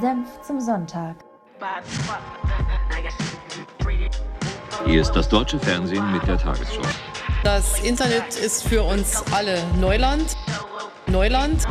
Senf 0.00 0.28
zum 0.42 0.60
Sonntag. 0.60 1.14
Hier 4.84 5.00
ist 5.00 5.12
das 5.12 5.28
deutsche 5.28 5.58
Fernsehen 5.60 6.12
mit 6.12 6.26
der 6.26 6.38
Tagesschau. 6.38 6.82
Das 7.44 7.80
Internet 7.84 8.36
ist 8.36 8.64
für 8.64 8.82
uns 8.82 9.22
alle 9.32 9.62
Neuland. 9.80 10.36
Neuland. 11.06 11.64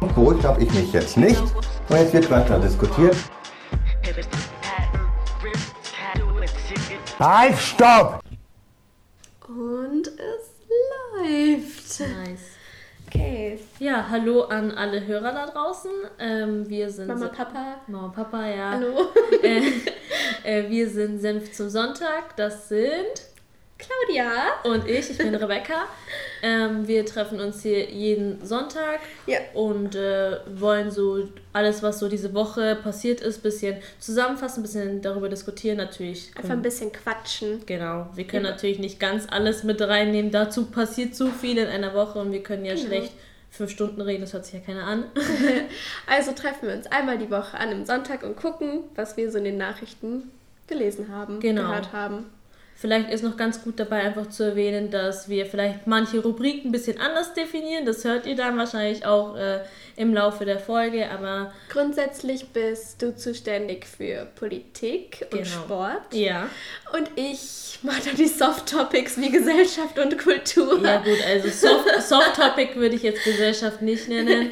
Beruhigt 0.00 0.44
habe 0.44 0.62
ich 0.62 0.72
mich 0.72 0.92
jetzt 0.92 1.16
nicht. 1.16 1.40
Und 1.40 1.96
jetzt 1.96 2.12
wird 2.12 2.30
weiter 2.30 2.58
diskutiert. 2.60 3.16
Halt, 7.18 7.58
stopp! 7.58 8.20
Und 9.48 10.06
es 10.06 10.52
läuft. 11.18 12.00
Nice. 12.00 12.40
Okay. 13.08 13.58
Ja, 14.06 14.10
hallo 14.12 14.42
an 14.42 14.70
alle 14.72 15.04
Hörer 15.06 15.32
da 15.32 15.46
draußen. 15.46 15.90
Ähm, 16.18 16.68
wir 16.68 16.90
sind 16.90 17.08
Mama, 17.08 17.28
Papa. 17.28 17.80
Mama, 17.88 18.08
Papa, 18.14 18.46
ja. 18.48 18.70
Hallo. 18.72 19.08
Äh, 19.42 19.62
äh, 20.44 20.70
wir 20.70 20.88
sind 20.88 21.18
Senf 21.20 21.52
zum 21.52 21.68
Sonntag. 21.68 22.36
Das 22.36 22.68
sind 22.68 22.86
Claudia. 23.78 24.30
und 24.64 24.88
ich. 24.88 25.10
Ich 25.10 25.18
bin 25.18 25.34
Rebecca. 25.34 25.86
Ähm, 26.42 26.86
wir 26.86 27.04
treffen 27.04 27.40
uns 27.40 27.62
hier 27.62 27.90
jeden 27.90 28.44
Sonntag 28.44 29.00
Ja. 29.26 29.38
und 29.54 29.94
äh, 29.96 30.38
wollen 30.54 30.90
so 30.90 31.28
alles, 31.52 31.82
was 31.82 31.98
so 31.98 32.08
diese 32.08 32.32
Woche 32.34 32.76
passiert 32.76 33.20
ist, 33.20 33.42
bisschen 33.42 33.76
zusammenfassen, 33.98 34.62
bisschen 34.62 35.02
darüber 35.02 35.28
diskutieren. 35.28 35.78
Natürlich. 35.78 36.30
Einfach 36.36 36.50
ein 36.50 36.62
bisschen 36.62 36.92
quatschen. 36.92 37.64
Genau, 37.66 38.08
wir 38.14 38.26
können 38.26 38.44
Ja. 38.44 38.52
natürlich 38.52 38.78
nicht 38.78 39.00
ganz 39.00 39.26
alles 39.30 39.64
mit 39.64 39.80
reinnehmen. 39.82 40.30
Dazu 40.30 40.66
passiert 40.66 41.14
zu 41.14 41.28
viel 41.28 41.58
in 41.58 41.66
einer 41.68 41.92
Woche 41.94 42.18
und 42.18 42.30
wir 42.32 42.42
können 42.42 42.64
ja 42.64 42.74
Genau. 42.74 42.86
schlecht 42.86 43.12
fünf 43.56 43.70
Stunden 43.70 44.00
reden, 44.00 44.20
das 44.22 44.32
hört 44.32 44.44
sich 44.44 44.54
ja 44.54 44.60
keiner 44.60 44.84
an. 44.84 45.04
Also 46.06 46.32
treffen 46.32 46.68
wir 46.68 46.74
uns 46.74 46.86
einmal 46.86 47.18
die 47.18 47.30
Woche 47.30 47.54
an 47.58 47.68
einem 47.70 47.84
Sonntag 47.84 48.22
und 48.22 48.36
gucken, 48.36 48.84
was 48.94 49.16
wir 49.16 49.30
so 49.30 49.38
in 49.38 49.44
den 49.44 49.56
Nachrichten 49.56 50.30
gelesen 50.66 51.08
haben, 51.10 51.40
Genau. 51.40 51.62
gehört 51.62 51.92
haben. 51.92 52.26
Vielleicht 52.78 53.10
ist 53.10 53.24
noch 53.24 53.38
ganz 53.38 53.62
gut 53.64 53.80
dabei, 53.80 54.02
einfach 54.02 54.28
zu 54.28 54.42
erwähnen, 54.42 54.90
dass 54.90 55.30
wir 55.30 55.46
vielleicht 55.46 55.86
manche 55.86 56.20
Rubriken 56.20 56.68
ein 56.68 56.72
bisschen 56.72 57.00
anders 57.00 57.32
definieren. 57.32 57.86
Das 57.86 58.04
hört 58.04 58.26
ihr 58.26 58.36
dann 58.36 58.58
wahrscheinlich 58.58 59.06
auch 59.06 59.34
äh, 59.34 59.60
im 59.96 60.12
Laufe 60.14 60.44
der 60.44 60.58
Folge, 60.58 61.10
aber 61.10 61.52
Grundsätzlich 61.70 62.48
bist 62.48 63.00
du 63.02 63.16
zuständig 63.16 63.86
für 63.86 64.26
Politik 64.36 65.26
und 65.32 65.38
Genau. 65.42 65.46
Sport. 65.48 66.12
ja. 66.12 66.48
Und 66.92 67.10
ich 67.16 67.78
mache 67.82 68.02
dann 68.06 68.16
die 68.16 68.26
Soft 68.28 68.70
Topics 68.70 69.16
wie 69.20 69.30
Gesellschaft 69.30 69.98
und 69.98 70.16
Kultur. 70.18 70.80
Ja 70.82 70.98
gut, 70.98 71.18
also 71.26 71.48
Soft, 71.48 72.02
Soft 72.08 72.36
Topic 72.36 72.76
würde 72.76 72.94
ich 72.94 73.02
jetzt 73.02 73.24
Gesellschaft 73.24 73.82
nicht 73.82 74.08
nennen. 74.08 74.50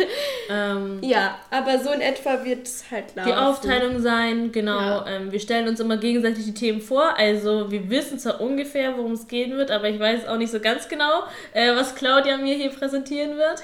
Ähm, 0.50 0.98
Ja, 1.02 1.38
aber 1.50 1.78
so 1.78 1.90
in 1.90 2.00
etwa 2.00 2.44
wird 2.44 2.66
es 2.66 2.84
halt 2.90 3.14
laufen. 3.14 3.28
die 3.30 3.34
Aufteilung 3.36 4.00
sein, 4.00 4.50
genau. 4.52 4.78
Ja. 4.80 5.06
Ähm, 5.08 5.30
wir 5.32 5.40
stellen 5.40 5.68
uns 5.68 5.78
immer 5.80 5.96
gegenseitig 5.96 6.44
die 6.44 6.54
Themen 6.54 6.80
vor. 6.80 7.16
Also 7.16 7.70
wir 7.70 7.88
wissen 7.88 8.18
zwar 8.18 8.40
ungefähr, 8.40 8.96
worum 8.96 9.12
es 9.12 9.26
gehen 9.28 9.56
wird, 9.56 9.70
aber 9.70 9.88
ich 9.88 9.98
weiß 10.00 10.26
auch 10.26 10.36
nicht 10.36 10.50
so 10.52 10.60
ganz 10.60 10.88
genau, 10.88 11.22
äh, 11.52 11.74
was 11.76 11.94
Claudia 11.94 12.36
mir 12.36 12.54
hier 12.56 12.70
präsentieren 12.70 13.36
wird. 13.36 13.62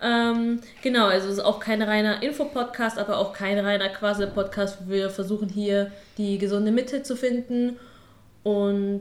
Ähm, 0.00 0.60
genau, 0.82 1.06
also 1.06 1.28
es 1.28 1.34
ist 1.34 1.44
auch 1.44 1.60
kein 1.60 1.82
reiner 1.82 2.22
Infopodcast, 2.22 2.98
aber 2.98 3.18
auch 3.18 3.32
kein 3.32 3.58
reiner 3.58 3.88
Quasi-Podcast. 3.88 4.88
Wir 4.88 5.10
versuchen 5.10 5.48
hier 5.48 5.90
die 6.18 6.38
gesunde 6.38 6.70
Mitte 6.70 7.02
zu 7.02 7.16
finden. 7.16 7.76
Und 8.44 9.00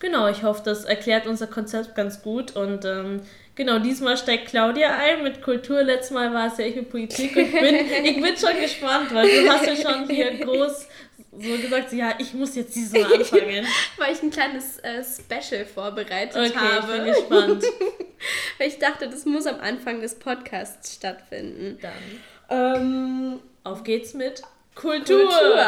genau, 0.00 0.28
ich 0.28 0.42
hoffe, 0.42 0.62
das 0.64 0.84
erklärt 0.84 1.26
unser 1.26 1.46
Konzept 1.46 1.94
ganz 1.94 2.22
gut. 2.22 2.56
Und 2.56 2.84
ähm, 2.84 3.22
genau, 3.54 3.78
diesmal 3.78 4.16
steigt 4.16 4.48
Claudia 4.48 4.96
ein 4.96 5.22
mit 5.22 5.42
Kultur. 5.42 5.82
Letztes 5.82 6.10
Mal 6.10 6.34
war 6.34 6.48
es 6.48 6.58
ja 6.58 6.66
ich 6.66 6.76
mit 6.76 6.90
Politik. 6.90 7.34
Und 7.36 7.42
ich 7.42 7.52
bin, 7.52 7.74
ich 8.04 8.20
bin 8.20 8.36
schon 8.36 8.60
gespannt, 8.60 9.14
weil 9.14 9.26
du 9.26 9.48
hast 9.48 9.66
ja 9.66 9.76
schon 9.76 10.08
hier 10.08 10.38
groß 10.38 10.88
so 11.38 11.56
gesagt, 11.58 11.92
ja, 11.92 12.14
ich 12.18 12.32
muss 12.34 12.54
jetzt 12.54 12.74
diesmal 12.74 13.04
anfangen. 13.18 13.66
Weil 13.96 14.12
ich 14.12 14.22
ein 14.22 14.30
kleines 14.30 14.78
äh, 14.78 15.02
Special 15.04 15.64
vorbereitet 15.66 16.36
Okay, 16.36 16.46
ich 16.48 16.56
habe. 16.56 16.92
bin 16.92 17.04
gespannt. 17.06 17.64
Weil 18.58 18.68
ich 18.68 18.78
dachte, 18.78 19.08
das 19.08 19.24
muss 19.26 19.46
am 19.46 19.60
Anfang 19.60 20.00
des 20.00 20.14
Podcasts 20.18 20.94
stattfinden. 20.94 21.78
Dann 21.80 21.92
Ähm, 22.50 23.40
auf 23.64 23.82
geht's 23.84 24.14
mit 24.14 24.42
Kultur. 24.74 25.28
Kultur. 25.28 25.64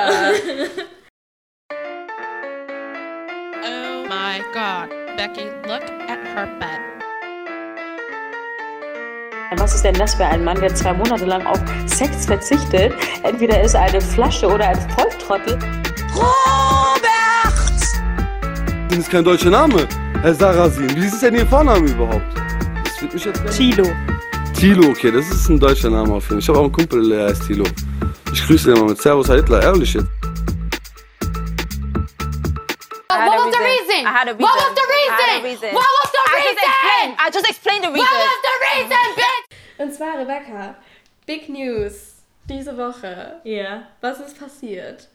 Oh 3.69 4.07
my 4.09 4.41
god. 4.53 4.89
Becky, 5.17 5.47
look 5.67 5.83
at 6.09 6.19
her 6.25 6.47
bed. 6.61 6.86
Was 9.67 9.75
ist 9.75 9.83
denn 9.83 9.95
das 9.95 10.15
für 10.15 10.25
ein 10.25 10.45
Mann, 10.45 10.61
der 10.61 10.73
zwei 10.73 10.93
Monate 10.93 11.25
lang 11.25 11.45
auf 11.45 11.59
Sex 11.87 12.25
verzichtet? 12.25 12.93
Entweder 13.25 13.61
ist 13.61 13.75
er 13.75 13.81
eine 13.81 14.01
Flasche 14.01 14.47
oder 14.47 14.69
ein 14.69 14.79
Volltrottel. 14.91 15.59
Das 18.89 18.97
ist 18.97 19.11
kein 19.11 19.25
deutscher 19.25 19.51
Name. 19.51 19.89
Herr 20.23 20.35
Sarrazin. 20.37 20.95
Wie 20.95 21.07
ist 21.07 21.21
denn 21.21 21.35
Ihr 21.35 21.45
Vorname 21.45 21.85
überhaupt? 21.85 22.23
Das 22.85 23.03
wird 23.03 23.15
mich 23.15 23.25
jetzt 23.25 23.43
Tilo. 23.57 23.89
Tilo, 24.57 24.91
okay, 24.91 25.11
das 25.11 25.29
ist 25.31 25.49
ein 25.49 25.59
deutscher 25.59 25.91
Name 25.91 26.15
auf 26.15 26.31
jeden 26.31 26.35
Fall. 26.35 26.39
Ich 26.39 26.49
habe 26.49 26.59
auch 26.61 26.63
einen 26.63 26.73
Kumpel, 26.73 27.09
der 27.09 27.27
heißt 27.31 27.49
Tilo. 27.49 27.65
Ich 28.33 28.47
grüße 28.47 28.71
ihn 28.71 28.79
mal 28.79 28.91
mit 28.91 29.03
Servus, 29.03 29.29
Herr 29.29 29.35
Hitler, 29.35 29.65
ehrlich 29.65 29.95
jetzt. 29.95 30.16
Zwar, 40.07 40.21
Rebecca, 40.21 40.77
Big 41.27 41.49
News 41.49 42.15
diese 42.49 42.77
Woche. 42.77 43.41
Ja. 43.43 43.89
Was 44.01 44.21
ist 44.21 44.39
passiert? 44.39 45.09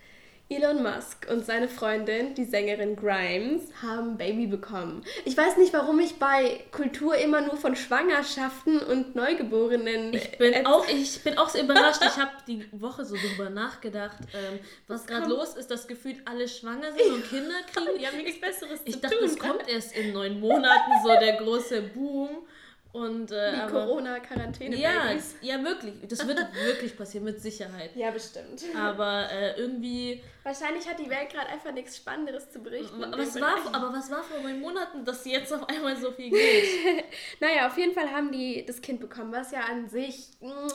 Elon 0.49 0.83
Musk 0.83 1.27
und 1.31 1.45
seine 1.45 1.69
Freundin, 1.69 2.35
die 2.35 2.43
Sängerin 2.43 2.97
Grimes, 2.97 3.69
haben 3.81 4.17
Baby 4.17 4.47
bekommen. 4.47 5.01
Ich 5.23 5.37
weiß 5.37 5.55
nicht, 5.55 5.71
warum 5.71 5.97
ich 6.01 6.19
bei 6.19 6.65
Kultur 6.71 7.15
immer 7.15 7.39
nur 7.39 7.55
von 7.55 7.77
Schwangerschaften 7.77 8.79
und 8.79 9.15
Neugeborenen. 9.15 10.13
Ich 10.13 10.37
bin, 10.37 10.65
auch, 10.65 10.85
ich 10.89 11.23
bin 11.23 11.37
auch 11.37 11.47
so 11.47 11.57
überrascht. 11.57 12.01
Ich 12.03 12.17
habe 12.17 12.31
die 12.47 12.67
Woche 12.73 13.05
so 13.05 13.15
drüber 13.15 13.49
nachgedacht, 13.49 14.17
ähm, 14.33 14.59
was 14.89 15.07
gerade 15.07 15.29
los 15.29 15.55
ist, 15.55 15.71
dass 15.71 15.87
gefühlt 15.87 16.17
alle 16.25 16.49
schwanger 16.49 16.91
sind 16.91 17.13
und 17.13 17.29
Kinder 17.29 17.55
kriegen. 17.73 17.97
Die 17.97 18.05
haben 18.05 18.17
nichts 18.17 18.41
Besseres 18.41 18.81
Ich 18.83 18.95
zu 18.95 18.99
dachte, 18.99 19.19
tun. 19.19 19.25
es 19.27 19.39
kommt 19.39 19.69
erst 19.69 19.95
in 19.95 20.11
neun 20.11 20.41
Monaten 20.41 20.91
so 21.01 21.17
der 21.17 21.37
große 21.37 21.81
Boom. 21.81 22.45
Und, 22.93 23.31
äh, 23.31 23.53
Die 23.53 23.71
Corona-Quarantäne-Babys. 23.71 25.35
ja, 25.41 25.57
ja, 25.57 25.63
wirklich. 25.63 25.93
Das 26.09 26.27
wird 26.27 26.39
wirklich 26.65 26.97
passieren, 26.97 27.23
mit 27.23 27.41
Sicherheit. 27.41 27.95
Ja, 27.95 28.11
bestimmt. 28.11 28.63
Aber 28.77 29.29
äh, 29.31 29.57
irgendwie. 29.59 30.21
Wahrscheinlich 30.43 30.87
hat 30.89 30.99
die 30.99 31.09
Welt 31.09 31.29
gerade 31.29 31.47
einfach 31.47 31.71
nichts 31.71 31.95
Spannenderes 31.97 32.49
zu 32.51 32.59
berichten. 32.59 32.99
Was 33.15 33.39
war, 33.39 33.55
aber 33.73 33.93
was 33.93 34.11
war 34.11 34.23
vor 34.23 34.39
neun 34.41 34.59
Monaten, 34.59 35.05
dass 35.05 35.23
jetzt 35.25 35.53
auf 35.53 35.69
einmal 35.69 35.95
so 35.97 36.11
viel 36.11 36.31
geht? 36.31 37.03
Naja, 37.39 37.67
auf 37.67 37.77
jeden 37.77 37.93
Fall 37.93 38.11
haben 38.11 38.31
die 38.31 38.65
das 38.65 38.81
Kind 38.81 38.99
bekommen, 38.99 39.31
was 39.31 39.51
ja 39.51 39.61
an 39.61 39.87
sich 39.89 40.29
mh, 40.41 40.67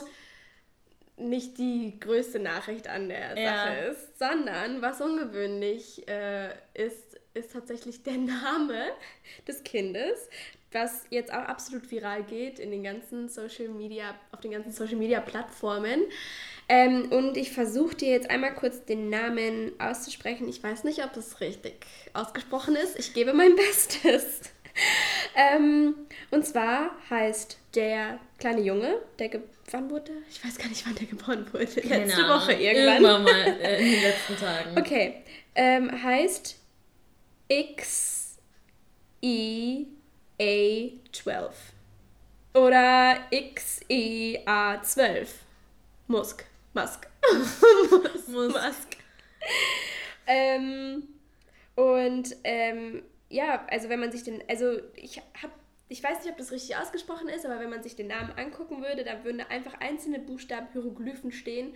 nicht 1.17 1.57
die 1.57 1.99
größte 1.99 2.39
Nachricht 2.39 2.87
an 2.87 3.09
der 3.09 3.37
Ja. 3.37 3.53
Sache 3.65 3.77
ist, 3.91 4.19
sondern 4.19 4.81
was 4.81 5.01
ungewöhnlich 5.01 6.07
äh, 6.07 6.49
ist, 6.73 7.19
ist 7.33 7.53
tatsächlich 7.53 8.03
der 8.03 8.13
Name 8.17 8.85
des 9.47 9.63
Kindes, 9.63 10.29
das 10.77 11.05
jetzt 11.09 11.33
auch 11.33 11.43
absolut 11.43 11.89
viral 11.89 12.23
geht 12.23 12.59
in 12.59 12.69
den 12.71 12.83
ganzen 12.83 13.29
Social 13.29 13.69
Media, 13.69 14.13
auf 14.31 14.41
den 14.41 14.51
ganzen 14.51 14.71
Social 14.71 14.95
Media 14.95 15.19
Plattformen. 15.19 16.01
Ähm, 16.69 17.11
und 17.11 17.37
ich 17.37 17.51
versuche 17.51 17.95
dir 17.95 18.09
jetzt 18.09 18.29
einmal 18.29 18.53
kurz 18.53 18.85
den 18.85 19.09
Namen 19.09 19.71
auszusprechen. 19.79 20.47
Ich 20.47 20.61
weiß 20.61 20.83
nicht, 20.83 21.03
ob 21.03 21.13
das 21.13 21.41
richtig 21.41 21.85
ausgesprochen 22.13 22.75
ist. 22.75 22.99
Ich 22.99 23.13
gebe 23.13 23.33
mein 23.33 23.55
Bestes. 23.55 24.41
ähm, 25.35 25.95
und 26.29 26.45
zwar 26.45 26.91
heißt 27.09 27.57
der 27.73 28.19
kleine 28.37 28.61
Junge, 28.61 29.01
der 29.17 29.41
wann 29.71 29.89
wurde? 29.89 30.11
Ich 30.29 30.43
weiß 30.45 30.57
gar 30.57 30.67
nicht, 30.67 30.85
wann 30.85 30.95
der 30.95 31.07
geboren 31.07 31.45
wurde. 31.51 31.65
Keine 31.65 32.05
Letzte 32.05 32.27
Woche 32.27 32.53
irgendwann. 32.53 33.03
Irgendwann 33.03 33.23
mal 33.23 33.61
äh, 33.61 33.79
in 33.79 33.91
den 33.91 34.01
letzten 34.03 34.37
Tagen. 34.37 34.77
Okay, 34.77 35.23
ähm, 35.55 36.03
heißt 36.03 36.55
X 37.47 38.37
I 39.23 39.96
A12 40.39 41.51
oder 42.53 43.17
XEA12. 43.31 45.27
Musk. 46.07 46.45
Musk. 46.73 47.07
Musk. 47.91 48.27
Musk. 48.27 48.97
ähm, 50.27 51.03
und 51.75 52.35
ähm, 52.43 53.03
ja, 53.29 53.65
also 53.69 53.89
wenn 53.89 53.99
man 53.99 54.11
sich 54.11 54.23
den, 54.23 54.43
also 54.47 54.79
ich 54.95 55.21
habe 55.41 55.53
ich 55.89 56.03
weiß 56.03 56.23
nicht, 56.23 56.31
ob 56.31 56.37
das 56.37 56.51
richtig 56.51 56.75
ausgesprochen 56.75 57.29
ist, 57.29 57.45
aber 57.45 57.59
wenn 57.59 57.69
man 57.69 57.81
sich 57.81 57.95
den 57.95 58.07
Namen 58.07 58.31
angucken 58.37 58.81
würde, 58.83 59.05
da 59.05 59.23
würden 59.23 59.41
einfach 59.41 59.73
einzelne 59.79 60.19
Buchstaben, 60.19 60.67
Hieroglyphen 60.73 61.31
stehen, 61.31 61.73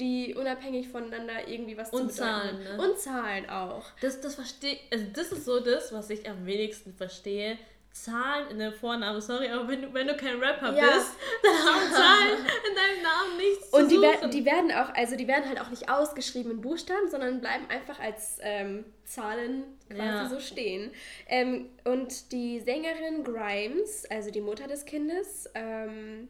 die 0.00 0.34
unabhängig 0.34 0.88
voneinander 0.88 1.46
irgendwie 1.46 1.76
was 1.76 1.90
Und 1.90 2.10
zu. 2.10 2.16
Zahlen, 2.16 2.62
ne? 2.62 2.78
Und 2.82 2.98
Zahlen 2.98 3.48
auch. 3.48 3.86
Das, 4.00 4.20
das 4.20 4.34
verstehe, 4.34 4.78
also 4.90 5.04
das 5.12 5.32
ist 5.32 5.44
so 5.44 5.60
das, 5.60 5.92
was 5.92 6.10
ich 6.10 6.28
am 6.28 6.46
wenigsten 6.46 6.92
verstehe, 6.94 7.58
Zahlen 8.04 8.48
in 8.50 8.58
dem 8.58 8.72
Vornamen, 8.72 9.20
sorry, 9.20 9.48
aber 9.48 9.68
wenn 9.68 9.82
du, 9.82 9.92
wenn 9.94 10.06
du 10.06 10.16
kein 10.16 10.38
Rapper 10.42 10.74
Ja. 10.74 10.86
bist, 10.94 11.12
dann 11.42 11.52
haben 11.74 11.92
Zahlen 11.92 12.38
in 12.38 12.74
deinem 12.74 13.02
Namen 13.02 13.36
nichts 13.38 13.70
zu 13.70 13.76
Und 13.76 13.88
die, 13.90 13.96
suchen. 13.96 14.08
werden, 14.08 14.30
die 14.30 14.44
werden 14.44 14.72
auch, 14.72 14.94
also 14.94 15.16
die 15.16 15.26
werden 15.28 15.48
halt 15.48 15.60
auch 15.60 15.70
nicht 15.70 15.90
ausgeschrieben 15.90 16.52
in 16.52 16.60
Buchstaben, 16.60 17.08
sondern 17.08 17.40
bleiben 17.40 17.66
einfach 17.68 17.98
als 18.00 18.38
ähm, 18.42 18.84
Zahlen 19.04 19.64
quasi 19.88 20.00
Ja. 20.02 20.28
so 20.28 20.40
stehen. 20.40 20.90
Ähm, 21.26 21.68
und 21.84 22.32
die 22.32 22.60
Sängerin 22.60 23.24
Grimes, 23.24 24.04
also 24.10 24.30
die 24.30 24.40
Mutter 24.40 24.66
des 24.68 24.84
Kindes, 24.84 25.48
ähm, 25.54 26.28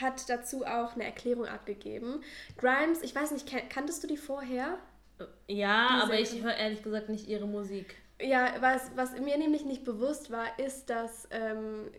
hat 0.00 0.28
dazu 0.28 0.64
auch 0.64 0.94
eine 0.94 1.04
Erklärung 1.04 1.46
abgegeben. 1.46 2.22
Grimes, 2.56 3.02
ich 3.02 3.14
weiß 3.14 3.30
nicht, 3.32 3.48
kan- 3.50 3.68
kanntest 3.68 4.02
du 4.02 4.06
die 4.06 4.16
vorher? 4.18 4.78
ja, 5.48 5.88
die 5.96 6.02
aber 6.02 6.20
ich 6.20 6.42
höre 6.42 6.54
ehrlich 6.54 6.82
gesagt 6.82 7.08
nicht 7.08 7.26
ihre 7.26 7.46
Musik. 7.48 7.96
Ja, 8.20 8.54
was, 8.60 8.90
was 8.96 9.12
mir 9.18 9.38
nämlich 9.38 9.64
nicht 9.64 9.84
bewusst 9.84 10.30
war, 10.30 10.58
ist, 10.58 10.90
dass 10.90 11.28
ähm, 11.30 11.90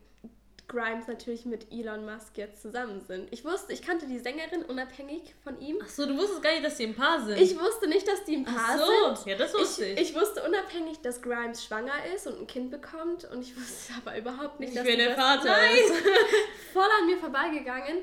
Grimes 0.70 1.08
natürlich 1.08 1.46
mit 1.46 1.72
Elon 1.72 2.06
Musk 2.06 2.38
jetzt 2.38 2.62
zusammen 2.62 3.02
sind. 3.02 3.28
Ich 3.32 3.44
wusste, 3.44 3.74
ich 3.74 3.82
kannte 3.82 4.06
die 4.06 4.20
Sängerin 4.20 4.64
unabhängig 4.64 5.34
von 5.44 5.60
ihm. 5.60 5.78
Ach 5.84 5.90
so, 5.90 6.06
du 6.06 6.16
wusstest 6.16 6.44
gar 6.44 6.52
nicht, 6.52 6.64
dass 6.64 6.78
sie 6.78 6.86
ein 6.86 6.96
Paar 6.96 7.22
sind. 7.26 7.40
Ich 7.40 7.60
wusste 7.60 7.88
nicht, 7.88 8.08
dass 8.08 8.24
die 8.24 8.38
ein 8.38 8.46
Paar 8.46 8.56
Ach 8.58 8.78
so, 8.78 9.16
sind. 9.16 9.32
ja, 9.32 9.38
das 9.38 9.54
wusste 9.54 9.86
ich. 9.86 10.00
ich. 10.00 10.16
wusste 10.16 10.44
unabhängig, 10.44 11.02
dass 11.02 11.22
Grimes 11.22 11.66
schwanger 11.66 12.06
ist 12.16 12.28
und 12.28 12.40
ein 12.40 12.48
Kind 12.48 12.70
bekommt 12.70 13.26
und 13.26 13.42
ich 13.42 13.56
wusste 13.58 13.94
aber 13.98 14.18
überhaupt 14.18 14.60
nicht, 14.60 14.74
Nicht, 14.74 14.80
dass 14.80 14.88
die 14.88 14.98
der 14.98 15.16
Vater 15.16 15.48
Nein, 15.50 15.76
ist. 15.76 15.94
voll 16.74 16.90
an 17.00 17.06
mir 17.08 17.18
vorbeigegangen. 17.18 17.98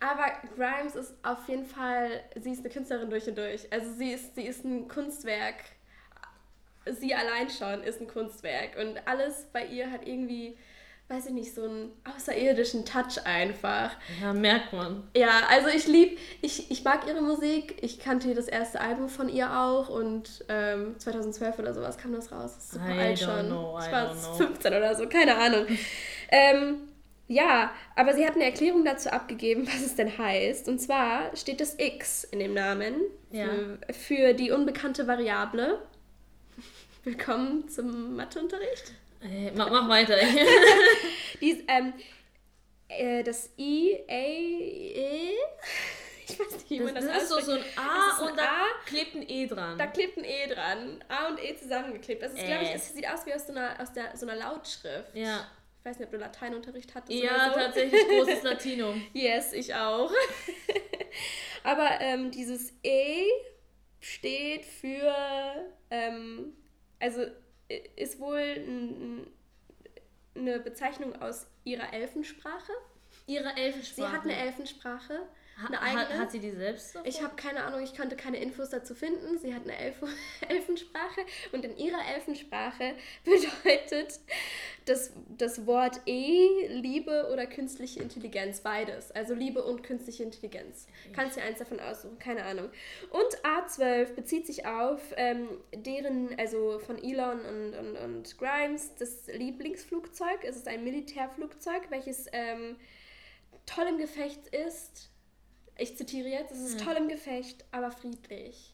Aber 0.00 0.26
Grimes 0.56 0.94
ist 0.94 1.14
auf 1.22 1.48
jeden 1.48 1.66
Fall, 1.66 2.22
sie 2.38 2.52
ist 2.52 2.60
eine 2.60 2.68
Künstlerin 2.70 3.08
durch 3.10 3.26
und 3.28 3.36
durch. 3.38 3.70
Also 3.72 3.92
sie 3.92 4.12
ist, 4.12 4.34
sie 4.34 4.46
ist 4.46 4.64
ein 4.64 4.88
Kunstwerk. 4.88 5.56
Sie 6.90 7.14
allein 7.14 7.50
schon 7.50 7.82
ist 7.82 8.00
ein 8.00 8.08
Kunstwerk 8.08 8.76
und 8.80 9.00
alles 9.06 9.46
bei 9.52 9.64
ihr 9.66 9.90
hat 9.90 10.06
irgendwie, 10.06 10.56
weiß 11.08 11.26
ich 11.26 11.32
nicht, 11.32 11.54
so 11.54 11.64
einen 11.64 11.92
außerirdischen 12.16 12.84
Touch 12.84 13.24
einfach. 13.24 13.90
Ja, 14.20 14.32
merkt 14.32 14.72
man. 14.72 15.08
Ja, 15.16 15.42
also 15.48 15.68
ich 15.68 15.86
lieb, 15.86 16.18
ich, 16.42 16.70
ich 16.70 16.84
mag 16.84 17.06
ihre 17.08 17.22
Musik. 17.22 17.76
Ich 17.82 17.98
kannte 17.98 18.34
das 18.34 18.48
erste 18.48 18.80
Album 18.80 19.08
von 19.08 19.28
ihr 19.28 19.50
auch 19.58 19.88
und 19.88 20.44
ähm, 20.48 20.94
2012 20.98 21.58
oder 21.58 21.74
sowas 21.74 21.98
kam 21.98 22.12
das 22.12 22.30
raus. 22.32 22.54
Das 22.54 22.64
ist 22.64 22.72
super 22.72 22.94
I 22.94 22.98
alt 23.00 23.18
schon. 23.18 23.46
know, 23.46 23.78
ich 23.80 23.90
war 23.92 24.12
don't 24.12 24.20
know. 24.20 24.34
15 24.34 24.74
oder 24.74 24.94
so, 24.94 25.08
keine 25.08 25.36
Ahnung. 25.36 25.66
ähm, 26.30 26.76
ja, 27.28 27.72
aber 27.96 28.14
sie 28.14 28.24
hat 28.24 28.36
eine 28.36 28.44
Erklärung 28.44 28.84
dazu 28.84 29.10
abgegeben, 29.10 29.66
was 29.66 29.80
es 29.84 29.96
denn 29.96 30.16
heißt. 30.16 30.68
Und 30.68 30.78
zwar 30.80 31.34
steht 31.36 31.60
das 31.60 31.74
X 31.78 32.22
in 32.22 32.38
dem 32.38 32.54
Namen 32.54 32.94
Ja. 33.32 33.46
für, 33.48 33.92
für 33.92 34.32
die 34.34 34.52
unbekannte 34.52 35.08
Variable. 35.08 35.80
Willkommen 37.06 37.68
zum 37.68 38.16
Matheunterricht. 38.16 38.90
Ey, 39.20 39.52
mach, 39.54 39.70
mach 39.70 39.88
weiter. 39.88 40.16
Dies, 41.40 41.58
ähm, 41.68 41.92
äh, 42.88 43.22
das 43.22 43.50
I, 43.56 43.96
A, 44.08 44.12
E, 44.12 45.30
ich 46.26 46.36
weiß 46.40 46.50
nicht, 46.50 46.68
wie 46.68 46.78
Das, 46.78 46.84
man 46.86 46.94
das, 46.96 47.04
das 47.06 47.22
ist 47.22 47.28
so, 47.28 47.40
so 47.40 47.52
ein. 47.52 47.60
A 47.76 48.16
ein 48.24 48.28
und 48.28 48.36
da 48.36 48.42
A. 48.42 48.84
klebt 48.86 49.14
ein 49.14 49.22
E 49.28 49.46
dran. 49.46 49.78
Da 49.78 49.86
klebt 49.86 50.18
ein 50.18 50.24
E 50.24 50.48
dran. 50.52 51.04
A 51.06 51.28
und 51.28 51.40
E 51.40 51.54
zusammengeklebt. 51.56 52.22
Das 52.22 52.32
ist, 52.32 52.44
glaube 52.44 52.64
ich, 52.64 52.70
Äh. 52.70 52.74
es 52.74 52.92
sieht 52.92 53.08
aus 53.08 53.24
wie 53.24 53.34
aus 53.34 53.46
so 53.46 53.52
einer, 53.52 53.80
aus 53.80 53.92
der, 53.92 54.16
so 54.16 54.26
einer 54.26 54.36
Lautschrift. 54.40 55.14
ja. 55.14 55.46
Ich 55.78 55.90
weiß 55.90 56.00
nicht, 56.00 56.06
ob 56.06 56.10
du 56.14 56.18
Lateinunterricht 56.18 56.92
hattest 56.96 57.16
Ja, 57.16 57.30
oder 57.52 57.52
so. 57.52 57.60
tatsächlich 57.60 58.08
großes 58.08 58.42
Latinum. 58.42 59.06
Yes, 59.12 59.52
ich 59.52 59.72
auch. 59.72 60.10
Aber 61.62 61.88
ähm, 62.00 62.32
dieses 62.32 62.72
E 62.82 63.22
steht 64.00 64.64
für, 64.66 65.14
ähm, 65.92 66.56
also 66.98 67.22
ist 67.96 68.20
wohl 68.20 69.24
eine 70.36 70.60
Bezeichnung 70.60 71.20
aus 71.20 71.46
ihrer 71.64 71.92
Elfensprache. 71.92 72.72
Ihre 73.26 73.56
Elfensprache. 73.56 74.10
Sie 74.10 74.16
hat 74.16 74.22
eine 74.22 74.36
Elfensprache, 74.36 75.26
eine 75.56 75.80
hat, 75.80 76.08
eigene. 76.08 76.18
hat 76.18 76.30
sie 76.30 76.38
die 76.38 76.50
selbst? 76.50 76.94
davon? 76.94 77.08
Ich 77.08 77.22
habe 77.22 77.34
keine 77.36 77.64
Ahnung, 77.64 77.82
ich 77.82 77.96
konnte 77.96 78.14
keine 78.14 78.38
Infos 78.38 78.68
dazu 78.68 78.94
finden. 78.94 79.38
Sie 79.38 79.54
hat 79.54 79.62
eine 79.62 79.76
Elf 79.76 79.96
Elfensprache 80.48 81.20
und 81.52 81.64
in 81.64 81.76
ihrer 81.78 82.00
Elfensprache 82.14 82.94
bedeutet 83.24 84.20
das, 84.84 85.12
das 85.36 85.66
Wort 85.66 86.00
E 86.06 86.68
Liebe 86.68 87.28
oder 87.32 87.46
künstliche 87.46 88.00
Intelligenz, 88.00 88.60
beides. 88.60 89.10
Also 89.12 89.34
Liebe 89.34 89.64
und 89.64 89.82
künstliche 89.82 90.22
Intelligenz. 90.22 90.86
Kannst 91.14 91.36
dir 91.36 91.42
eins 91.42 91.58
davon 91.58 91.80
aussuchen, 91.80 92.18
keine 92.18 92.44
Ahnung. 92.44 92.68
Und 93.10 93.44
A12 93.44 94.14
bezieht 94.14 94.46
sich 94.46 94.66
auf 94.66 95.00
ähm, 95.16 95.48
deren, 95.74 96.38
also 96.38 96.78
von 96.78 97.02
Elon 97.02 97.40
und, 97.40 97.74
und, 97.74 97.96
und 97.96 98.38
Grimes, 98.38 98.94
das 98.96 99.26
Lieblingsflugzeug. 99.28 100.44
Es 100.44 100.56
ist 100.56 100.68
ein 100.68 100.84
Militärflugzeug, 100.84 101.90
welches 101.90 102.26
ähm, 102.32 102.76
toll 103.64 103.86
im 103.88 103.98
Gefecht 103.98 104.46
ist. 104.48 105.10
Ich 105.78 105.96
zitiere 105.96 106.28
jetzt, 106.28 106.52
es 106.52 106.60
ist 106.60 106.80
toll 106.80 106.94
im 106.96 107.08
Gefecht, 107.08 107.64
aber 107.72 107.90
friedlich. 107.90 108.72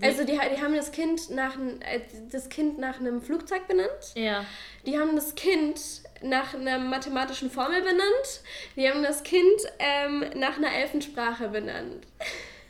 Also 0.00 0.24
die, 0.24 0.32
die 0.32 0.62
haben 0.62 0.74
das 0.74 0.90
Kind 0.90 1.28
nach 1.30 1.54
äh, 1.80 2.00
das 2.30 2.48
Kind 2.48 2.78
nach 2.78 2.98
einem 2.98 3.20
Flugzeug 3.20 3.68
benannt. 3.68 4.12
Ja. 4.14 4.42
Die 4.86 4.98
haben 4.98 5.14
das 5.16 5.34
Kind 5.34 5.78
nach 6.22 6.54
einer 6.54 6.78
mathematischen 6.78 7.50
Formel 7.50 7.82
benannt. 7.82 8.40
Die 8.74 8.88
haben 8.88 9.02
das 9.02 9.22
Kind 9.22 9.44
ähm, 9.78 10.24
nach 10.36 10.56
einer 10.56 10.72
Elfensprache 10.74 11.48
benannt. 11.50 12.06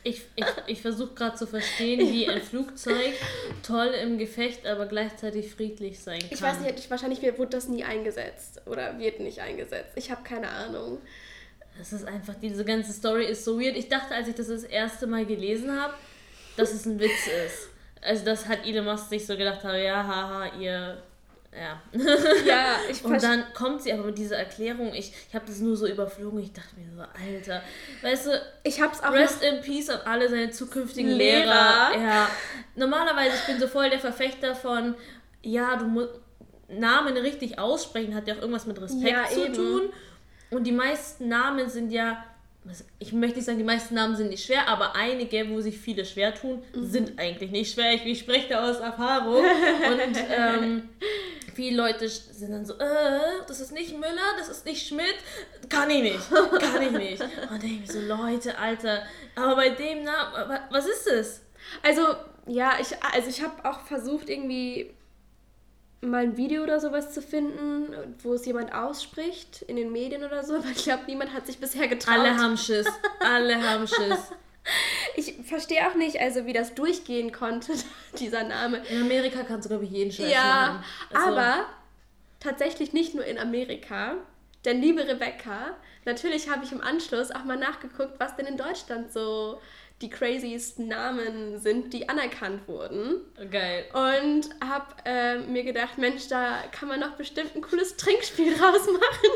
Ich, 0.05 0.23
ich, 0.35 0.45
ich 0.67 0.81
versuche 0.81 1.13
gerade 1.13 1.37
zu 1.37 1.47
verstehen, 1.47 2.01
wie 2.11 2.27
ein 2.27 2.41
Flugzeug 2.49 3.13
toll 3.65 3.87
im 4.03 4.17
Gefecht, 4.17 4.65
aber 4.65 4.85
gleichzeitig 4.85 5.49
friedlich 5.55 6.01
sein 6.01 6.19
kann. 6.19 6.27
Ich 6.29 6.41
weiß 6.41 6.59
nicht, 6.59 6.77
ich- 6.77 6.91
wahrscheinlich 6.91 7.21
wird 7.21 7.39
wurde 7.39 7.51
das 7.51 7.69
nie 7.69 7.85
eingesetzt 7.85 8.59
oder 8.65 8.99
wird 8.99 9.21
nicht 9.21 9.39
eingesetzt. 9.39 9.93
Ich 9.95 10.11
habe 10.11 10.23
keine 10.23 10.49
Ahnung. 10.49 10.99
Das 11.77 11.91
ist 11.93 12.05
einfach, 12.07 12.35
diese 12.41 12.63
ganze 12.65 12.93
Story 12.93 13.25
ist 13.25 13.43
so 13.43 13.59
weird. 13.59 13.75
Ich 13.75 13.89
dachte, 13.89 14.13
als 14.13 14.27
ich 14.27 14.35
das 14.35 14.47
das 14.47 14.63
erste 14.63 15.07
Mal 15.07 15.25
gelesen 15.25 15.71
habe, 15.79 15.93
dass 16.55 16.71
es 16.73 16.85
ein 16.85 16.99
Witz 16.99 17.27
ist. 17.47 17.69
Also 18.01 18.25
das 18.25 18.47
hat 18.47 18.65
Elon 18.65 18.85
Musk 18.85 19.09
sich 19.09 19.25
so 19.25 19.35
gedacht, 19.37 19.63
habe, 19.63 19.81
ja, 19.81 20.03
haha, 20.05 20.45
ihr, 20.59 21.01
ja. 21.55 21.81
Ja, 22.45 22.75
ich 22.89 23.03
Und 23.03 23.21
dann 23.23 23.45
kommt 23.53 23.81
sie 23.81 23.93
aber 23.93 24.03
mit 24.03 24.17
dieser 24.17 24.37
Erklärung, 24.37 24.93
ich, 24.93 25.13
ich 25.29 25.33
habe 25.33 25.45
das 25.47 25.59
nur 25.59 25.75
so 25.77 25.87
überflogen, 25.87 26.39
ich 26.39 26.51
dachte 26.53 26.75
mir 26.77 26.91
so, 26.95 27.01
Alter, 27.01 27.61
weißt 28.01 28.27
du, 28.27 28.41
Ich 28.63 28.81
hab's 28.81 29.01
auch 29.01 29.11
Rest 29.13 29.41
in 29.43 29.61
Peace 29.61 29.89
an 29.89 30.01
alle 30.05 30.29
seine 30.29 30.51
zukünftigen 30.51 31.11
Lehrer. 31.11 31.91
Lehrer. 31.93 31.97
Ja, 32.03 32.29
normalerweise, 32.75 33.35
ich 33.37 33.43
bin 33.47 33.59
so 33.59 33.67
voll 33.67 33.89
der 33.89 33.99
Verfechter 33.99 34.53
von, 34.53 34.95
ja, 35.41 35.75
du 35.77 35.85
musst 35.85 36.09
Namen 36.67 37.15
richtig 37.17 37.57
aussprechen, 37.59 38.15
hat 38.15 38.27
ja 38.27 38.35
auch 38.35 38.39
irgendwas 38.39 38.65
mit 38.65 38.79
Respekt 38.81 39.09
Ja, 39.09 39.25
zu 39.25 39.45
eben. 39.45 39.53
tun. 39.53 39.81
Und 40.53 40.63
die 40.65 40.71
meisten 40.71 41.27
Namen 41.27 41.69
sind 41.69 41.91
ja, 41.91 42.23
ich 42.99 43.11
möchte 43.11 43.37
nicht 43.37 43.45
sagen, 43.45 43.57
die 43.57 43.63
meisten 43.63 43.95
Namen 43.95 44.15
sind 44.15 44.29
nicht 44.29 44.45
schwer, 44.45 44.67
aber 44.67 44.95
einige, 44.95 45.49
wo 45.49 45.59
sich 45.59 45.77
viele 45.77 46.05
schwer 46.05 46.33
tun, 46.33 46.61
Mhm. 46.73 46.85
sind 46.89 47.19
eigentlich 47.19 47.51
nicht 47.51 47.73
schwer. 47.73 47.93
Ich, 47.93 48.05
ich 48.05 48.19
spreche 48.19 48.49
da 48.49 48.69
aus 48.69 48.77
Erfahrung. 48.79 49.43
Und 49.43 50.17
ähm, 50.29 50.89
viele 51.53 51.75
Leute 51.77 52.07
sind 52.07 52.51
dann 52.51 52.65
so, 52.65 52.73
äh, 52.75 53.19
das 53.47 53.59
ist 53.59 53.71
nicht 53.73 53.93
Müller, 53.93 54.35
das 54.37 54.49
ist 54.49 54.65
nicht 54.65 54.87
Schmidt, 54.87 55.15
kann 55.69 55.89
ich 55.89 56.01
nicht, 56.03 56.29
kann 56.29 56.81
ich 56.81 56.91
nicht. 56.91 57.21
Und 57.41 57.51
dann 57.51 57.59
denke 57.59 57.83
ich 57.83 57.91
so, 57.91 57.99
Leute, 57.99 58.57
Alter, 58.57 59.03
aber 59.35 59.55
bei 59.57 59.69
dem 59.69 60.03
Namen, 60.03 60.49
wa- 60.49 60.67
was 60.71 60.85
ist 60.87 61.07
es? 61.07 61.41
Also, 61.81 62.01
ja, 62.47 62.73
ich, 62.79 62.87
also 63.13 63.29
ich 63.29 63.41
habe 63.41 63.63
auch 63.69 63.81
versucht, 63.81 64.29
irgendwie 64.29 64.93
mal 66.09 66.23
ein 66.23 66.37
Video 66.37 66.63
oder 66.63 66.79
sowas 66.79 67.13
zu 67.13 67.21
finden, 67.21 67.95
wo 68.21 68.33
es 68.33 68.45
jemand 68.45 68.73
ausspricht, 68.73 69.63
in 69.63 69.75
den 69.75 69.91
Medien 69.91 70.23
oder 70.23 70.43
so, 70.43 70.55
aber 70.57 70.69
ich 70.69 70.83
glaube, 70.83 71.03
niemand 71.07 71.33
hat 71.33 71.45
sich 71.45 71.57
bisher 71.57 71.87
getraut. 71.87 72.15
Alle 72.15 72.35
haben 72.35 72.57
Schiss, 72.57 72.87
alle 73.19 73.61
haben 73.61 73.87
Schiss. 73.87 74.31
ich 75.15 75.35
verstehe 75.45 75.87
auch 75.87 75.95
nicht, 75.95 76.19
also 76.19 76.45
wie 76.45 76.53
das 76.53 76.75
durchgehen 76.75 77.31
konnte, 77.31 77.73
dieser 78.19 78.43
Name. 78.43 78.81
In 78.89 79.01
Amerika 79.01 79.43
kannst 79.43 79.65
du, 79.65 79.69
glaube 79.69 79.85
ich, 79.85 79.91
jeden 79.91 80.11
Scheiß 80.11 80.31
Ja, 80.31 80.43
machen. 80.43 80.83
Also, 81.13 81.39
aber 81.39 81.65
tatsächlich 82.39 82.93
nicht 82.93 83.15
nur 83.15 83.25
in 83.25 83.37
Amerika. 83.37 84.15
Denn 84.65 84.81
liebe 84.81 85.05
Rebecca, 85.05 85.75
natürlich 86.05 86.49
habe 86.49 86.63
ich 86.63 86.71
im 86.71 86.79
Anschluss 86.79 87.31
auch 87.31 87.43
mal 87.43 87.57
nachgeguckt, 87.57 88.17
was 88.19 88.37
denn 88.37 88.45
in 88.45 88.55
Deutschland 88.55 89.11
so 89.11 89.59
die 90.01 90.09
craziesten 90.09 90.87
Namen 90.89 91.59
sind, 91.59 91.93
die 91.93 92.09
anerkannt 92.09 92.67
wurden. 92.67 93.21
Geil. 93.49 93.85
Und 93.93 94.49
habe 94.67 94.87
äh, 95.05 95.37
mir 95.37 95.63
gedacht, 95.63 95.97
Mensch, 95.97 96.27
da 96.27 96.63
kann 96.71 96.89
man 96.89 96.99
doch 96.99 97.11
bestimmt 97.11 97.55
ein 97.55 97.61
cooles 97.61 97.95
Trinkspiel 97.95 98.53
draus 98.57 98.85
machen. 98.87 99.29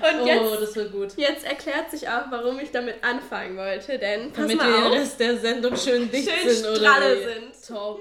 Und 0.00 0.20
Oh, 0.22 0.26
jetzt, 0.26 0.62
das 0.62 0.76
wird 0.76 0.92
gut. 0.92 1.12
jetzt 1.16 1.44
erklärt 1.44 1.90
sich 1.90 2.08
auch, 2.08 2.30
warum 2.30 2.60
ich 2.60 2.70
damit 2.70 3.02
anfangen 3.02 3.56
wollte. 3.56 3.98
Denn 3.98 4.30
pass 4.32 4.42
Damit 4.46 4.58
wir 4.60 4.64
mal 4.64 4.72
den 4.82 4.84
auf, 4.84 4.92
Rest 4.92 5.18
der 5.18 5.36
Sendung 5.38 5.76
schön 5.76 6.08
dicht 6.10 6.30
schön 6.30 6.50
sind, 6.50 6.66
oder? 6.78 7.16
wie? 7.16 7.24
sind. 7.24 7.66
Top. 7.66 8.00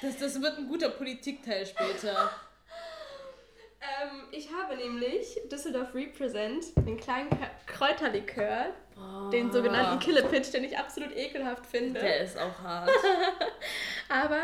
Das, 0.00 0.18
das 0.18 0.42
wird 0.42 0.58
ein 0.58 0.66
guter 0.66 0.88
Politikteil 0.88 1.64
später. 1.64 2.30
Ähm, 3.80 4.22
ich 4.32 4.48
habe 4.52 4.76
nämlich 4.76 5.38
Düsseldorf 5.50 5.94
Represent, 5.94 6.64
den 6.76 6.96
kleinen 6.98 7.30
K- 7.30 7.50
Den 9.32 9.50
sogenannten 9.50 9.98
Killepitch, 9.98 10.50
den 10.50 10.64
ich 10.64 10.76
absolut 10.76 11.16
ekelhaft 11.16 11.64
finde. 11.66 12.00
Der 12.00 12.20
ist 12.20 12.36
auch 12.38 12.58
hart. 12.62 12.90
Aber 14.08 14.40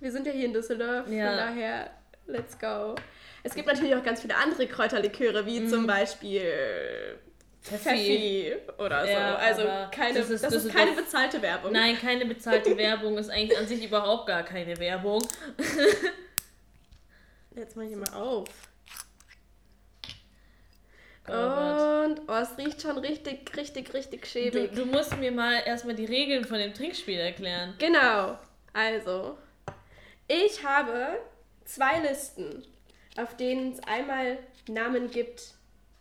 wir 0.00 0.12
sind 0.12 0.26
ja 0.26 0.32
hier 0.32 0.44
in 0.46 0.52
Düsseldorf, 0.52 1.08
Ja. 1.08 1.28
von 1.28 1.36
daher, 1.38 1.90
let's 2.26 2.58
go. 2.58 2.94
Es 3.42 3.54
gibt 3.54 3.66
natürlich 3.66 3.94
auch 3.94 4.02
ganz 4.02 4.20
viele 4.20 4.36
andere 4.36 4.66
Kräuterliköre, 4.66 5.46
wie 5.46 5.66
zum 5.66 5.86
Beispiel 5.86 7.18
Pfeffi 7.62 8.54
oder 8.78 9.02
so. 9.04 9.10
Ja, 9.10 9.34
also 9.36 9.62
keine, 9.90 10.18
das 10.18 10.28
das 10.28 10.30
ist- 10.30 10.30
ist, 10.30 10.44
das 10.44 10.64
ist 10.64 10.74
keine 10.74 10.92
bezahlte 10.92 11.40
Werbung. 11.40 11.72
Nein, 11.72 11.96
keine 11.98 12.26
bezahlte 12.26 12.76
Werbung 12.76 13.16
ist 13.16 13.30
eigentlich 13.30 13.58
an 13.58 13.66
sich 13.66 13.84
überhaupt 13.84 14.26
gar 14.26 14.42
keine 14.42 14.76
Werbung. 14.78 15.22
Jetzt 17.54 17.76
mach 17.76 17.84
ich 17.84 17.96
mal 17.96 18.12
auf. 18.14 18.48
Und 21.28 22.20
oh, 22.26 22.32
es 22.40 22.56
riecht 22.58 22.82
schon 22.82 22.98
richtig, 22.98 23.54
richtig, 23.56 23.92
richtig 23.94 24.22
Du, 24.22 24.26
schäbig. 24.28 24.72
du 24.74 24.86
musst 24.86 25.16
mir 25.18 25.30
mal 25.32 25.62
erstmal 25.64 25.94
die 25.94 26.06
Regeln 26.06 26.44
von 26.44 26.58
dem 26.58 26.72
Trinkspiel 26.74 27.18
erklären. 27.18 27.74
Genau. 27.78 28.38
Also, 28.72 29.36
ich 30.26 30.64
habe 30.64 31.18
zwei 31.64 32.00
Listen, 32.00 32.64
auf 33.16 33.36
denen 33.36 33.72
es 33.72 33.80
einmal 33.84 34.38
Namen 34.68 35.10
gibt, 35.10 35.54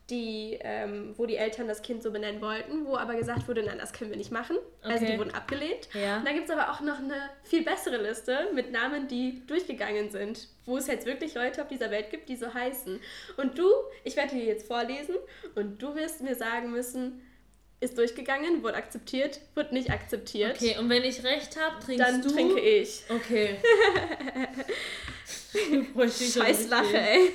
die, 0.10 0.58
ähm, 0.62 1.14
wo 1.18 1.26
die 1.26 1.36
Eltern 1.36 1.68
das 1.68 1.82
Kind 1.82 2.02
so 2.02 2.12
benennen 2.12 2.42
wollten, 2.42 2.86
wo 2.86 2.96
aber 2.96 3.16
gesagt 3.16 3.48
wurde, 3.48 3.64
nein, 3.64 3.78
das 3.78 3.92
können 3.92 4.10
wir 4.10 4.18
nicht 4.18 4.32
machen. 4.32 4.56
Also 4.82 5.04
Okay. 5.04 5.14
die 5.14 5.20
wurden 5.20 5.34
abgelehnt. 5.34 5.90
Ja. 5.94 6.18
Und 6.20 6.26
dann 6.26 6.34
gibt 6.34 6.50
es 6.50 6.56
aber 6.56 6.72
auch 6.72 6.80
noch 6.80 7.00
eine 7.00 7.30
viel 7.44 7.64
bessere 7.66 7.98
Liste 7.98 8.48
mit 8.54 8.72
Namen, 8.72 9.08
die 9.10 9.46
durchgegangen 9.48 10.10
sind, 10.10 10.48
wo 10.66 10.78
es 10.78 10.88
jetzt 10.88 11.06
wirklich 11.06 11.34
Leute 11.36 11.62
auf 11.62 11.68
dieser 11.68 11.92
Welt 11.92 12.10
gibt, 12.10 12.30
die 12.30 12.38
so 12.38 12.54
heißen. 12.54 13.00
Und 13.36 13.58
du, 13.60 13.70
ich 14.06 14.16
werde 14.16 14.36
dir 14.36 14.46
jetzt 14.46 14.66
vorlesen 14.68 15.16
und 15.56 15.82
du 15.82 15.94
wirst 15.96 16.22
mir 16.22 16.36
sagen 16.36 16.72
müssen, 16.72 17.22
ist 17.80 17.98
durchgegangen, 17.98 18.64
wurde 18.64 18.76
akzeptiert, 18.76 19.40
wurde 19.56 19.74
nicht 19.74 19.92
akzeptiert. 19.92 20.56
Okay, 20.56 20.78
und 20.80 20.90
wenn 20.90 21.04
ich 21.04 21.24
recht 21.24 21.58
habe, 21.60 21.84
trinkst 21.84 22.08
Dann 22.08 22.22
du. 22.22 22.30
trinke 22.30 22.60
ich. 22.60 23.04
Okay. 23.10 23.58
Scheiß. 25.98 26.70
Lache, 26.70 26.98
ey. 26.98 27.32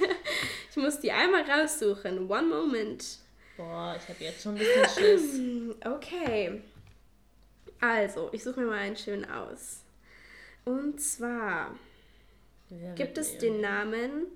Ich 0.70 0.76
muss 0.76 1.00
die 1.00 1.12
einmal 1.12 1.42
raussuchen. 1.42 2.30
One 2.30 2.46
moment. 2.46 3.18
Boah, 3.56 3.96
ich 4.00 4.08
habe 4.08 4.24
jetzt 4.24 4.42
schon 4.42 4.54
ein 4.54 4.58
bisschen 4.58 4.88
Schiss. 4.88 5.40
Okay. 5.84 6.62
Also, 7.80 8.28
ich 8.32 8.44
suche 8.44 8.60
mir 8.60 8.66
mal 8.66 8.78
einen 8.78 8.96
schönen 8.96 9.24
aus. 9.28 9.80
Und 10.64 11.00
zwar 11.00 11.74
Wer 12.68 12.94
gibt 12.94 13.18
es 13.18 13.38
den 13.38 13.60
Namen. 13.60 14.26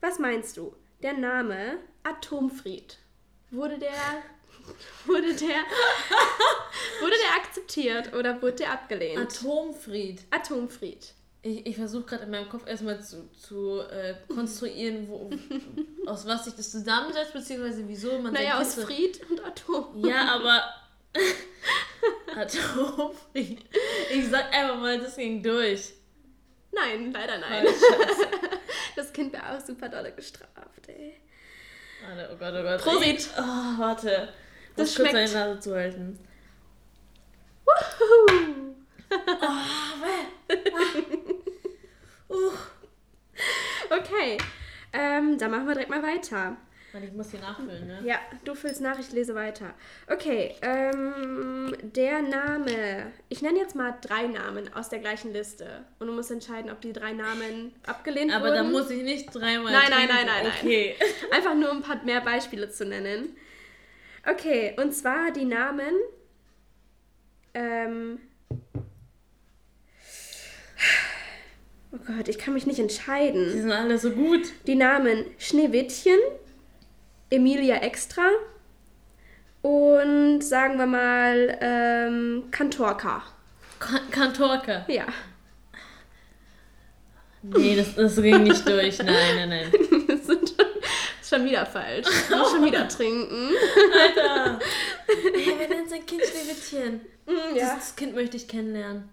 Was 0.00 0.18
meinst 0.18 0.56
du? 0.56 0.74
Der 1.02 1.12
Name 1.12 1.78
Atomfried. 2.02 2.98
Wurde 3.50 3.78
der. 3.78 3.90
Wurde 5.06 5.34
der. 5.34 5.46
wurde 7.00 7.14
der 7.22 7.42
akzeptiert 7.42 8.12
oder 8.14 8.40
wurde 8.42 8.56
der 8.56 8.72
abgelehnt? 8.72 9.18
Atomfried. 9.18 10.22
Atomfried. 10.30 11.14
Ich, 11.42 11.66
ich 11.66 11.76
versuche 11.76 12.04
gerade 12.04 12.24
in 12.24 12.30
meinem 12.30 12.48
Kopf 12.50 12.66
erstmal 12.66 13.00
zu, 13.02 13.30
zu 13.32 13.80
äh, 13.80 14.14
konstruieren, 14.28 15.08
wo, 15.08 15.30
aus 16.06 16.26
was 16.26 16.44
sich 16.44 16.54
das 16.54 16.70
zusammensetzt, 16.70 17.32
beziehungsweise 17.32 17.88
wieso 17.88 18.18
man 18.18 18.34
Naja, 18.34 18.60
aus 18.60 18.74
so- 18.76 18.82
Fried 18.82 19.20
und 19.30 19.42
Atom. 19.44 20.04
Ja, 20.04 20.34
aber. 20.34 20.62
Atomfried. 22.36 23.64
Ich 24.12 24.28
sag 24.28 24.52
einfach 24.54 24.76
mal, 24.78 24.98
das 25.00 25.16
ging 25.16 25.42
durch. 25.42 25.92
Nein, 26.72 27.10
leider 27.12 27.38
nein. 27.38 27.64
Oh, 27.66 27.70
Scheiße. 27.70 28.28
Das 28.96 29.12
Kind 29.12 29.32
wäre 29.32 29.56
auch 29.56 29.60
super 29.60 29.88
dolle 29.88 30.12
gestraft, 30.12 30.88
ey. 30.88 31.16
Warte, 32.06 32.30
oh 32.32 32.36
Gott, 32.36 32.54
oh 32.56 32.62
Gott. 32.62 32.80
Prosit. 32.80 33.28
Oh, 33.36 33.78
warte. 33.78 34.28
Das 34.76 34.88
Muss 34.90 34.96
kurz 34.96 35.10
schmeckt. 35.10 35.32
meine 35.34 35.48
Nase 35.48 35.60
zuhalten. 35.60 36.18
Wuhu. 37.64 38.74
Uh. 42.48 42.52
Okay, 43.90 44.38
ähm, 44.92 45.36
dann 45.38 45.50
machen 45.50 45.66
wir 45.66 45.74
direkt 45.74 45.90
mal 45.90 46.02
weiter. 46.02 46.56
Ich 47.04 47.12
muss 47.12 47.30
hier 47.30 47.40
nachfüllen, 47.40 47.86
ne? 47.86 48.00
Ja, 48.04 48.18
du 48.44 48.54
füllst 48.54 48.80
nach, 48.80 48.98
ich 48.98 49.12
lese 49.12 49.34
weiter. 49.34 49.74
Okay, 50.08 50.56
ähm, 50.62 51.74
der 51.82 52.20
Name. 52.22 53.12
Ich 53.28 53.42
nenne 53.42 53.58
jetzt 53.58 53.76
mal 53.76 53.96
drei 54.00 54.26
Namen 54.26 54.72
aus 54.74 54.88
der 54.88 54.98
gleichen 54.98 55.32
Liste. 55.32 55.84
Und 56.00 56.08
du 56.08 56.12
musst 56.12 56.32
entscheiden, 56.32 56.70
ob 56.70 56.80
die 56.80 56.92
drei 56.92 57.12
Namen 57.12 57.72
abgelehnt 57.86 58.32
Aber 58.32 58.46
wurden. 58.46 58.56
da 58.56 58.62
muss 58.64 58.90
ich 58.90 59.02
nicht 59.04 59.32
dreimal. 59.32 59.72
Nein, 59.72 59.90
nein, 59.90 60.08
nein, 60.08 60.26
nein, 60.26 60.44
nein. 60.44 60.52
Okay. 60.58 60.96
Einfach 61.30 61.54
nur 61.54 61.70
um 61.70 61.76
ein 61.78 61.82
paar 61.82 62.02
mehr 62.04 62.20
Beispiele 62.20 62.68
zu 62.70 62.84
nennen. 62.84 63.36
Okay, 64.28 64.74
und 64.76 64.92
zwar 64.92 65.30
die 65.30 65.44
Namen. 65.44 65.94
Ähm. 67.54 68.18
Oh 71.92 71.98
Gott, 72.06 72.28
ich 72.28 72.38
kann 72.38 72.54
mich 72.54 72.66
nicht 72.66 72.78
Die 72.78 72.82
entscheiden. 72.82 73.50
sind 73.50 73.72
alle 73.72 73.98
so 73.98 74.10
gut. 74.10 74.42
Die 74.66 74.76
Namen 74.76 75.24
Schneewittchen, 75.38 76.18
Emilia 77.30 77.76
Extra 77.76 78.28
und 79.62 80.40
sagen 80.42 80.78
wir 80.78 80.86
mal 80.86 81.58
ähm, 81.60 82.44
Kantorka. 82.50 83.22
Kan- 83.80 84.10
Kantorka. 84.10 84.84
Ja. 84.88 85.06
Nee, 87.42 87.74
das, 87.76 87.94
das 87.94 88.16
ging 88.22 88.42
nicht 88.42 88.68
durch. 88.68 88.98
Nein, 88.98 89.14
nein, 89.36 89.48
nein. 89.48 89.72
Das 90.10 90.26
schon, 90.26 90.42
ist 91.22 91.30
schon 91.30 91.44
wieder 91.44 91.64
falsch. 91.66 92.06
Ich 92.08 92.30
muss 92.36 92.50
schon 92.50 92.64
wieder 92.64 92.86
trinken. 92.88 93.50
Alter. 93.98 94.58
Hey, 95.06 95.54
wer 95.58 95.68
nennt 95.68 95.88
sein 95.90 96.04
Kind 96.06 96.22
Schneewittchen? 96.24 97.00
Ja. 97.56 97.74
Das 97.74 97.96
Kind 97.96 98.14
möchte 98.14 98.36
ich 98.36 98.46
kennenlernen. 98.46 99.08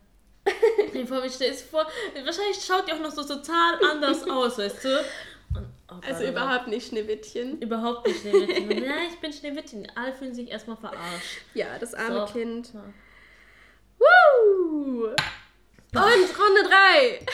Dir 0.93 1.07
vor, 1.07 1.23
wie 1.23 1.29
stell 1.29 1.51
es 1.51 1.61
vor. 1.63 1.85
Wahrscheinlich 2.23 2.63
schaut 2.65 2.87
die 2.87 2.93
auch 2.93 2.99
noch 2.99 3.11
so 3.11 3.23
total 3.23 3.83
anders 3.83 4.23
aus, 4.29 4.57
weißt 4.57 4.83
du? 4.85 4.99
Und, 5.55 5.67
oh 5.91 5.95
Also 6.05 6.23
oh 6.25 6.27
überhaupt 6.29 6.67
nicht 6.67 6.87
Schneewittchen. 6.89 7.59
Überhaupt 7.61 8.07
nicht 8.07 8.21
Schneewittchen. 8.21 8.83
Ja, 8.83 8.95
ich 9.09 9.19
bin 9.19 9.31
Schneewittchen. 9.33 9.91
Alle 9.95 10.13
fühlen 10.13 10.33
sich 10.33 10.49
erstmal 10.49 10.77
verarscht. 10.77 11.39
Ja, 11.53 11.77
das 11.79 11.93
arme 11.93 12.25
So. 12.27 12.33
Kind. 12.33 12.67
So. 12.67 12.79
Woo! 13.99 15.05
Und 15.07 16.39
Runde 16.39 16.63
3. 16.69 17.25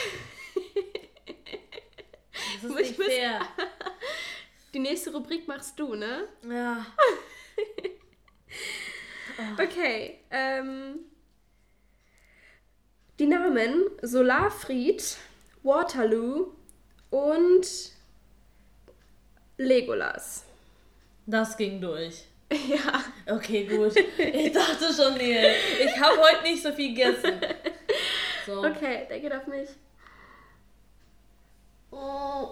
Das 2.62 2.70
ist 2.70 2.80
Ich 2.80 2.98
nicht 2.98 3.10
fair. 3.10 3.40
Die 4.74 4.78
nächste 4.80 5.12
Rubrik 5.12 5.46
machst 5.46 5.78
du, 5.78 5.94
ne? 5.94 6.26
Ja. 6.48 6.84
Okay. 9.60 10.20
Ähm, 10.30 11.00
die 13.18 13.26
Namen 13.26 13.84
Solarfried, 14.02 15.16
Waterloo 15.62 16.48
und 17.10 17.66
Legolas. 19.58 20.44
Das 21.26 21.56
ging 21.56 21.80
durch. 21.80 22.24
Ja. 22.68 23.02
Okay, 23.34 23.64
gut. 23.64 23.96
Ich 23.96 24.52
dachte 24.52 24.92
schon, 24.94 25.14
nee, 25.14 25.44
ich 25.82 25.98
habe 25.98 26.16
heute 26.20 26.42
nicht 26.44 26.62
so 26.62 26.70
viel 26.72 26.90
gegessen. 26.94 27.40
So. 28.46 28.62
Okay, 28.64 29.06
der 29.08 29.18
geht 29.18 29.32
auf 29.32 29.46
mich. 29.48 29.70
Oh. 31.90 32.50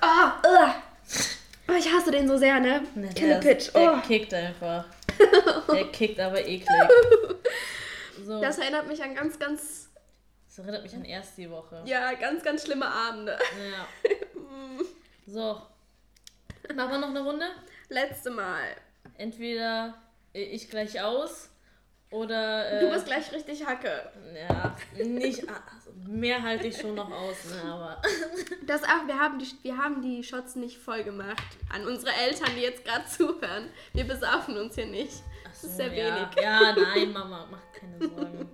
Ah, 0.00 0.32
oh, 0.46 1.72
ich 1.78 1.92
hasse 1.92 2.10
den 2.10 2.26
so 2.28 2.38
sehr, 2.38 2.58
ne? 2.60 2.82
Ne, 2.94 3.08
Kille 3.14 3.38
der, 3.40 3.54
Pitch. 3.54 3.70
der 3.74 3.92
Oh. 3.94 4.06
kickt 4.06 4.32
einfach. 4.32 4.84
Der 5.72 5.84
kickt 5.88 6.20
aber 6.20 6.38
eklig. 6.40 6.68
So. 8.24 8.40
Das 8.40 8.58
erinnert 8.58 8.86
mich 8.88 9.02
an 9.02 9.14
ganz, 9.14 9.38
ganz, 9.38 9.90
Das 10.46 10.58
erinnert 10.58 10.82
mich 10.82 10.94
an 10.94 11.04
erst 11.04 11.36
die 11.38 11.50
Woche. 11.50 11.82
ja, 11.86 12.12
ganz, 12.14 12.42
ganz 12.42 12.64
schlimme 12.64 12.86
Abende. 12.86 13.38
Ja. 13.72 14.10
So. 15.26 15.60
Machen 16.74 16.90
wir 16.92 16.98
noch 16.98 17.08
eine 17.10 17.20
Runde? 17.22 17.44
Letzte 17.90 18.30
Mal. 18.30 18.62
Entweder 19.18 19.94
ich 20.32 20.70
gleich 20.70 21.00
aus 21.02 21.50
oder. 22.10 22.70
Äh, 22.70 22.80
Du 22.80 22.90
bist 22.90 23.04
gleich 23.04 23.30
richtig 23.32 23.66
Hacke. 23.66 24.10
Ja, 24.34 24.74
nicht. 25.04 25.46
Also 25.48 25.90
mehr 26.06 26.42
halte 26.42 26.68
ich 26.68 26.78
schon 26.80 26.94
noch 26.94 27.10
aus, 27.10 27.36
ne, 27.44 27.62
aber. 27.62 28.00
Das 28.66 28.84
auch, 28.84 29.06
wir 29.06 29.18
haben, 29.18 29.38
die, 29.38 29.48
wir 29.62 29.76
haben 29.76 30.00
die 30.00 30.22
Shots 30.24 30.56
nicht 30.56 30.78
voll 30.78 31.04
gemacht. 31.04 31.42
An 31.70 31.86
unsere 31.86 32.12
Eltern, 32.14 32.48
die 32.56 32.62
jetzt 32.62 32.84
gerade 32.86 33.04
zuhören. 33.06 33.68
Wir 33.92 34.04
besaufen 34.04 34.56
uns 34.56 34.76
hier 34.76 34.86
nicht. 34.86 35.22
Das 35.60 35.70
ist 35.70 35.76
sehr 35.76 35.92
ja. 35.92 36.14
wenig. 36.14 36.28
Ja, 36.40 36.72
nein, 36.72 37.12
Mama, 37.12 37.48
mach 37.50 37.72
keine 37.72 37.98
Sorgen. 37.98 38.48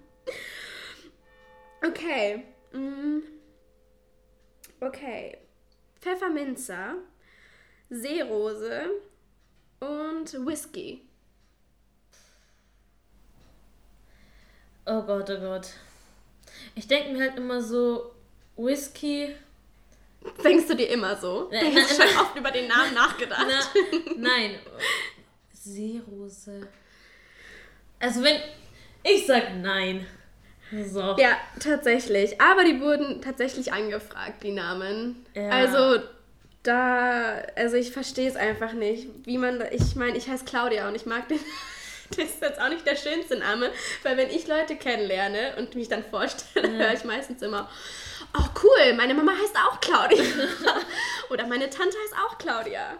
Okay. 1.86 2.44
mm. 2.72 3.18
Okay. 4.80 5.36
Pfefferminzer, 6.00 6.94
Seerose 7.90 8.88
und 9.80 10.46
Whisky. 10.46 11.02
Oh 14.86 15.02
Gott, 15.02 15.28
oh 15.28 15.40
Gott. 15.40 15.68
Ich 16.74 16.86
denke 16.88 17.12
mir 17.12 17.20
halt 17.20 17.36
immer 17.36 17.60
so, 17.60 18.14
Whisky. 18.56 19.34
Denkst 20.42 20.68
du 20.68 20.74
dir 20.74 20.88
immer 20.88 21.16
so? 21.16 21.50
Ja, 21.52 21.60
Du 21.60 21.70
na, 21.70 21.80
hast 21.82 21.96
schon 21.96 22.18
oft 22.18 22.36
über 22.36 22.50
den 22.50 22.66
Namen 22.66 22.94
nachgedacht. 22.94 23.46
Na, 23.46 24.06
nein. 24.16 24.58
Seerose. 25.52 26.66
Also 28.04 28.22
wenn. 28.22 28.36
Ich 29.02 29.26
sag 29.26 29.56
nein. 29.56 30.06
So. 30.86 31.16
Ja, 31.18 31.36
tatsächlich. 31.60 32.40
Aber 32.40 32.64
die 32.64 32.80
wurden 32.80 33.22
tatsächlich 33.22 33.72
angefragt, 33.72 34.42
die 34.42 34.52
Namen. 34.52 35.24
Ja. 35.34 35.48
Also, 35.50 36.02
da, 36.62 37.42
also 37.56 37.76
ich 37.76 37.92
verstehe 37.92 38.28
es 38.28 38.36
einfach 38.36 38.72
nicht, 38.72 39.06
wie 39.24 39.38
man, 39.38 39.62
ich 39.70 39.94
meine, 39.96 40.16
ich 40.16 40.28
heiße 40.28 40.44
Claudia 40.44 40.88
und 40.88 40.94
ich 40.94 41.06
mag 41.06 41.28
den, 41.28 41.38
das 42.10 42.24
ist 42.24 42.42
jetzt 42.42 42.60
auch 42.60 42.70
nicht 42.70 42.86
der 42.86 42.96
schönste 42.96 43.38
Name, 43.38 43.70
weil 44.02 44.16
wenn 44.16 44.30
ich 44.30 44.46
Leute 44.46 44.76
kennenlerne 44.76 45.54
und 45.58 45.74
mich 45.74 45.88
dann 45.88 46.02
vorstelle, 46.02 46.70
höre 46.78 46.94
ich 46.94 47.04
meistens 47.04 47.42
immer, 47.42 47.70
oh 48.36 48.46
cool, 48.62 48.94
meine 48.94 49.14
Mama 49.14 49.32
heißt 49.32 49.56
auch 49.56 49.80
Claudia. 49.80 50.24
Oder 51.30 51.46
meine 51.46 51.68
Tante 51.70 51.96
heißt 52.04 52.14
auch 52.26 52.38
Claudia. 52.38 52.96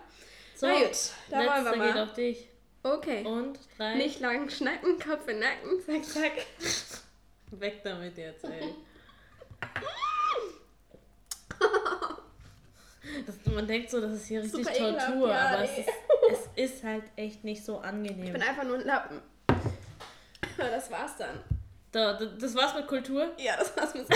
So, 0.55 0.67
Na 0.67 0.75
gut, 0.75 0.97
da 1.31 1.39
wollen 1.39 1.65
wir 1.65 1.77
mal. 1.77 1.93
geht 1.93 2.03
auf 2.03 2.13
dich. 2.13 2.49
Okay. 2.85 3.25
Und 3.25 3.59
drei. 3.79 3.95
Nicht 3.97 4.21
lang 4.21 4.49
schnacken, 4.51 4.99
Kopf 4.99 5.27
in 5.27 5.39
Nacken, 5.41 5.81
zack, 5.85 6.05
zack. 6.05 6.33
Weg 7.59 7.83
damit 7.83 8.17
jetzt, 8.17 8.45
ey. 8.45 8.75
Das, 13.27 13.37
man 13.55 13.67
denkt 13.67 13.91
so, 13.91 14.01
das 14.01 14.13
ist 14.13 14.27
hier 14.27 14.43
richtig 14.43 14.67
Super 14.67 14.77
Tortur, 14.77 15.29
ja, 15.29 15.49
aber 15.51 15.63
es 15.65 15.79
ist, 15.79 15.89
es 16.57 16.73
ist 16.73 16.85
halt 16.85 17.05
echt 17.17 17.45
nicht 17.45 17.65
so 17.65 17.79
Ich 17.81 17.87
angenehm. 17.87 18.33
bin 18.33 18.43
einfach 18.43 18.65
nur 18.65 18.77
ein 18.79 18.85
Lappen. 18.85 19.23
Ja, 20.59 20.69
das 20.71 20.91
war's 20.91 21.17
dann. 21.19 21.39
Da, 21.93 22.15
da, 22.15 22.25
das 22.25 22.55
war's 22.57 22.75
mit 22.75 22.87
Kultur. 22.89 23.33
Ja, 23.39 23.57
das 23.57 23.77
war's 23.77 23.95
mit. 23.95 24.07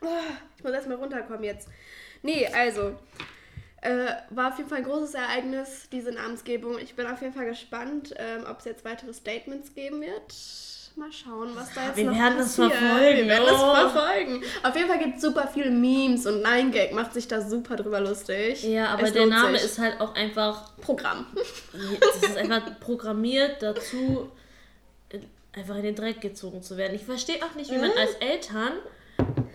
Oh, 0.00 0.06
Ich 0.56 0.62
muss 0.62 0.72
erstmal 0.72 0.98
runterkommen 0.98 1.42
jetzt. 1.42 1.68
Nee, 2.22 2.46
also. 2.46 2.96
Äh, 3.82 4.12
war 4.30 4.48
auf 4.52 4.58
jeden 4.58 4.68
Fall 4.68 4.78
ein 4.78 4.84
großes 4.84 5.14
Ereignis, 5.14 5.88
diese 5.90 6.12
Namensgebung. 6.12 6.78
Ich 6.78 6.94
bin 6.94 7.06
auf 7.06 7.22
jeden 7.22 7.32
Fall 7.32 7.46
gespannt, 7.46 8.12
ähm, 8.16 8.44
ob 8.48 8.58
es 8.58 8.66
jetzt 8.66 8.84
weitere 8.84 9.12
Statements 9.14 9.74
geben 9.74 10.02
wird. 10.02 10.34
Mal 10.96 11.10
schauen, 11.12 11.50
was 11.54 11.72
da 11.72 11.86
jetzt 11.86 11.96
Wir 11.96 12.04
noch 12.06 12.18
werden 12.18 12.36
das 12.38 12.56
passiert. 12.56 12.72
verfolgen, 12.72 13.16
Wir 13.16 13.26
werden 13.28 13.46
das 13.46 13.62
oh. 13.62 13.74
verfolgen. 13.74 14.42
Auf 14.64 14.76
jeden 14.76 14.88
Fall 14.88 14.98
gibt 14.98 15.16
es 15.16 15.22
super 15.22 15.48
viele 15.54 15.70
Memes 15.70 16.26
und 16.26 16.42
Nine 16.42 16.70
Gag 16.72 16.92
macht 16.92 17.14
sich 17.14 17.26
da 17.28 17.40
super 17.40 17.76
drüber 17.76 18.00
lustig. 18.00 18.64
Ja, 18.64 18.88
aber 18.88 19.04
Es 19.04 19.12
der 19.12 19.26
Name 19.26 19.56
sich. 19.56 19.66
ist 19.66 19.78
halt 19.78 19.98
auch 20.00 20.14
einfach. 20.14 20.76
Programm. 20.78 21.26
Das 22.00 22.22
ist 22.30 22.36
einfach 22.36 22.80
programmiert 22.80 23.62
dazu, 23.62 24.30
äh, 25.10 25.20
einfach 25.58 25.76
in 25.76 25.84
den 25.84 25.94
Dreck 25.94 26.20
gezogen 26.20 26.60
zu 26.62 26.76
werden. 26.76 26.94
Ich 26.96 27.04
verstehe 27.04 27.36
auch 27.44 27.54
nicht, 27.54 27.70
wie 27.70 27.78
man 27.78 27.92
als 27.92 28.14
Eltern 28.16 28.72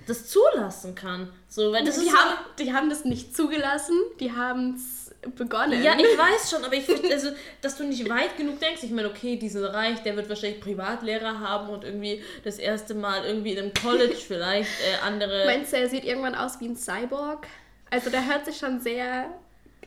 das 0.06 0.28
zulassen 0.28 0.96
kann. 0.96 1.32
So, 1.48 1.72
weil 1.72 1.84
das 1.84 1.96
die, 2.00 2.06
ist 2.06 2.12
so- 2.12 2.18
haben, 2.18 2.34
die 2.60 2.74
haben 2.74 2.90
das 2.90 3.06
nicht 3.06 3.36
zugelassen, 3.36 3.96
die 4.20 4.32
haben 4.32 4.76
es 4.76 5.06
begonnen. 5.36 5.82
Ja, 5.82 5.94
ich 5.98 6.18
weiß 6.18 6.52
schon, 6.52 6.64
aber 6.64 6.76
ich 6.76 6.86
finde, 6.86 7.12
also, 7.12 7.30
dass 7.62 7.78
du 7.78 7.84
nicht 7.84 8.08
weit 8.10 8.38
genug 8.38 8.60
denkst. 8.60 8.84
Ich 8.84 8.92
meine, 8.92 9.10
okay, 9.10 9.38
dieser 9.38 9.74
Reich, 9.74 10.04
der 10.04 10.16
wird 10.16 10.30
wahrscheinlich 10.30 10.62
Privatlehrer 10.62 11.40
haben 11.40 11.70
und 11.70 11.84
irgendwie 11.84 12.24
das 12.44 12.60
erste 12.60 12.94
Mal 12.94 13.26
irgendwie 13.26 13.54
in 13.54 13.60
einem 13.60 13.74
College 13.74 14.14
vielleicht 14.28 14.70
äh, 14.82 15.04
andere. 15.06 15.46
Meinst 15.46 15.74
du, 15.74 15.78
er 15.78 15.90
sieht 15.90 16.06
irgendwann 16.06 16.36
aus 16.36 16.60
wie 16.60 16.68
ein 16.68 16.76
Cyborg? 16.76 17.48
Also 17.90 18.10
der 18.10 18.26
hört 18.28 18.46
sich 18.46 18.58
schon 18.58 18.80
sehr 18.82 19.26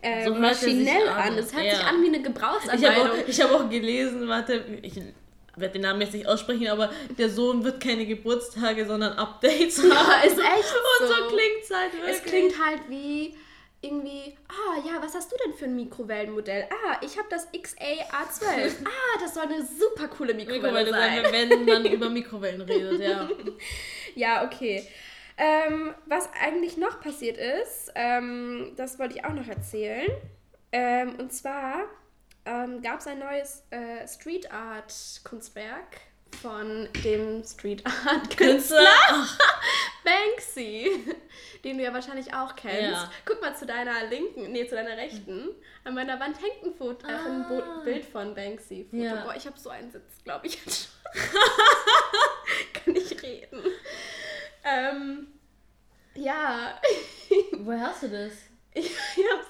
äh, 0.03 0.25
So 0.25 0.35
maschinell 0.35 1.09
an. 1.09 1.39
Es 1.39 1.55
hört 1.55 1.65
ja. 1.67 1.75
sich 1.77 1.85
an 1.85 2.03
wie 2.03 2.07
eine 2.09 2.17
ich 2.19 2.25
habe 2.25 2.33
Gebrauchsanleitung. 2.35 3.11
auch, 3.11 3.29
ich 3.29 3.41
hab 3.43 3.53
auch 3.53 3.69
gelesen, 3.71 4.29
warte, 4.29 4.65
ich 4.83 4.95
werde 5.61 5.75
den 5.75 5.83
Namen 5.83 6.01
jetzt 6.01 6.15
nicht 6.15 6.27
aussprechen, 6.27 6.69
aber 6.69 6.91
der 7.19 7.29
Sohn 7.31 7.65
wird 7.65 7.83
keine 7.83 8.07
Geburtstage, 8.07 8.87
sondern 8.87 9.13
Updates 9.15 9.79
haben. 9.83 9.91
Ja, 9.91 10.21
ist 10.25 10.39
echt 10.39 10.75
Und 11.01 11.09
so, 11.09 11.15
so. 11.15 11.29
klingt 11.29 11.63
es 11.63 11.71
halt 11.71 11.93
wirklich. 11.95 12.17
es 12.17 12.23
klingt 12.23 12.65
halt 12.67 12.81
wie 12.89 13.37
irgendwie, 13.81 14.37
ah 14.49 14.77
ja, 14.85 15.01
was 15.01 15.15
hast 15.15 15.31
du 15.31 15.37
denn 15.45 15.55
für 15.55 15.67
ein 15.67 15.77
Mikrowellenmodell? 15.77 16.65
Ah, 16.71 16.97
ich 17.01 17.17
habe 17.17 17.29
das 17.31 17.47
XA-A12. 17.53 18.73
ah, 18.85 19.19
das 19.21 19.35
soll 19.35 19.45
eine 19.45 19.65
super 19.65 20.09
coole 20.09 20.35
Mikrowelle 20.35 20.63
Mikrowelle 20.63 20.91
sein. 20.91 21.23
sein, 21.25 21.33
wenn 21.51 21.65
man 21.65 21.85
über 21.93 22.11
Mikrowellen 22.11 22.63
redet, 22.63 23.01
ja. 23.01 23.29
Ja, 24.17 24.45
okay. 24.45 24.85
Ähm, 25.37 25.95
was 26.07 26.29
eigentlich 26.43 26.77
noch 26.77 27.01
passiert 27.01 27.37
ist, 27.39 27.93
ähm, 27.95 28.73
das 28.77 28.99
wollte 28.99 29.15
ich 29.17 29.25
auch 29.25 29.33
noch 29.33 29.47
erzählen. 29.47 30.11
Ähm, 30.73 31.15
und 31.21 31.33
zwar 31.33 31.85
ähm, 32.49 32.81
gab 32.83 33.01
es 33.01 33.07
ein 33.07 33.19
neues 33.19 33.63
äh, 33.71 34.07
Street 34.09 34.51
Art 34.51 34.93
Kunstwerk 35.25 36.01
von 36.43 36.89
dem 37.05 37.43
Street 37.45 37.85
Art 37.87 38.37
Künstler 38.37 38.87
Banksy, 40.05 41.05
den 41.65 41.79
du 41.79 41.85
ja 41.85 41.93
wahrscheinlich 41.93 42.33
auch 42.35 42.55
kennst. 42.57 42.81
Ja. 42.93 43.11
Guck 43.25 43.41
mal 43.41 43.55
zu 43.57 43.67
deiner 43.67 44.07
linken, 44.07 44.53
nee, 44.53 44.67
zu 44.67 44.75
deiner 44.75 44.97
rechten. 44.97 45.51
An 45.85 45.95
meiner 45.95 46.19
Wand 46.21 46.37
hängt 46.41 46.63
ein, 46.65 46.75
Foto, 46.75 47.07
äh, 47.07 47.13
ein 47.13 47.47
Bo 47.49 47.61
Ah. 47.63 47.83
Bild 47.85 48.05
von 48.05 48.35
Banksy. 48.35 48.87
Foto. 48.91 49.03
Ja. 49.03 49.25
Boah, 49.25 49.35
ich 49.37 49.47
habe 49.47 49.59
so 49.59 49.71
einen 49.71 49.91
Sitz, 49.91 50.23
glaube 50.25 50.47
ich. 50.47 50.59
Kann 52.75 52.95
ich 52.97 53.23
reden. 53.23 53.63
Ähm, 54.65 55.29
ja, 56.15 56.81
woher 57.59 57.89
hast 57.89 58.03
du 58.03 58.09
das? 58.09 58.33
Ich, 58.79 58.87
ich 59.17 59.25
hab's. 59.33 59.47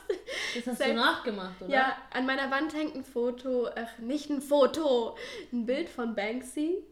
Das 0.55 0.67
hast 0.67 0.79
Selbst- 0.79 0.87
du 0.87 0.95
nachgemacht, 0.95 1.63
oder? 1.63 1.71
Ja, 1.71 1.97
an 2.13 2.27
meiner 2.27 2.51
Wand 2.51 2.75
hängt 2.75 2.95
ein 2.95 3.05
Foto, 3.05 3.69
ach, 3.69 3.99
nicht 3.99 4.31
ein 4.31 4.41
Foto, 4.41 5.17
ein 5.53 5.67
Bild 5.67 5.89
von 5.89 6.15
Banksy. 6.15 6.85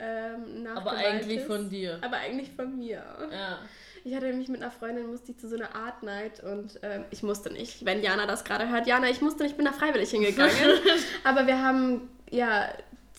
Ähm, 0.00 0.66
Aber 0.76 0.92
eigentlich 0.92 1.42
von 1.44 1.68
dir. 1.68 1.98
Aber 2.02 2.18
eigentlich 2.18 2.50
von 2.52 2.78
mir. 2.78 3.02
Ja. 3.32 3.58
Ich 4.04 4.14
hatte 4.14 4.26
nämlich 4.26 4.48
mit 4.48 4.62
einer 4.62 4.70
Freundin, 4.70 5.06
musste 5.08 5.32
ich 5.32 5.38
zu 5.38 5.48
so 5.48 5.56
einer 5.56 5.74
Art 5.74 6.04
Night 6.04 6.42
und 6.42 6.78
ähm, 6.82 7.04
ich 7.10 7.22
musste 7.24 7.52
nicht, 7.52 7.84
wenn 7.84 8.00
Jana 8.02 8.26
das 8.26 8.44
gerade 8.44 8.68
hört. 8.68 8.86
Jana, 8.86 9.08
ich 9.10 9.20
musste 9.20 9.42
nicht, 9.42 9.52
ich 9.52 9.56
bin 9.56 9.66
da 9.66 9.72
freiwillig 9.72 10.10
hingegangen. 10.10 10.54
aber 11.24 11.46
wir 11.48 11.60
haben 11.62 12.08
ja 12.30 12.68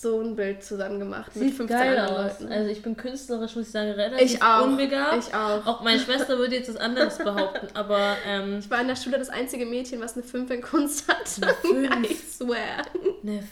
so 0.01 0.21
ein 0.21 0.35
Bild 0.37 0.63
zusammen 0.63 0.97
gemacht 0.97 1.35
mit 1.35 1.49
Sieht 1.49 1.57
15 1.57 1.77
geil 1.77 1.97
anderen 1.99 2.25
aus. 2.25 2.39
Leuten. 2.39 2.53
Also 2.53 2.69
ich 2.69 2.81
bin 2.81 2.95
künstlerisch, 2.95 3.53
muss 3.57 3.65
ich 3.65 3.71
sagen, 3.71 3.91
relativ 3.91 4.33
Ich 4.33 4.41
auch. 4.41 4.63
unbegabt. 4.63 5.17
Ich 5.27 5.33
auch. 5.33 5.65
Auch 5.65 5.81
meine 5.81 5.99
Schwester 5.99 6.37
würde 6.37 6.55
jetzt 6.55 6.69
was 6.69 6.77
anderes 6.77 7.17
behaupten, 7.17 7.67
aber 7.73 8.15
ähm, 8.25 8.59
Ich 8.59 8.69
war 8.69 8.79
in 8.79 8.87
der 8.87 8.95
Schule 8.95 9.17
das 9.19 9.29
einzige 9.29 9.65
Mädchen, 9.65 9.99
was 9.99 10.13
eine 10.13 10.23
5 10.23 10.49
in 10.51 10.61
Kunst 10.61 11.05
hatte. 11.09 11.53
fünf? 11.61 11.89
I 12.09 12.15
swear. 12.15 12.83
ne, 13.23 13.43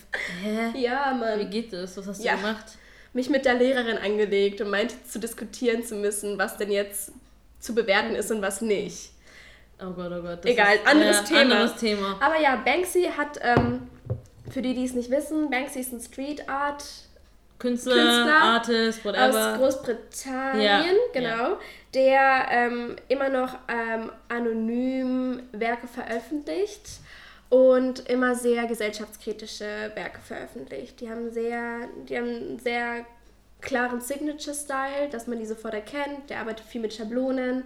hä? 0.41 0.79
Ja, 0.79 1.13
Wie 1.15 1.19
Mann. 1.41 1.49
geht 1.49 1.73
das? 1.73 1.97
Was 1.97 2.07
hast 2.07 2.21
du 2.21 2.25
Ja. 2.25 2.35
gemacht? 2.37 2.65
Mich 3.11 3.29
mit 3.29 3.43
der 3.45 3.55
Lehrerin 3.55 3.97
angelegt 3.97 4.61
und 4.61 4.69
meinte 4.69 4.95
zu 5.09 5.19
diskutieren 5.19 5.83
zu 5.83 5.95
müssen, 5.95 6.37
was 6.37 6.55
denn 6.57 6.71
jetzt 6.71 7.11
zu 7.59 7.75
bewerten 7.75 8.15
ist 8.15 8.31
und 8.31 8.41
was 8.41 8.61
nicht. 8.61 9.11
Oh 9.81 9.91
Gott, 9.91 10.11
oh 10.11 10.21
Gott. 10.21 10.43
das 10.45 10.51
Egal, 10.51 10.75
ist, 10.75 10.87
anderes 10.87 11.19
äh, 11.19 11.23
Thema. 11.25 11.39
Anderes 11.41 11.75
Thema. 11.75 12.17
Aber 12.21 12.39
ja, 12.39 12.55
Banksy 12.55 13.09
hat, 13.17 13.37
ähm, 13.41 13.87
für 14.49 14.61
die, 14.61 14.73
die 14.73 14.85
es 14.85 14.93
nicht 14.93 15.09
wissen, 15.11 15.49
Banksy 15.49 15.79
ist 15.79 15.93
ein 15.93 16.01
Street 16.01 16.47
Art 16.49 16.83
Künstler, 17.59 17.93
Künstler 17.95 18.41
Artist, 18.41 19.05
whatever. 19.05 19.53
aus 19.53 19.57
Großbritannien, 19.59 20.61
Ja, 20.63 20.83
genau, 21.11 21.27
ja. 21.27 21.59
der 21.93 22.47
ähm, 22.51 22.95
immer 23.07 23.29
noch 23.29 23.57
ähm, 23.67 24.11
anonym 24.29 25.41
Werke 25.53 25.87
veröffentlicht 25.87 26.99
und 27.49 28.07
immer 28.09 28.35
sehr 28.35 28.65
gesellschaftskritische 28.67 29.91
Werke 29.95 30.19
veröffentlicht. 30.19 31.01
Die 31.01 31.09
haben 31.09 31.31
sehr, 31.31 31.87
die 32.07 32.17
haben 32.17 32.27
einen 32.27 32.59
sehr 32.59 33.05
klaren 33.61 34.01
Signature-Style, 34.01 35.09
dass 35.11 35.27
man 35.27 35.39
die 35.39 35.45
sofort 35.45 35.73
erkennt. 35.73 36.29
Der 36.29 36.41
arbeitet 36.41 36.65
viel 36.65 36.81
mit 36.81 36.93
Schablonen 36.93 37.63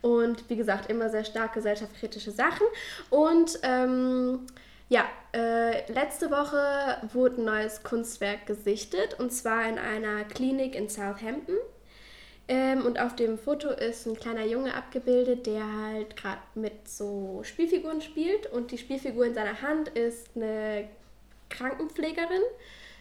und 0.00 0.48
wie 0.48 0.56
gesagt 0.56 0.90
immer 0.90 1.08
sehr 1.08 1.24
stark 1.24 1.54
gesellschaftskritische 1.54 2.30
Sachen. 2.30 2.66
Und 3.10 3.58
ähm, 3.62 4.40
ja, 4.88 5.04
äh, 5.32 5.90
letzte 5.92 6.30
Woche 6.30 6.98
wurde 7.12 7.40
ein 7.40 7.44
neues 7.44 7.82
Kunstwerk 7.82 8.46
gesichtet 8.46 9.18
und 9.18 9.32
zwar 9.32 9.68
in 9.68 9.78
einer 9.78 10.24
Klinik 10.24 10.74
in 10.74 10.88
Southampton. 10.88 11.56
Ähm, 12.46 12.84
und 12.84 13.00
auf 13.00 13.16
dem 13.16 13.38
Foto 13.38 13.70
ist 13.70 14.06
ein 14.06 14.16
kleiner 14.16 14.44
Junge 14.44 14.74
abgebildet, 14.74 15.46
der 15.46 15.64
halt 15.64 16.16
gerade 16.16 16.42
mit 16.54 16.86
so 16.88 17.40
Spielfiguren 17.42 18.02
spielt. 18.02 18.52
Und 18.52 18.70
die 18.70 18.78
Spielfigur 18.78 19.24
in 19.24 19.34
seiner 19.34 19.62
Hand 19.62 19.88
ist 19.88 20.28
eine 20.36 20.88
Krankenpflegerin 21.48 22.42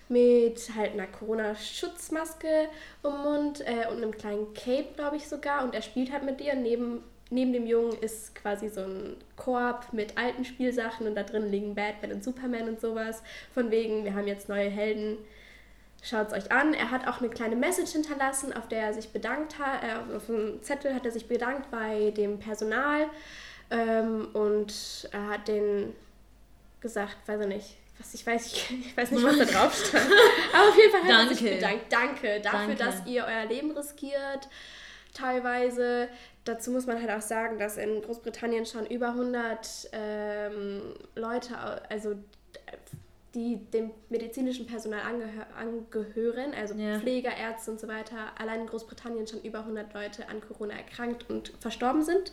mit 0.08 0.70
halt 0.76 0.94
einer 0.94 1.08
Corona-Schutzmaske 1.08 2.70
den 3.04 3.18
Mund 3.18 3.62
äh, 3.62 3.88
und 3.90 3.98
einem 3.98 4.12
kleinen 4.12 4.54
Cape, 4.54 4.94
glaube 4.96 5.18
ich 5.18 5.28
sogar. 5.28 5.64
Und 5.66 5.76
er 5.76 5.82
spielt 5.82 6.12
halt 6.14 6.24
mit 6.24 6.40
ihr. 6.40 6.56
Neben, 6.56 7.04
neben 7.34 7.54
dem 7.54 7.66
Jungen 7.66 7.98
ist 8.00 8.36
quasi 8.36 8.70
so 8.70 8.82
ein 8.82 9.18
Korb 9.36 9.92
mit 9.92 10.18
alten 10.18 10.46
Spielsachen 10.46 11.08
und 11.08 11.16
da 11.16 11.24
drin 11.24 11.52
liegen 11.52 11.76
Batman 11.76 12.14
und 12.14 12.24
Superman 12.24 12.70
und 12.70 12.80
sowas. 12.80 13.24
Von 13.54 13.72
wegen, 13.72 14.06
wir 14.06 14.14
haben 14.14 14.28
jetzt 14.28 14.50
neue 14.50 14.70
Helden. 14.70 15.18
Schaut 16.02 16.28
es 16.28 16.34
euch 16.34 16.52
an. 16.52 16.74
Er 16.74 16.92
hat 16.92 17.08
auch 17.08 17.20
eine 17.20 17.30
kleine 17.30 17.56
Message 17.56 17.92
hinterlassen, 17.92 18.54
auf 18.54 18.68
der 18.68 18.82
er 18.82 18.94
sich 18.94 19.10
bedankt 19.10 19.58
hat. 19.58 19.84
Äh, 19.84 20.16
auf 20.16 20.30
einem 20.30 20.62
Zettel 20.62 20.94
hat 20.94 21.06
er 21.06 21.12
sich 21.12 21.28
bedankt 21.28 21.72
bei 21.72 22.12
dem 22.12 22.40
Personal. 22.40 23.08
Ähm, 23.72 24.28
und 24.34 25.08
er 25.12 25.30
hat 25.30 25.48
den 25.48 25.94
gesagt, 26.82 27.18
weiß 27.26 27.42
ich 27.42 27.48
nicht, 27.48 27.76
was 27.98 28.14
ich 28.14 28.28
weiß, 28.28 28.48
ich, 28.48 28.72
ich 28.88 28.98
weiß 28.98 29.12
nicht, 29.12 29.24
was 29.24 29.38
da 29.38 29.46
drauf 29.46 29.74
stand. 29.88 30.06
Aber 30.54 30.70
auf 30.70 30.78
jeden 30.78 30.92
Fall 30.92 31.04
hat 31.04 31.30
er 31.30 31.36
sich 31.36 31.40
Danke. 31.40 31.56
bedankt. 31.56 31.94
Danke 31.94 32.42
dafür, 32.42 32.76
Danke. 32.76 32.76
dass 32.76 33.08
ihr 33.08 33.26
euer 33.26 33.46
Leben 33.46 33.72
riskiert. 33.72 34.50
Teilweise. 35.14 36.10
Dazu 36.46 36.72
muss 36.72 36.86
man 36.86 37.00
halt 37.00 37.10
auch 37.12 37.22
sagen, 37.22 37.58
dass 37.58 37.78
in 37.78 38.02
Großbritannien 38.02 38.66
schon 38.66 38.86
über 38.86 39.10
100 39.10 39.90
ähm, 39.94 40.82
Leute, 41.16 41.56
also 41.90 42.16
die 43.34 43.58
dem 43.72 43.92
medizinischen 44.10 44.68
Personal 44.68 45.02
angehö 45.02 45.42
angehören, 45.58 46.54
also 46.54 46.76
Ja. 46.76 47.00
Pfleger, 47.00 47.36
Ärzte 47.36 47.72
und 47.72 47.80
so 47.80 47.88
weiter, 47.88 48.32
allein 48.38 48.62
in 48.62 48.68
Großbritannien 48.68 49.26
schon 49.26 49.42
über 49.42 49.60
100 49.60 49.94
Leute 49.94 50.28
an 50.30 50.42
Corona 50.42 50.76
erkrankt 50.76 51.30
und 51.30 51.54
verstorben 51.60 52.04
sind. 52.04 52.32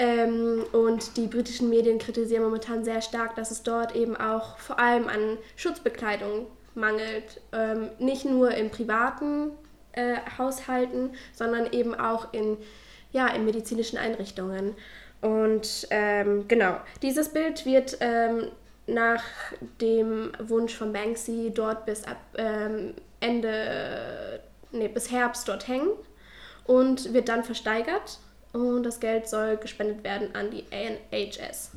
Ähm, 0.00 0.64
und 0.72 1.16
die 1.16 1.26
britischen 1.26 1.68
Medien 1.68 1.98
kritisieren 1.98 2.44
momentan 2.44 2.84
sehr 2.84 3.02
stark, 3.02 3.34
dass 3.34 3.50
es 3.50 3.64
dort 3.64 3.96
eben 3.96 4.16
auch 4.16 4.58
vor 4.58 4.78
allem 4.78 5.08
an 5.08 5.38
Schutzbekleidung 5.56 6.46
mangelt. 6.76 7.40
Ähm, 7.52 7.90
nicht 7.98 8.24
nur 8.24 8.52
in 8.52 8.70
privaten 8.70 9.50
äh, 9.92 10.18
Haushalten, 10.38 11.10
sondern 11.32 11.72
eben 11.72 11.96
auch 11.96 12.32
in, 12.32 12.58
ja, 13.18 13.26
in 13.28 13.44
medizinischen 13.44 13.98
Einrichtungen. 13.98 14.74
Und 15.20 15.88
ähm, 15.90 16.46
genau, 16.46 16.80
dieses 17.02 17.30
Bild 17.30 17.66
wird 17.66 17.96
ähm, 18.00 18.48
nach 18.86 19.24
dem 19.80 20.30
Wunsch 20.38 20.74
von 20.74 20.92
Banksy 20.92 21.50
dort 21.52 21.84
bis 21.84 22.04
ab 22.04 22.18
ähm, 22.36 22.94
Ende, 23.18 24.40
nee, 24.70 24.86
bis 24.86 25.10
Herbst 25.10 25.48
dort 25.48 25.66
hängen 25.66 25.90
und 26.64 27.12
wird 27.12 27.28
dann 27.28 27.42
versteigert. 27.42 28.18
Und 28.52 28.84
das 28.84 29.00
Geld 29.00 29.28
soll 29.28 29.56
gespendet 29.56 30.04
werden 30.04 30.34
an 30.34 30.50
die 30.50 30.64
NHS. 30.70 31.72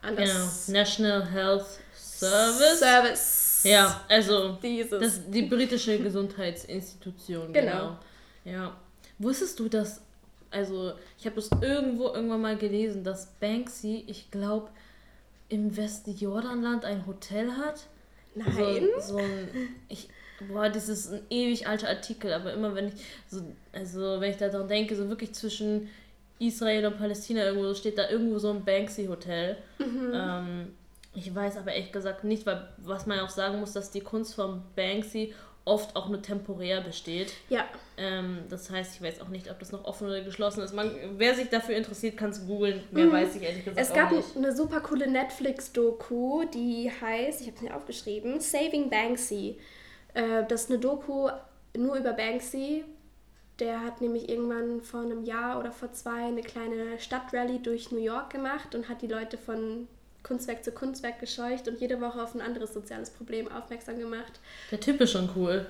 An 0.00 0.16
das 0.16 0.66
genau. 0.66 0.80
National 0.80 1.30
Health 1.30 1.66
Service. 1.94 2.78
Service. 2.78 3.60
Ja, 3.64 4.00
also 4.08 4.58
Dieses. 4.62 5.00
das, 5.00 5.30
die 5.30 5.42
britische 5.42 5.98
Gesundheitsinstitution. 5.98 7.52
Genau. 7.52 7.70
genau. 7.70 7.98
Ja. 8.44 8.76
Wusstest 9.18 9.58
du, 9.58 9.68
dass, 9.68 10.00
also 10.50 10.92
ich 11.18 11.26
habe 11.26 11.36
das 11.36 11.50
irgendwo 11.60 12.06
irgendwann 12.06 12.40
mal 12.40 12.56
gelesen, 12.56 13.04
dass 13.04 13.26
Banksy, 13.40 14.04
ich 14.06 14.30
glaube, 14.30 14.70
im 15.48 15.76
Westjordanland 15.76 16.84
ein 16.84 17.06
Hotel 17.06 17.52
hat? 17.52 17.86
Nein. 18.34 18.88
So, 18.98 19.14
so 19.14 19.18
ein, 19.18 19.48
ich, 19.88 20.08
boah, 20.48 20.68
das 20.68 20.88
ist 20.88 21.12
ein 21.12 21.22
ewig 21.30 21.66
alter 21.66 21.88
Artikel, 21.88 22.32
aber 22.32 22.52
immer 22.52 22.74
wenn 22.74 22.88
ich 22.88 22.94
so, 23.28 23.42
also 23.72 24.20
wenn 24.20 24.30
ich 24.30 24.36
daran 24.36 24.68
denke, 24.68 24.94
so 24.96 25.08
wirklich 25.08 25.32
zwischen 25.32 25.88
Israel 26.38 26.86
und 26.86 26.98
Palästina 26.98 27.44
irgendwo 27.44 27.74
steht 27.74 27.98
da 27.98 28.08
irgendwo 28.08 28.38
so 28.38 28.50
ein 28.50 28.64
Banksy-Hotel. 28.64 29.56
Mhm. 29.78 30.12
Ähm, 30.14 30.74
ich 31.14 31.34
weiß 31.34 31.56
aber 31.56 31.72
ehrlich 31.72 31.92
gesagt 31.92 32.24
nicht, 32.24 32.46
weil 32.46 32.68
was 32.78 33.06
man 33.06 33.20
auch 33.20 33.30
sagen 33.30 33.58
muss, 33.58 33.72
dass 33.72 33.90
die 33.90 34.00
Kunst 34.00 34.34
von 34.34 34.62
Banksy 34.76 35.34
oft 35.68 35.94
auch 35.94 36.08
nur 36.08 36.20
temporär 36.22 36.80
besteht. 36.80 37.32
Ja. 37.48 37.64
Ähm, 37.96 38.38
das 38.48 38.70
heißt, 38.70 38.96
ich 38.96 39.02
weiß 39.02 39.20
auch 39.20 39.28
nicht, 39.28 39.50
ob 39.50 39.58
das 39.60 39.70
noch 39.70 39.84
offen 39.84 40.08
oder 40.08 40.22
geschlossen 40.22 40.62
ist. 40.62 40.74
Man, 40.74 40.90
wer 41.16 41.34
sich 41.34 41.48
dafür 41.48 41.76
interessiert, 41.76 42.16
kann 42.16 42.30
es 42.30 42.46
googeln. 42.46 42.82
Mehr 42.90 43.06
Mhm. 43.06 43.12
weiß 43.12 43.36
ich 43.36 43.42
ehrlich 43.42 43.64
gesagt 43.64 43.80
Es 43.80 43.92
gab 43.94 44.10
nicht. 44.12 44.36
eine 44.36 44.54
super 44.56 44.80
coole 44.80 45.06
Netflix-Doku, 45.08 46.44
die 46.52 46.90
heißt, 46.90 47.40
ich 47.42 47.46
habe 47.48 47.56
es 47.56 47.62
mir 47.62 47.76
aufgeschrieben, 47.76 48.40
Saving 48.40 48.90
Banksy. 48.90 49.58
Äh, 50.14 50.44
das 50.48 50.62
ist 50.64 50.70
eine 50.70 50.78
Doku 50.78 51.28
nur 51.76 51.96
über 51.96 52.12
Banksy. 52.12 52.84
Der 53.60 53.80
hat 53.84 54.00
nämlich 54.00 54.28
irgendwann 54.28 54.80
vor 54.82 55.00
einem 55.00 55.24
Jahr 55.24 55.58
oder 55.58 55.72
vor 55.72 55.92
zwei 55.92 56.26
eine 56.26 56.42
kleine 56.42 56.98
Stadtrallye 56.98 57.58
durch 57.58 57.90
New 57.90 57.98
York 57.98 58.30
gemacht 58.30 58.74
und 58.74 58.88
hat 58.88 59.02
die 59.02 59.08
Leute 59.08 59.36
von 59.36 59.88
Kunstwerk 60.22 60.64
zu 60.64 60.72
Kunstwerk 60.72 61.20
gescheucht 61.20 61.68
und 61.68 61.80
jede 61.80 62.00
Woche 62.00 62.22
auf 62.22 62.34
ein 62.34 62.40
anderes 62.40 62.74
soziales 62.74 63.10
Problem 63.10 63.50
aufmerksam 63.50 63.98
gemacht. 63.98 64.40
Der 64.70 64.80
Typ 64.80 65.00
ist 65.00 65.12
schon 65.12 65.28
cool. 65.36 65.66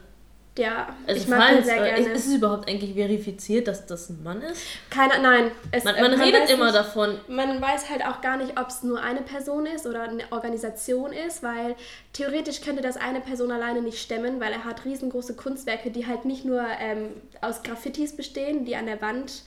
Ja, 0.57 0.97
Also 1.07 1.23
ich 1.23 1.29
mag 1.29 1.53
ihn 1.59 1.63
sehr 1.63 1.77
äh, 1.77 2.01
gerne. 2.03 2.15
ist 2.15 2.27
es 2.27 2.35
überhaupt 2.35 2.69
eigentlich 2.69 2.95
verifiziert, 2.95 3.69
dass 3.69 3.87
das 3.87 4.11
ein 4.11 4.25
Mann 4.25 4.43
ist? 4.43 4.61
Keiner, 4.91 5.21
nein. 5.21 5.53
Es, 5.71 5.85
Man, 5.85 5.95
äh, 5.95 6.03
man 6.03 6.21
redet 6.21 6.43
weiß 6.43 6.51
immer 6.51 6.65
nicht- 6.65 6.75
davon. 6.75 7.21
Man 7.29 7.63
weiß 7.63 7.89
halt 7.89 8.05
auch 8.05 8.21
gar 8.23 8.37
nicht, 8.39 8.59
ob 8.59 8.67
es 8.67 8.83
nur 8.83 9.01
eine 9.01 9.21
Person 9.23 9.67
ist 9.67 9.87
oder 9.87 10.03
eine 10.03 10.25
Organisation 10.33 11.13
ist, 11.13 11.45
weil 11.45 11.77
theoretisch 12.13 12.61
könnte 12.61 12.83
das 12.83 12.97
eine 12.97 13.21
Person 13.21 13.53
alleine 13.53 13.83
nicht 13.83 14.01
stemmen, 14.01 14.41
weil 14.41 14.51
er 14.53 14.65
hat 14.65 14.85
riesengroße 14.85 15.35
Kunstwerke, 15.37 15.93
die 15.93 16.09
halt 16.09 16.25
nicht 16.25 16.45
nur 16.45 16.67
ähm, 16.81 17.11
aus 17.41 17.63
Graffitis 17.63 18.17
bestehen, 18.17 18.65
die 18.65 18.75
an 18.75 18.87
der 18.87 19.01
Wand 19.01 19.45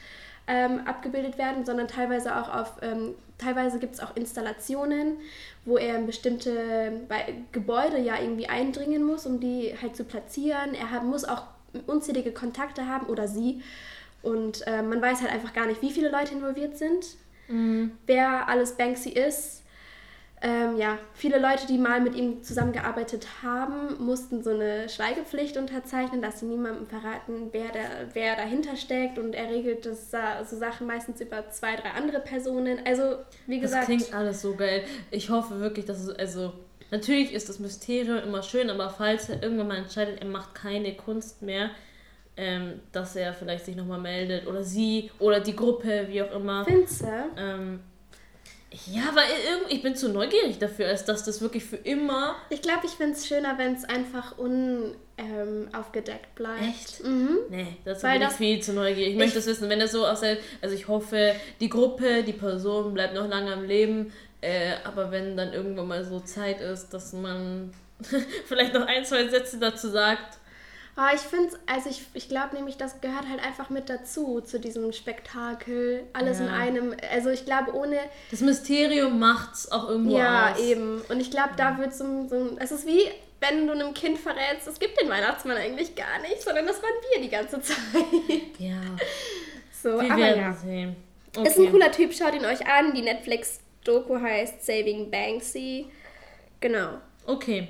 ähm, 0.52 0.82
abgebildet 0.86 1.38
werden, 1.38 1.66
sondern 1.66 1.88
teilweise 1.88 2.36
auch 2.36 2.54
auf, 2.54 2.74
ähm, 2.82 3.16
teilweise 3.38 3.80
gibt 3.80 3.94
es 3.94 4.02
auch 4.02 4.16
Installationen, 4.18 5.16
wo 5.64 5.78
er 5.78 5.96
in 5.96 6.06
bestimmte 6.06 6.92
Gebäude 7.54 7.98
ja 8.00 8.20
irgendwie 8.22 8.48
eindringen 8.48 9.02
muss, 9.04 9.26
um 9.26 9.40
die 9.40 9.74
halt 9.82 9.96
zu 9.96 10.04
platzieren. 10.04 10.74
Er 10.74 10.92
hat, 10.92 11.06
muss 11.06 11.24
auch 11.24 11.44
unzählige 11.88 12.34
Kontakte 12.34 12.88
haben 12.88 13.08
oder 13.08 13.30
sie. 13.30 13.62
Und 14.24 14.68
äh, 14.68 14.82
man 14.82 15.02
weiß 15.02 15.22
halt 15.22 15.32
einfach 15.32 15.54
gar 15.54 15.68
nicht, 15.68 15.82
wie 15.82 15.92
viele 15.92 16.10
Leute 16.10 16.34
involviert 16.34 16.78
sind, 16.78 17.16
wer 18.06 18.48
alles 18.50 18.74
Banksy 18.74 19.10
ist. 19.10 19.61
Ähm, 20.44 20.76
ja, 20.78 20.98
viele 21.14 21.38
Leute, 21.40 21.68
die 21.68 21.78
mal 21.78 22.02
mit 22.02 22.16
ihm 22.16 22.42
zusammengearbeitet 22.42 23.28
haben, 23.44 24.04
mussten 24.04 24.42
so 24.44 24.50
eine 24.50 24.90
Schweigepflicht 24.90 25.56
unterzeichnen, 25.56 26.20
dass 26.22 26.40
sie 26.40 26.48
niemandem 26.48 26.88
verraten, 26.88 27.50
wer, 27.52 27.68
da, 27.72 27.80
wer 28.14 28.36
dahinter 28.36 28.76
steckt. 28.76 29.20
Und 29.20 29.34
er 29.36 29.50
regelt 29.52 29.86
das, 29.86 30.10
sa- 30.10 30.44
so 30.44 30.58
Sachen 30.58 30.88
meistens 30.88 31.22
über 31.22 31.48
zwei, 31.52 31.76
drei 31.76 31.92
andere 31.92 32.20
Personen. 32.22 32.80
Also, 32.86 33.18
wie 33.46 33.60
Das 33.62 33.70
gesagt, 33.70 33.86
klingt 33.86 34.14
alles 34.16 34.42
so 34.42 34.56
geil. 34.56 34.84
Ich 35.12 35.30
hoffe 35.30 35.60
wirklich, 35.60 35.86
dass 35.86 36.00
es, 36.00 36.10
also, 36.18 36.54
natürlich 36.90 37.34
ist 37.34 37.48
das 37.48 37.60
Mysterium 37.60 38.18
immer 38.18 38.42
schön, 38.42 38.72
aber 38.72 38.90
falls 38.90 39.30
er 39.30 39.44
irgendwann 39.44 39.68
mal 39.68 39.78
entscheidet, 39.78 40.22
er 40.22 40.28
macht 40.28 40.56
keine 40.56 40.96
Kunst 40.96 41.44
mehr, 41.44 41.70
ähm, 42.36 42.80
dass 42.92 43.16
er 43.16 43.34
vielleicht 43.34 43.66
sich 43.66 43.76
nochmal 43.76 44.00
meldet 44.00 44.48
oder 44.48 44.64
sie 44.64 45.12
oder 45.20 45.40
die 45.40 45.56
Gruppe, 45.56 46.08
wie 46.10 46.24
auch 46.24 46.32
immer. 46.34 46.66
Finze. 46.66 47.26
Ähm, 47.38 47.82
ja, 48.92 49.04
weil 49.14 49.26
irgendwie, 49.52 49.76
ich 49.76 49.82
bin 49.84 49.96
zu 49.96 50.10
neugierig 50.10 50.58
dafür, 50.60 50.88
als 50.88 51.04
dass 51.06 51.24
das 51.24 51.42
wirklich 51.42 51.64
für 51.66 51.76
immer. 51.76 52.36
Ich 52.50 52.62
glaube, 52.62 52.86
ich 52.86 52.92
finde 52.92 53.14
es 53.14 53.28
schöner, 53.28 53.58
wenn 53.58 53.74
es 53.76 53.84
einfach 53.86 54.38
unaufgedeckt 55.18 56.36
bleibt. 56.36 56.62
Echt? 56.62 57.04
Mhm. 57.04 57.38
Nee, 57.50 57.68
dazu 57.86 58.04
Weil 58.04 58.14
bin 58.14 58.22
ich 58.24 58.28
das- 58.30 58.38
viel 58.38 58.62
zu 58.62 58.74
neugierig. 58.74 59.12
Ich 59.14 59.18
möchte 59.18 59.40
es 59.40 59.46
wissen, 59.48 59.70
wenn 59.70 59.80
das 59.80 59.92
so 59.92 60.06
aussieht. 60.06 60.40
Also 60.62 60.76
ich 60.76 60.88
hoffe, 60.88 61.36
die 61.60 61.70
Gruppe, 61.70 62.24
die 62.24 62.34
Person 62.34 62.94
bleibt 62.94 63.14
noch 63.14 63.28
lange 63.28 63.52
am 63.54 63.64
Leben. 63.64 64.14
Äh, 64.42 64.74
aber 64.84 65.12
wenn 65.12 65.38
dann 65.38 65.54
irgendwann 65.54 65.88
mal 65.88 66.04
so 66.04 66.20
Zeit 66.20 66.62
ist, 66.62 66.90
dass 66.90 67.14
man 67.14 67.72
vielleicht 68.46 68.74
noch 68.74 68.88
ein, 68.88 69.06
zwei 69.06 69.28
Sätze 69.28 69.60
dazu 69.60 69.90
sagt. 69.90 70.38
Aber 70.96 71.14
ich 71.16 71.22
finde 71.22 71.58
also 71.68 71.90
ich, 71.90 72.04
ich 72.14 72.28
glaube 72.28 72.56
nämlich, 72.56 72.76
das 72.78 73.00
gehört 73.02 73.28
halt 73.30 73.42
einfach 73.44 73.70
mit 73.70 73.90
dazu, 73.90 74.42
zu 74.42 74.60
diesem 74.60 74.92
Spektakel. 74.92 76.04
Alles 76.14 76.40
in 76.40 76.48
Ja. 76.48 76.54
einem. 76.54 76.96
Also 77.12 77.30
ich 77.30 77.46
glaube, 77.46 77.74
ohne. 77.74 77.98
Das 78.30 78.42
Mysterium 78.42 79.18
macht's 79.18 79.72
auch 79.72 79.90
irgendwo 79.90 80.18
Ja, 80.18 80.52
aus. 80.52 80.60
eben. 80.60 81.02
Und 81.10 81.20
ich 81.22 81.32
glaube, 81.32 81.52
da 81.56 81.78
wird 81.78 81.94
so, 81.94 82.04
ein- 82.04 82.28
so. 82.30 82.58
Es 82.60 82.72
ist 82.72 82.86
wie, 82.86 83.10
wenn 83.40 83.66
du 83.68 83.74
einem 83.74 83.94
Kind 83.94 84.20
verrätst, 84.20 84.68
es 84.68 84.78
gibt 84.80 85.00
den 85.02 85.10
Weihnachtsmann 85.10 85.58
eigentlich 85.58 85.96
gar 85.96 86.20
nicht, 86.22 86.42
sondern 86.42 86.68
das 86.68 86.82
waren 86.84 86.92
wir 87.14 87.22
die 87.22 87.30
ganze 87.30 87.62
Zeit. 87.62 87.78
Ja, 88.60 88.76
So, 89.82 90.00
wir 90.02 90.12
aber 90.12 90.18
werden 90.22 90.42
ja. 90.42 90.54
sehen. 90.54 90.96
Ist 91.44 91.58
ein 91.58 91.72
cooler 91.72 91.92
Typ, 91.92 92.14
schaut 92.14 92.36
ihn 92.36 92.46
euch 92.46 92.68
an. 92.68 92.94
Die 92.94 93.02
Netflix-Doku 93.02 94.20
heißt 94.20 94.64
Saving 94.66 95.10
Banksy. 95.10 95.88
Genau. 96.60 97.00
Okay, 97.26 97.70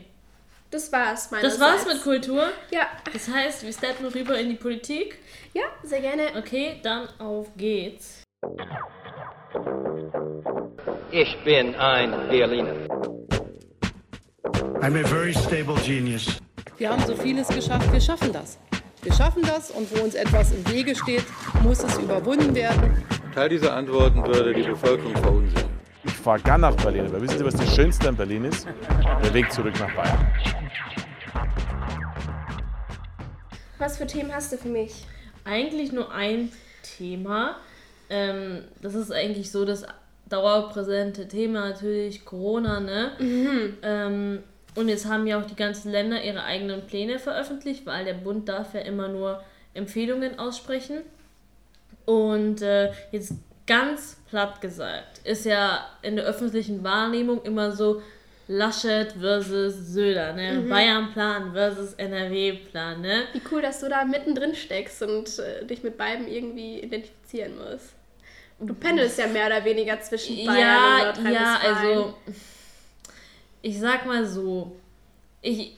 Das 0.71 0.91
war's, 0.91 1.23
das 1.29 1.31
meinerseits. 1.31 1.59
war's 1.59 1.85
mit 1.85 2.01
Kultur. 2.03 2.43
Ja, 2.71 2.87
Das 3.11 3.27
heißt, 3.27 3.63
wir 3.63 3.73
steppen 3.73 4.07
rüber 4.07 4.39
in 4.39 4.49
die 4.49 4.55
Politik. 4.55 5.17
ja, 5.53 5.63
sehr 5.83 5.99
gerne. 6.01 6.23
Okay, 6.37 6.79
dann 6.81 7.07
auf 7.19 7.47
geht's. 7.57 8.23
Ich 11.11 11.37
bin 11.43 11.75
ein 11.75 12.11
Berliner. 12.29 12.73
I'm 14.81 14.95
a 14.95 15.05
very 15.07 15.33
stable 15.33 15.75
genius. 15.85 16.39
Wir 16.77 16.89
haben 16.89 17.03
so 17.05 17.15
vieles 17.15 17.47
geschafft, 17.49 17.91
wir 17.91 18.01
schaffen 18.01 18.31
das. 18.33 18.57
Wir 19.03 19.13
schaffen 19.13 19.43
das 19.43 19.71
und 19.71 19.95
wo 19.95 20.03
uns 20.03 20.15
etwas 20.15 20.51
im 20.53 20.67
Wege 20.71 20.95
steht, 20.95 21.23
muss 21.63 21.83
es 21.83 21.97
überwunden 21.97 22.55
werden. 22.55 23.03
Teil 23.35 23.49
dieser 23.49 23.75
Antworten 23.75 24.25
würde 24.25 24.53
die 24.53 24.63
Bevölkerung 24.63 25.15
verunsichern. 25.17 25.69
Ich 26.03 26.13
fahre 26.13 26.39
gern 26.39 26.61
nach 26.61 26.75
Berlin, 26.77 27.05
aber 27.07 27.21
wissen 27.21 27.37
Sie, 27.37 27.45
was 27.45 27.55
das 27.55 27.75
Schönste 27.75 28.09
an 28.09 28.15
Berlin 28.15 28.45
ist? 28.45 28.65
Der 29.23 29.33
Weg 29.33 29.51
zurück 29.51 29.73
nach 29.79 29.93
Bayern. 29.95 30.27
Was 33.77 33.97
für 33.97 34.07
Themen 34.07 34.33
hast 34.33 34.53
du 34.53 34.57
für 34.57 34.69
mich? 34.69 35.05
eigentlich 35.45 35.91
nur 35.91 36.11
ein 36.11 36.51
Thema. 36.83 37.57
Ähm, 38.09 38.63
das 38.81 38.95
ist 38.95 39.11
eigentlich 39.11 39.51
so 39.51 39.65
das 39.65 39.85
dauerpräsente 40.29 41.27
Thema 41.27 41.69
natürlich 41.69 42.25
Corona, 42.25 42.79
ne? 42.79 43.11
Ähm, 43.83 44.43
und 44.75 44.87
jetzt 44.87 45.05
haben 45.05 45.27
ja 45.27 45.39
auch 45.39 45.45
die 45.45 45.55
ganzen 45.55 45.91
Länder 45.91 46.23
ihre 46.23 46.43
eigenen 46.43 46.87
Pläne 46.87 47.19
veröffentlicht, 47.19 47.85
weil 47.85 48.05
der 48.05 48.13
Bund 48.13 48.47
darf 48.47 48.73
ja 48.73 48.81
immer 48.81 49.09
nur 49.09 49.43
Empfehlungen 49.73 50.39
aussprechen. 50.39 51.01
Und 52.05 52.61
äh, 52.61 52.91
jetzt 53.11 53.33
ganz 53.67 54.17
platt 54.29 54.61
gesagt, 54.61 55.19
ist 55.25 55.45
ja 55.45 55.85
in 56.01 56.15
der 56.15 56.25
öffentlichen 56.25 56.83
Wahrnehmung 56.83 57.43
immer 57.43 57.73
so 57.73 58.01
Laschet 58.51 59.13
versus 59.13 59.73
Söder, 59.93 60.33
ne? 60.33 60.53
Mhm. 60.53 60.69
Bayern-Plan 60.69 61.53
versus 61.53 61.93
NRW-Plan, 61.93 62.99
ne? 62.99 63.23
Wie 63.31 63.41
cool, 63.49 63.61
dass 63.61 63.79
du 63.79 63.87
da 63.87 64.03
mittendrin 64.03 64.55
steckst 64.55 65.01
und 65.03 65.39
äh, 65.39 65.65
dich 65.65 65.83
mit 65.83 65.97
beiden 65.97 66.27
irgendwie 66.27 66.79
identifizieren 66.79 67.57
musst. 67.57 67.93
Du 68.59 68.73
pendelst 68.73 69.17
ja 69.17 69.27
mehr 69.27 69.47
oder 69.47 69.63
weniger 69.63 69.99
zwischen 70.01 70.35
Bayern 70.45 70.49
und 70.49 70.59
ja, 70.59 71.03
Nordrhein-Westfalen. 71.05 71.33
ja, 71.33 71.81
also 71.81 72.15
ich 73.61 73.79
sag 73.79 74.05
mal 74.05 74.25
so, 74.25 74.75
ich 75.41 75.77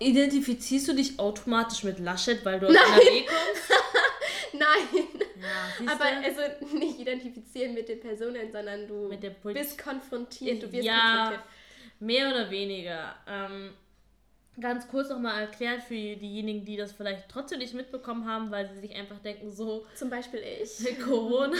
identifizierst 0.00 0.88
du 0.88 0.94
dich 0.94 1.18
automatisch 1.18 1.84
mit 1.84 2.00
Laschet, 2.00 2.44
weil 2.44 2.58
du 2.58 2.66
aus 2.66 2.72
Nein. 2.72 3.00
NRW 3.00 3.26
kommst? 3.26 3.82
Nein. 4.52 5.06
siehste? 5.78 5.92
Aber 5.92 6.04
also 6.04 6.76
nicht 6.76 6.98
identifizieren 6.98 7.74
mit 7.74 7.88
den 7.88 8.00
Personen, 8.00 8.50
sondern 8.50 8.88
du 8.88 9.10
bist 9.52 9.82
konfrontiert, 9.82 10.62
du 10.62 10.72
wirst 10.72 10.84
ja, 10.84 10.94
konfrontiert. 10.94 11.40
Mehr 12.00 12.30
oder 12.30 12.50
weniger. 12.50 13.14
Ähm, 13.26 13.70
ganz 14.58 14.88
kurz 14.88 15.08
nochmal 15.08 15.40
erklärt 15.40 15.82
für 15.82 15.94
diejenigen, 15.94 16.64
die 16.64 16.76
das 16.76 16.92
vielleicht 16.92 17.28
trotzdem 17.28 17.58
nicht 17.58 17.74
mitbekommen 17.74 18.26
haben, 18.26 18.50
weil 18.50 18.68
sie 18.68 18.80
sich 18.80 18.94
einfach 18.94 19.18
denken, 19.20 19.50
so, 19.50 19.86
Zum 19.94 20.10
Beispiel 20.10 20.40
ich. 20.40 20.98
Corona 21.04 21.56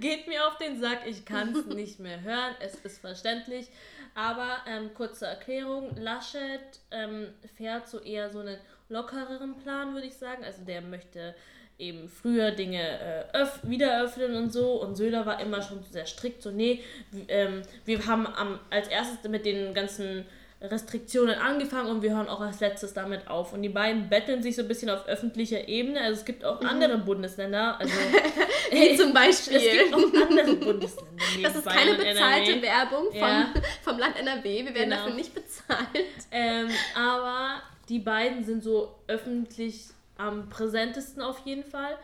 geht 0.00 0.26
mir 0.28 0.46
auf 0.46 0.56
den 0.58 0.80
Sack, 0.80 1.00
ich 1.06 1.24
kann 1.24 1.54
es 1.54 1.66
nicht 1.74 1.98
mehr 1.98 2.22
hören, 2.22 2.54
es 2.60 2.76
ist 2.76 3.00
verständlich. 3.00 3.68
Aber 4.14 4.58
ähm, 4.66 4.94
kurze 4.94 5.26
Erklärung, 5.26 5.94
Laschet 5.96 6.80
ähm, 6.90 7.28
fährt 7.56 7.86
so 7.88 8.00
eher 8.00 8.30
so 8.30 8.40
einen 8.40 8.58
lockereren 8.88 9.58
Plan, 9.58 9.92
würde 9.92 10.06
ich 10.06 10.16
sagen. 10.16 10.42
Also 10.42 10.64
der 10.64 10.80
möchte 10.80 11.34
eben 11.78 12.08
früher 12.08 12.52
Dinge 12.52 12.80
äh, 12.80 13.36
öff 13.36 13.60
wieder 13.62 14.02
öffnen 14.02 14.34
und 14.36 14.52
so. 14.52 14.80
Und 14.80 14.96
Söder 14.96 15.26
war 15.26 15.40
immer 15.40 15.60
schon 15.62 15.82
sehr 15.90 16.06
strikt, 16.06 16.42
so 16.42 16.50
nee, 16.50 16.82
ähm, 17.28 17.62
wir 17.84 18.06
haben 18.06 18.26
am, 18.26 18.58
als 18.70 18.88
erstes 18.88 19.28
mit 19.30 19.44
den 19.44 19.74
ganzen 19.74 20.24
Restriktionen 20.58 21.34
angefangen 21.38 21.90
und 21.90 22.00
wir 22.02 22.16
hören 22.16 22.28
auch 22.30 22.40
als 22.40 22.60
letztes 22.60 22.94
damit 22.94 23.28
auf. 23.28 23.52
Und 23.52 23.60
die 23.60 23.68
beiden 23.68 24.08
betteln 24.08 24.42
sich 24.42 24.56
so 24.56 24.62
ein 24.62 24.68
bisschen 24.68 24.88
auf 24.88 25.06
öffentlicher 25.06 25.68
Ebene. 25.68 26.00
Also 26.00 26.20
es 26.20 26.24
gibt 26.24 26.46
auch 26.46 26.62
Mhm. 26.62 26.66
andere 26.66 26.96
Bundesländer, 26.98 27.78
also 27.78 27.92
Wie 28.70 28.96
zum 28.96 29.12
Beispiel. 29.12 29.56
es 29.58 29.62
gibt 29.70 29.92
auch 29.94 29.98
andere 30.28 30.54
Bundesländer. 30.56 31.12
Das 31.42 31.56
ist 31.56 31.66
keine 31.66 31.94
bezahlte 31.94 32.52
NRW. 32.52 32.62
Werbung 32.62 33.04
vom, 33.10 33.18
Ja. 33.18 33.52
vom 33.82 33.98
Land 33.98 34.18
NRW. 34.18 34.64
Wir 34.64 34.74
werden 34.74 34.84
Genau. 34.90 34.96
dafür 34.96 35.14
nicht 35.14 35.34
bezahlt. 35.34 35.88
Ähm, 36.32 36.68
aber 36.98 37.60
die 37.90 37.98
beiden 37.98 38.42
sind 38.42 38.62
so 38.64 38.94
öffentlich 39.08 39.88
am 40.18 40.48
präsentesten 40.48 41.22
auf 41.22 41.38
jeden 41.44 41.64
Fall. 41.64 41.96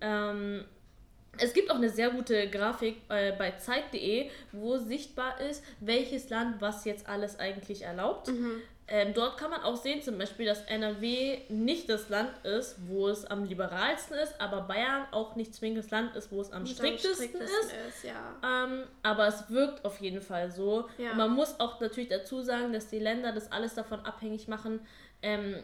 Ähm, 0.00 0.64
es 1.38 1.54
gibt 1.54 1.70
auch 1.70 1.76
eine 1.76 1.88
sehr 1.88 2.10
gute 2.10 2.48
Grafik 2.50 2.96
äh, 3.08 3.32
bei 3.32 3.52
Zeit.de, 3.52 4.30
wo 4.52 4.76
sichtbar 4.76 5.40
ist, 5.40 5.64
welches 5.80 6.28
Land 6.28 6.60
was 6.60 6.84
jetzt 6.84 7.08
alles 7.08 7.38
eigentlich 7.38 7.82
erlaubt. 7.82 8.28
Ähm, 8.88 9.14
dort 9.14 9.38
kann 9.38 9.50
man 9.50 9.62
auch 9.62 9.76
sehen, 9.76 10.02
zum 10.02 10.18
Beispiel, 10.18 10.44
dass 10.44 10.62
NRW 10.64 11.38
nicht 11.48 11.88
das 11.88 12.10
Land 12.10 12.44
ist, 12.44 12.76
wo 12.88 13.08
es 13.08 13.24
am 13.24 13.44
liberalsten 13.44 14.18
ist, 14.18 14.38
aber 14.38 14.62
Bayern 14.62 15.06
auch 15.12 15.34
nicht 15.34 15.54
zwingend 15.54 15.78
das 15.78 15.90
Land 15.90 16.14
ist, 16.14 16.30
wo 16.30 16.42
es 16.42 16.52
am 16.52 16.66
striktesten 16.66 17.40
ist. 17.40 17.72
ist 17.88 18.04
ja. 18.04 18.36
Ähm, 18.44 18.82
aber 19.02 19.28
es 19.28 19.48
wirkt 19.48 19.84
auf 19.86 19.98
jeden 20.00 20.20
Fall 20.20 20.50
so. 20.50 20.88
Ja. 20.98 21.14
Man 21.14 21.30
muss 21.30 21.58
auch 21.60 21.80
natürlich 21.80 22.10
dazu 22.10 22.42
sagen, 22.42 22.74
dass 22.74 22.88
die 22.88 22.98
Länder 22.98 23.32
das 23.32 23.50
alles 23.50 23.74
davon 23.74 24.00
abhängig 24.00 24.48
machen, 24.48 24.80
ähm, 25.22 25.62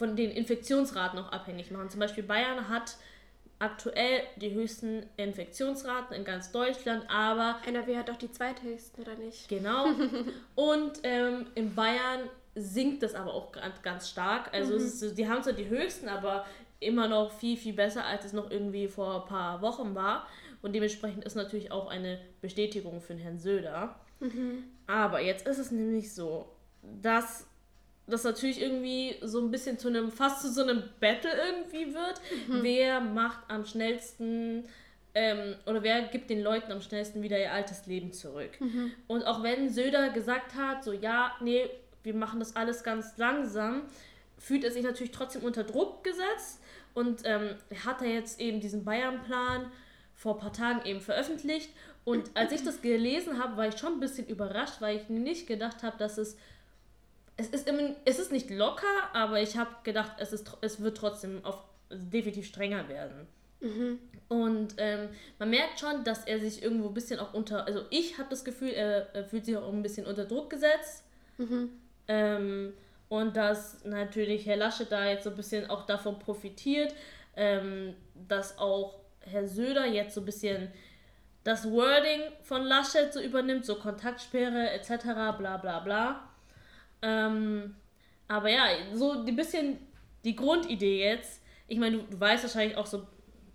von 0.00 0.16
den 0.16 0.30
Infektionsraten 0.30 1.18
auch 1.18 1.30
abhängig 1.30 1.70
machen. 1.70 1.90
Zum 1.90 2.00
Beispiel 2.00 2.24
Bayern 2.24 2.70
hat 2.70 2.96
aktuell 3.58 4.22
die 4.36 4.54
höchsten 4.54 5.04
Infektionsraten 5.18 6.16
in 6.16 6.24
ganz 6.24 6.50
Deutschland, 6.52 7.04
aber 7.10 7.56
NRW 7.66 7.98
hat 7.98 8.08
doch 8.08 8.16
die 8.16 8.32
zweithöchsten, 8.32 9.02
oder 9.02 9.14
nicht? 9.16 9.46
Genau. 9.50 9.88
Und 10.54 10.92
ähm, 11.02 11.48
in 11.54 11.74
Bayern 11.74 12.30
sinkt 12.54 13.02
das 13.02 13.14
aber 13.14 13.34
auch 13.34 13.52
ganz, 13.82 14.08
stark. 14.08 14.54
Also 14.54 14.72
ist, 14.72 15.00
so- 15.00 15.14
die 15.14 15.28
haben 15.28 15.42
zwar 15.42 15.52
die 15.52 15.68
höchsten, 15.68 16.08
aber 16.08 16.46
immer 16.80 17.06
noch 17.06 17.30
viel, 17.32 17.58
viel 17.58 17.74
besser, 17.74 18.06
als 18.06 18.24
es 18.24 18.32
noch 18.32 18.50
irgendwie 18.50 18.88
vor 18.88 19.22
ein 19.24 19.28
paar 19.28 19.60
Wochen 19.60 19.94
war. 19.94 20.26
Und 20.62 20.72
dementsprechend 20.72 21.24
ist 21.24 21.34
natürlich 21.34 21.70
auch 21.72 21.90
eine 21.90 22.18
Bestätigung 22.40 23.02
für 23.02 23.12
den 23.12 23.20
Herrn 23.22 23.38
Söder. 23.38 24.00
Aber 24.86 25.20
jetzt 25.20 25.46
ist 25.46 25.58
es 25.58 25.70
nämlich 25.70 26.14
so, 26.14 26.48
dass 27.02 27.46
das 28.10 28.24
natürlich 28.24 28.60
irgendwie 28.60 29.16
so 29.22 29.40
ein 29.40 29.50
bisschen 29.50 29.78
zu 29.78 29.88
einem, 29.88 30.10
fast 30.10 30.42
zu 30.42 30.52
so 30.52 30.62
einem 30.62 30.82
Battle 31.00 31.30
irgendwie 31.30 31.94
wird. 31.94 32.20
Wer 32.62 33.00
macht 33.00 33.38
am 33.48 33.64
schnellsten 33.64 34.64
ähm, 35.14 35.56
oder 35.66 35.82
wer 35.82 36.02
gibt 36.02 36.30
den 36.30 36.42
Leuten 36.42 36.70
am 36.70 36.80
schnellsten 36.80 37.22
wieder 37.22 37.38
ihr 37.38 37.52
altes 37.52 37.86
Leben 37.86 38.12
zurück? 38.12 38.50
Und 39.08 39.24
auch 39.24 39.42
wenn 39.42 39.68
Söder 39.68 40.10
gesagt 40.10 40.54
hat, 40.54 40.84
so 40.84 40.92
ja, 40.92 41.34
nee, 41.40 41.68
wir 42.02 42.14
machen 42.14 42.38
das 42.38 42.56
alles 42.56 42.82
ganz 42.82 43.16
langsam, 43.16 43.82
fühlt 44.38 44.64
er 44.64 44.70
sich 44.70 44.82
natürlich 44.82 45.12
trotzdem 45.12 45.42
unter 45.42 45.64
Druck 45.64 46.04
gesetzt 46.04 46.60
und 46.94 47.22
ähm, 47.24 47.56
hat 47.84 48.02
er 48.02 48.08
jetzt 48.08 48.40
eben 48.40 48.60
diesen 48.60 48.84
Bayern-Plan 48.84 49.70
vor 50.14 50.34
ein 50.34 50.40
paar 50.40 50.52
Tagen 50.52 50.86
eben 50.86 51.00
veröffentlicht. 51.00 51.70
Und 52.04 52.30
als 52.34 52.52
ich 52.52 52.62
das 52.62 52.80
gelesen 52.80 53.38
habe, 53.42 53.56
war 53.56 53.68
ich 53.68 53.76
schon 53.78 53.94
ein 53.94 54.00
bisschen 54.00 54.26
überrascht, 54.26 54.80
weil 54.80 54.96
ich 54.96 55.08
nicht 55.08 55.46
gedacht 55.46 55.82
habe, 55.82 55.98
dass 55.98 56.18
es 56.18 56.36
es 57.40 57.48
ist, 57.48 57.68
immer, 57.68 57.94
es 58.04 58.18
ist 58.18 58.32
nicht 58.32 58.50
locker, 58.50 58.86
aber 59.14 59.40
ich 59.40 59.56
habe 59.56 59.70
gedacht, 59.82 60.12
es, 60.18 60.32
ist, 60.32 60.50
es 60.60 60.80
wird 60.80 60.96
trotzdem 60.96 61.44
auf, 61.44 61.58
definitiv 61.90 62.46
strenger 62.46 62.88
werden. 62.88 63.26
Und 64.28 64.74
ähm, 64.78 65.08
man 65.38 65.50
merkt 65.50 65.80
schon, 65.80 66.04
dass 66.04 66.24
er 66.24 66.38
sich 66.38 66.62
irgendwo 66.62 66.88
ein 66.88 66.94
bisschen 66.94 67.18
auch 67.18 67.34
unter, 67.34 67.66
also 67.66 67.84
ich 67.90 68.18
habe 68.18 68.28
das 68.30 68.44
Gefühl, 68.44 68.70
er, 68.70 69.14
er 69.14 69.24
fühlt 69.24 69.44
sich 69.44 69.56
auch 69.56 69.72
ein 69.72 69.82
bisschen 69.82 70.06
unter 70.06 70.24
Druck 70.24 70.50
gesetzt. 70.50 71.04
Ähm, 72.08 72.74
und 73.08 73.36
dass 73.36 73.84
natürlich 73.84 74.46
Herr 74.46 74.56
Laschet 74.56 74.90
da 74.90 75.08
jetzt 75.08 75.24
so 75.24 75.30
ein 75.30 75.36
bisschen 75.36 75.68
auch 75.68 75.86
davon 75.86 76.18
profitiert, 76.18 76.94
ähm, 77.36 77.94
dass 78.28 78.58
auch 78.58 79.00
Herr 79.20 79.46
Söder 79.48 79.86
jetzt 79.86 80.14
so 80.14 80.20
ein 80.20 80.26
bisschen 80.26 80.70
das 81.42 81.70
Wording 81.70 82.20
von 82.42 82.62
Laschet 82.64 83.12
so 83.12 83.20
übernimmt, 83.20 83.64
so 83.64 83.76
Kontaktsperre 83.76 84.70
etc. 84.70 85.04
bla 85.38 85.56
bla 85.56 85.80
bla. 85.80 86.29
Ähm, 87.02 87.74
aber 88.28 88.48
ja, 88.50 88.66
so 88.94 89.12
ein 89.12 89.36
bisschen 89.36 89.78
die 90.24 90.36
Grundidee 90.36 91.04
jetzt. 91.04 91.40
Ich 91.66 91.78
meine, 91.78 91.98
du, 91.98 92.02
du 92.04 92.20
weißt 92.20 92.44
wahrscheinlich 92.44 92.76
auch 92.76 92.86
so, 92.86 93.06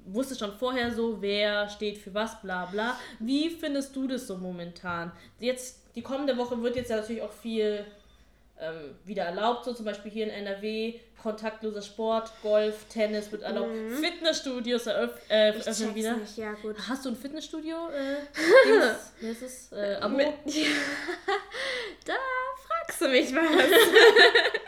wusstest 0.05 0.39
schon 0.41 0.53
vorher 0.58 0.91
so, 0.93 1.21
wer 1.21 1.67
steht 1.69 1.97
für 1.97 2.13
was, 2.13 2.41
bla 2.41 2.65
bla. 2.65 2.97
Wie 3.19 3.49
findest 3.49 3.95
du 3.95 4.08
das 4.08 4.27
so 4.27 4.38
momentan? 4.38 5.12
Jetzt, 5.39 5.81
die 5.95 6.01
kommende 6.01 6.38
Woche 6.38 6.62
wird 6.62 6.75
jetzt 6.75 6.89
ja 6.89 6.97
natürlich 6.97 7.21
auch 7.21 7.31
viel 7.31 7.86
ähm, 8.60 8.95
wieder 9.03 9.23
erlaubt, 9.23 9.65
so 9.65 9.73
zum 9.73 9.84
Beispiel 9.86 10.12
hier 10.12 10.25
in 10.25 10.29
NRW, 10.29 10.99
kontaktloser 11.21 11.81
Sport, 11.81 12.31
Golf, 12.41 12.86
Tennis 12.88 13.29
wird 13.31 13.41
erlaubt, 13.41 13.69
Fitnessstudios 13.99 14.86
eröff 14.88 15.12
äh, 15.29 15.49
Ich 15.49 15.55
öffnen 15.58 15.75
check's 15.75 15.95
wieder. 15.95 16.15
nicht, 16.17 16.38
ja 16.38 16.53
gut. 16.53 16.75
Hast 16.88 17.03
du 17.03 17.10
ein 17.10 17.15
Fitnessstudio? 17.17 17.89
Äh, 17.89 18.15
Dings? 18.67 19.12
Wie 19.19 19.27
ist 19.27 19.41
es? 19.41 19.71
Äh, 19.73 19.95
Abo? 19.99 20.15
Mit- 20.15 20.27
da 22.05 22.13
fragst 22.85 23.01
du 23.01 23.07
mich 23.07 23.33
was. 23.33 24.61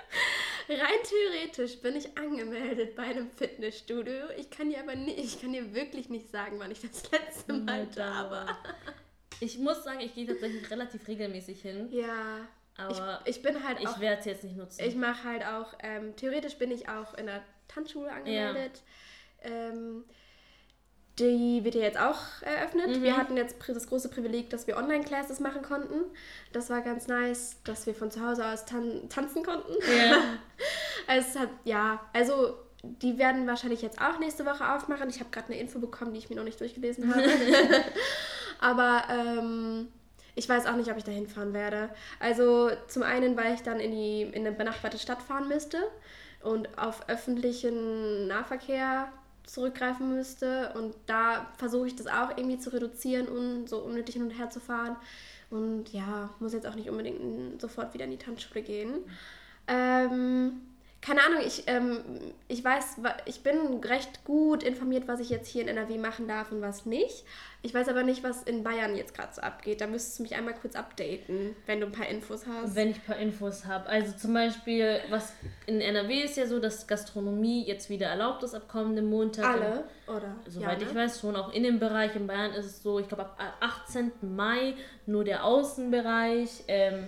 Rein 0.69 0.99
theoretisch 1.03 1.79
bin 1.81 1.95
ich 1.95 2.17
angemeldet 2.17 2.95
bei 2.95 3.03
einem 3.03 3.29
Fitnessstudio. 3.31 4.29
Ich 4.37 4.49
kann 4.49 4.69
dir 4.69 4.79
aber 4.79 4.95
nicht, 4.95 5.17
ich 5.17 5.41
kann 5.41 5.53
dir 5.53 5.73
wirklich 5.73 6.09
nicht 6.09 6.29
sagen, 6.29 6.59
wann 6.59 6.71
ich 6.71 6.81
das 6.81 7.09
letzte 7.11 7.53
Mal 7.53 7.87
da 7.95 8.29
war. 8.29 8.57
Ich 9.39 9.57
muss 9.59 9.83
sagen, 9.83 10.01
ich 10.01 10.13
gehe 10.13 10.27
tatsächlich 10.27 10.69
relativ 10.69 11.07
regelmäßig 11.07 11.61
hin. 11.61 11.87
Ja. 11.91 12.47
Aber 12.75 13.21
ich, 13.25 13.37
ich 13.37 13.43
bin 13.43 13.63
halt 13.63 13.79
ich 13.79 13.99
werde 13.99 14.19
es 14.19 14.25
jetzt 14.25 14.43
nicht 14.43 14.57
nutzen. 14.57 14.83
Ich 14.83 14.95
mache 14.95 15.23
halt 15.23 15.45
auch, 15.45 15.73
ähm, 15.81 16.15
theoretisch 16.15 16.57
bin 16.57 16.71
ich 16.71 16.89
auch 16.89 17.13
in 17.13 17.27
der 17.27 17.43
Tanzschule 17.67 18.11
angemeldet. 18.11 18.83
Ähm, 19.41 20.03
die 21.19 21.63
wird 21.63 21.75
ja 21.75 21.81
jetzt 21.81 21.99
auch 21.99 22.19
eröffnet. 22.41 22.97
Mhm. 22.97 23.03
Wir 23.03 23.17
hatten 23.17 23.37
jetzt 23.37 23.55
das 23.67 23.87
große 23.87 24.09
Privileg, 24.09 24.49
dass 24.49 24.67
wir 24.67 24.77
Online-Classes 24.77 25.39
machen 25.39 25.61
konnten. 25.63 25.95
Das 26.53 26.69
war 26.69 26.81
ganz 26.81 27.07
nice, 27.07 27.57
dass 27.63 27.87
wir 27.87 27.95
von 27.95 28.11
zu 28.11 28.25
Hause 28.25 28.45
aus 28.45 28.65
tan 28.65 29.09
tanzen 29.09 29.43
konnten. 29.43 29.73
Ja. 29.97 30.21
es 31.17 31.37
hat, 31.37 31.49
ja, 31.63 31.99
also 32.13 32.55
die 32.83 33.17
werden 33.17 33.47
wahrscheinlich 33.47 33.81
jetzt 33.81 33.99
auch 33.99 34.19
nächste 34.19 34.45
Woche 34.45 34.71
aufmachen. 34.73 35.09
Ich 35.09 35.19
habe 35.19 35.29
gerade 35.31 35.47
eine 35.47 35.59
Info 35.59 35.79
bekommen, 35.79 36.13
die 36.13 36.19
ich 36.19 36.29
mir 36.29 36.35
noch 36.35 36.43
nicht 36.43 36.59
durchgelesen 36.59 37.13
habe. 37.13 37.27
Aber 38.59 39.03
ähm, 39.09 39.87
ich 40.35 40.47
weiß 40.47 40.67
auch 40.67 40.75
nicht, 40.75 40.91
ob 40.91 40.97
ich 40.97 41.03
da 41.03 41.11
hinfahren 41.11 41.53
werde. 41.53 41.89
Also 42.19 42.69
zum 42.87 43.01
einen, 43.01 43.35
weil 43.35 43.55
ich 43.55 43.63
dann 43.63 43.79
in, 43.79 43.91
die, 43.91 44.21
in 44.21 44.45
eine 44.45 44.51
benachbarte 44.51 44.99
Stadt 44.99 45.21
fahren 45.23 45.47
müsste 45.47 45.79
und 46.43 46.77
auf 46.77 47.09
öffentlichen 47.09 48.27
Nahverkehr 48.27 49.11
zurückgreifen 49.47 50.13
müsste. 50.13 50.73
Und 50.73 50.93
da 51.07 51.47
versuche 51.57 51.87
ich 51.87 51.95
das 51.95 52.07
auch 52.07 52.37
irgendwie 52.37 52.59
zu 52.59 52.71
reduzieren 52.71 53.27
und 53.27 53.67
so 53.67 53.79
unnötig 53.79 54.13
hin 54.13 54.23
und 54.23 54.31
her 54.31 54.49
zu 54.49 54.59
fahren. 54.59 54.95
Und 55.49 55.91
ja, 55.93 56.29
muss 56.39 56.53
jetzt 56.53 56.67
auch 56.67 56.75
nicht 56.75 56.89
unbedingt 56.89 57.59
sofort 57.59 57.93
wieder 57.93 58.05
in 58.05 58.11
die 58.11 58.17
Tanzschule 58.17 58.61
gehen. 58.61 58.95
Ähm, 59.67 60.61
keine 61.01 61.21
Ahnung, 61.23 61.41
ich, 61.45 61.63
ähm, 61.67 61.99
ich 62.47 62.63
weiß, 62.63 62.97
ich 63.25 63.41
bin 63.41 63.81
recht 63.83 64.25
gut 64.25 64.63
informiert, 64.63 65.07
was 65.07 65.19
ich 65.19 65.29
jetzt 65.29 65.47
hier 65.47 65.61
in 65.61 65.67
NRW 65.67 65.97
machen 65.97 66.27
darf 66.27 66.51
und 66.51 66.61
was 66.61 66.85
nicht. 66.85 67.23
Ich 67.61 67.73
weiß 67.73 67.87
aber 67.89 68.03
nicht, 68.03 68.23
was 68.23 68.43
in 68.43 68.63
Bayern 68.63 68.95
jetzt 68.95 69.13
gerade 69.13 69.33
so 69.33 69.41
abgeht. 69.41 69.81
Da 69.81 69.87
müsstest 69.87 70.19
du 70.19 70.23
mich 70.23 70.35
einmal 70.35 70.53
kurz 70.55 70.75
updaten, 70.75 71.55
wenn 71.65 71.79
du 71.81 71.87
ein 71.87 71.91
paar 71.91 72.07
Infos 72.07 72.45
hast. 72.47 72.75
Wenn 72.75 72.89
ich 72.89 72.97
ein 72.97 73.03
paar 73.05 73.17
Infos 73.17 73.65
habe. 73.65 73.87
Also 73.87 74.13
zum 74.17 74.33
Beispiel, 74.33 74.99
was 75.09 75.33
in 75.65 75.81
NRW 75.81 76.21
ist 76.23 76.37
ja 76.37 76.47
so, 76.47 76.59
dass 76.59 76.87
Gastronomie 76.87 77.63
jetzt 77.65 77.89
wieder 77.89 78.07
erlaubt 78.07 78.43
ist 78.43 78.53
ab 78.53 78.67
kommendem 78.67 79.09
Montag. 79.09 79.45
Alle, 79.45 79.83
oder? 80.07 80.35
Soweit 80.47 80.81
Ja, 80.81 80.87
ich 80.87 80.93
ne? 80.93 80.99
weiß, 80.99 81.19
schon 81.19 81.35
auch 81.35 81.53
in 81.53 81.63
dem 81.63 81.79
Bereich. 81.79 82.15
In 82.15 82.27
Bayern 82.27 82.51
ist 82.51 82.65
es 82.65 82.83
so, 82.83 82.99
ich 82.99 83.07
glaube 83.07 83.23
ab 83.23 83.57
18. 83.59 84.11
Mai 84.21 84.73
nur 85.05 85.23
der 85.23 85.43
Außenbereich. 85.43 86.63
Ähm, 86.67 87.07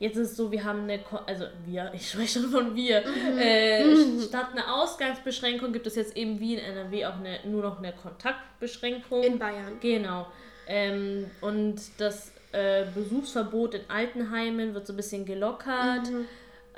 jetzt 0.00 0.16
ist 0.16 0.30
es 0.32 0.36
so, 0.36 0.50
wir 0.50 0.64
haben 0.64 0.80
eine, 0.82 0.98
also 1.26 1.44
wir, 1.64 1.92
ich 1.94 2.10
spreche 2.10 2.40
schon 2.40 2.50
von 2.50 2.74
wir, 2.74 3.02
Mhm. 3.06 3.38
äh, 3.38 3.84
statt 4.26 4.48
einer 4.52 4.74
Ausgangsbeschränkung 4.74 5.72
gibt 5.72 5.86
es 5.86 5.94
jetzt 5.94 6.16
eben 6.16 6.40
wie 6.40 6.54
in 6.54 6.58
NRW 6.60 7.06
auch 7.06 7.14
eine, 7.20 7.38
nur 7.44 7.62
noch 7.62 7.78
eine 7.78 7.92
Kontaktbeschränkung. 7.92 9.22
In 9.22 9.38
Bayern. 9.38 9.78
Genau. 9.80 10.26
Ähm, 10.66 11.30
und 11.40 11.80
das 11.98 12.32
äh, 12.52 12.84
Besuchsverbot 12.94 13.74
in 13.74 13.82
Altenheimen 13.88 14.74
wird 14.74 14.86
so 14.86 14.92
ein 14.92 14.96
bisschen 14.96 15.24
gelockert. 15.24 16.10
Mhm. 16.10 16.26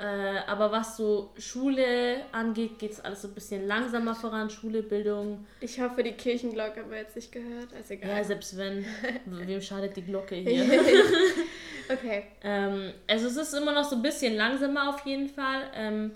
Äh, 0.03 0.39
aber 0.47 0.69
was 0.69 0.97
so 0.97 1.31
Schule 1.37 2.25
angeht, 2.33 2.77
geht 2.77 2.91
es 2.91 2.99
alles 2.99 3.21
so 3.21 3.29
ein 3.29 3.33
bisschen 3.33 3.67
langsamer 3.67 4.13
voran. 4.13 4.49
Schule, 4.49 4.83
Bildung. 4.83 5.45
Ich 5.61 5.79
hoffe, 5.79 6.03
die 6.03 6.11
Kirchenglocke 6.11 6.81
haben 6.81 6.91
wir 6.91 6.97
jetzt 6.97 7.15
nicht 7.15 7.31
gehört. 7.31 7.73
Also 7.73 7.93
egal. 7.93 8.09
Ja, 8.09 8.23
selbst 8.23 8.57
wenn. 8.57 8.85
Wem 9.25 9.61
schadet 9.61 9.95
die 9.95 10.01
Glocke 10.01 10.35
hier? 10.35 10.65
okay. 11.89 12.23
Ähm, 12.43 12.91
also 13.07 13.27
es 13.27 13.37
ist 13.37 13.53
immer 13.53 13.71
noch 13.71 13.85
so 13.85 13.95
ein 13.95 14.01
bisschen 14.01 14.35
langsamer 14.35 14.89
auf 14.89 15.05
jeden 15.05 15.29
Fall. 15.29 15.71
Ähm, 15.73 16.11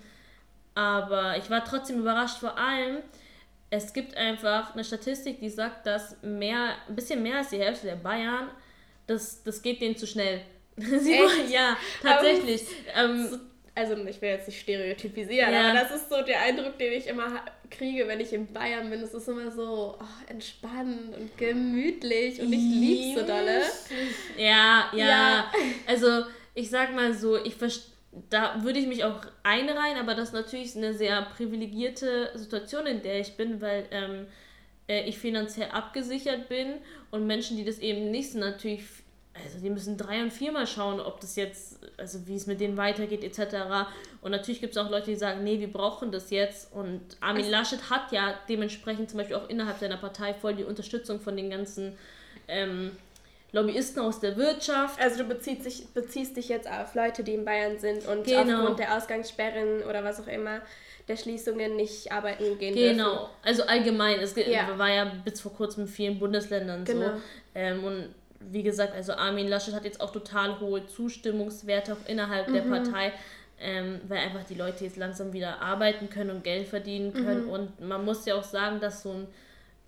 aber 0.74 1.38
ich 1.38 1.48
war 1.48 1.64
trotzdem 1.64 2.00
überrascht, 2.00 2.40
vor 2.40 2.58
allem, 2.58 2.98
es 3.70 3.94
gibt 3.94 4.14
einfach 4.18 4.74
eine 4.74 4.84
Statistik, 4.84 5.40
die 5.40 5.48
sagt, 5.48 5.86
dass 5.86 6.20
mehr, 6.22 6.74
ein 6.88 6.94
bisschen 6.94 7.22
mehr 7.22 7.38
als 7.38 7.48
die 7.48 7.58
Hälfte 7.58 7.86
der 7.86 7.96
Bayern, 7.96 8.50
das, 9.06 9.42
das 9.44 9.62
geht 9.62 9.80
denen 9.80 9.96
zu 9.96 10.06
schnell. 10.06 10.42
Sie 10.76 11.14
Echt? 11.14 11.22
wollen- 11.22 11.50
ja, 11.50 11.74
tatsächlich. 12.02 12.66
Ähm, 12.94 13.40
also 13.78 13.96
ich 14.06 14.20
will 14.20 14.30
jetzt 14.30 14.48
nicht 14.48 14.60
stereotypisieren, 14.60 15.52
Ja. 15.52 15.70
aber 15.70 15.78
das 15.80 15.90
ist 15.92 16.10
so 16.10 16.20
der 16.22 16.40
Eindruck, 16.42 16.76
den 16.78 16.92
ich 16.92 17.06
immer 17.06 17.42
kriege, 17.70 18.08
wenn 18.08 18.18
ich 18.20 18.32
in 18.32 18.46
Bayern 18.52 18.90
bin. 18.90 19.00
Es 19.00 19.14
ist 19.14 19.28
immer 19.28 19.50
so 19.52 19.96
oh, 20.00 20.04
entspannt 20.30 21.16
und 21.16 21.36
gemütlich 21.38 22.40
und 22.40 22.52
ich 22.52 22.58
lieb's 22.60 23.20
so 23.20 23.26
dolle. 23.26 23.60
Ja, 24.36 24.90
ja, 24.94 25.06
Ja. 25.06 25.52
Also 25.86 26.24
ich 26.54 26.70
sag 26.70 26.94
mal 26.94 27.14
so, 27.14 27.36
ich 27.42 27.54
verst- 27.54 27.92
da 28.30 28.56
würde 28.62 28.78
ich 28.80 28.86
mich 28.86 29.04
auch 29.04 29.20
einreihen, 29.42 29.98
aber 29.98 30.14
das 30.14 30.28
ist 30.28 30.34
natürlich 30.34 30.74
eine 30.76 30.92
sehr 30.94 31.22
privilegierte 31.36 32.30
Situation, 32.34 32.86
in 32.86 33.02
der 33.02 33.20
ich 33.20 33.36
bin, 33.36 33.60
weil 33.60 33.84
ähm, 33.92 34.26
äh, 34.88 35.02
ich 35.08 35.18
finanziell 35.18 35.68
abgesichert 35.70 36.48
bin 36.48 36.74
und 37.10 37.26
Menschen, 37.26 37.56
die 37.56 37.64
das 37.64 37.78
eben 37.78 38.10
nicht 38.10 38.32
sind, 38.32 38.40
natürlich, 38.40 38.82
also 39.44 39.58
die 39.60 39.70
müssen 39.70 39.96
drei- 39.96 40.22
und 40.22 40.32
viermal 40.32 40.66
schauen, 40.66 41.00
ob 41.00 41.20
das 41.20 41.36
jetzt, 41.36 41.78
also 41.96 42.26
wie 42.26 42.34
es 42.36 42.46
mit 42.46 42.60
denen 42.60 42.76
weitergeht 42.76 43.22
etc. 43.24 43.88
Und 44.22 44.30
natürlich 44.32 44.60
gibt 44.60 44.72
es 44.76 44.78
auch 44.78 44.90
Leute, 44.90 45.06
die 45.10 45.16
sagen, 45.16 45.44
nee, 45.44 45.58
wir 45.60 45.72
brauchen 45.72 46.10
das 46.12 46.30
jetzt 46.30 46.72
und 46.72 47.00
Armin 47.20 47.48
Laschet 47.50 47.90
hat 47.90 48.10
ja 48.12 48.34
dementsprechend 48.48 49.10
zum 49.10 49.18
Beispiel 49.18 49.36
auch 49.36 49.48
innerhalb 49.48 49.78
seiner 49.78 49.96
Partei 49.96 50.34
voll 50.34 50.54
die 50.54 50.64
Unterstützung 50.64 51.20
von 51.20 51.36
den 51.36 51.50
ganzen 51.50 51.96
ähm, 52.48 52.92
Lobbyisten 53.52 54.02
aus 54.02 54.20
der 54.20 54.36
Wirtschaft. 54.36 55.00
Also 55.00 55.22
du 55.22 55.24
beziehst 55.24 55.64
dich, 55.64 55.86
beziehst 55.94 56.36
dich 56.36 56.48
jetzt 56.48 56.68
auf 56.70 56.94
Leute, 56.94 57.24
die 57.24 57.34
in 57.34 57.44
Bayern 57.44 57.78
sind 57.78 58.06
und 58.06 58.24
Genau. 58.24 58.58
aufgrund 58.60 58.78
der 58.78 58.96
Ausgangssperren 58.96 59.82
oder 59.84 60.04
was 60.04 60.20
auch 60.20 60.26
immer 60.26 60.60
der 61.08 61.16
Schließungen 61.16 61.74
nicht 61.74 62.12
arbeiten 62.12 62.58
gehen 62.58 62.74
Genau, 62.74 63.10
dürfen. 63.12 63.26
also 63.42 63.62
allgemein. 63.62 64.20
Es 64.20 64.36
Ja. 64.36 64.78
war 64.78 64.90
ja 64.92 65.04
bis 65.24 65.40
vor 65.40 65.54
kurzem 65.54 65.84
in 65.84 65.88
vielen 65.88 66.18
Bundesländern 66.18 66.84
Genau. 66.84 67.06
so. 67.06 67.12
Ähm, 67.54 67.84
und 67.84 68.14
wie 68.40 68.62
gesagt, 68.62 68.94
also 68.94 69.12
Armin 69.14 69.48
Laschet 69.48 69.74
hat 69.74 69.84
jetzt 69.84 70.00
auch 70.00 70.12
total 70.12 70.60
hohe 70.60 70.86
Zustimmungswerte 70.86 71.92
auch 71.94 72.08
innerhalb 72.08 72.52
der 72.52 72.64
Mhm. 72.64 72.70
Partei, 72.70 73.12
ähm, 73.60 74.00
weil 74.06 74.18
einfach 74.18 74.44
die 74.44 74.54
Leute 74.54 74.84
jetzt 74.84 74.96
langsam 74.96 75.32
wieder 75.32 75.60
arbeiten 75.60 76.08
können 76.10 76.30
und 76.30 76.44
Geld 76.44 76.68
verdienen 76.68 77.12
können. 77.12 77.44
Mhm. 77.46 77.50
Und 77.50 77.80
man 77.80 78.04
muss 78.04 78.24
ja 78.26 78.36
auch 78.36 78.44
sagen, 78.44 78.80
dass 78.80 79.02
so 79.02 79.10
ein 79.12 79.26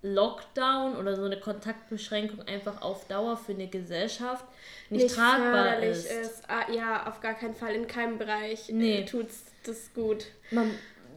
Lockdown 0.03 0.95
oder 0.97 1.15
so 1.15 1.23
eine 1.25 1.39
Kontaktbeschränkung 1.39 2.41
einfach 2.47 2.81
auf 2.81 3.07
Dauer 3.07 3.37
für 3.37 3.51
eine 3.51 3.67
Gesellschaft 3.67 4.43
nicht, 4.89 5.15
tragbar 5.15 5.63
förderlich 5.63 6.05
ist. 6.05 6.43
Ah, 6.47 6.71
ja, 6.71 7.07
auf 7.07 7.21
gar 7.21 7.35
keinen 7.35 7.53
Fall. 7.53 7.75
In 7.75 7.85
keinem 7.87 8.17
Bereich 8.17 8.69
Nee. 8.69 9.01
äh, 9.01 9.05
tut's 9.05 9.45
das 9.63 9.93
gut. 9.93 10.25
Man, 10.49 10.71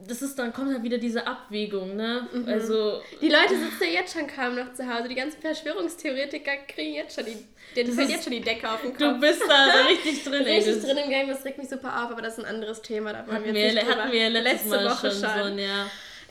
das 0.06 0.22
ist 0.22 0.38
dann 0.38 0.52
kommt 0.52 0.72
halt 0.72 0.82
wieder 0.82 0.98
diese 0.98 1.26
Abwägung, 1.26 1.96
ne? 1.96 2.28
Mhm. 2.32 2.48
Also 2.48 3.00
Die 3.20 3.28
Leute 3.28 3.56
sitzen 3.56 3.82
ja 3.84 4.00
jetzt 4.00 4.12
schon 4.16 4.26
kaum 4.26 4.54
noch 4.56 4.72
zu 4.74 4.86
Hause. 4.88 5.08
Die 5.08 5.14
ganzen 5.14 5.40
Verschwörungstheoretiker 5.40 6.52
kriegen 6.68 6.94
jetzt 6.94 7.14
schon 7.16 7.24
die, 7.26 7.36
denen 7.76 7.92
fällt 7.92 8.08
ist- 8.08 8.14
jetzt 8.14 8.24
schon 8.24 8.32
die 8.32 8.40
Decke 8.40 8.70
auf 8.70 8.80
den 8.82 8.90
Kopf. 8.90 8.98
Du 8.98 9.20
bist 9.20 9.42
da 9.48 9.66
richtig 9.88 10.24
drin. 10.24 10.42
Richtig 10.44 10.80
drin 10.82 10.96
im 10.98 11.10
Game, 11.10 11.28
das 11.28 11.44
regt 11.44 11.58
mich 11.58 11.68
super 11.68 12.04
auf, 12.04 12.10
aber 12.10 12.22
das 12.22 12.38
ist 12.38 12.44
ein 12.44 12.50
anderes 12.54 12.82
Thema. 12.82 13.12
Da 13.12 13.18
Hatten 13.26 13.44
wir 13.44 13.52
jetzt 13.52 13.74
nicht 13.74 13.86
hatten 13.96 14.12
wir 14.12 14.30
letztes 14.30 14.70
Letzte 14.70 14.84
Mal 14.84 14.90
Woche 14.90 15.10
schon, 15.10 15.30
schon. 15.48 15.58
ja. 15.58 15.86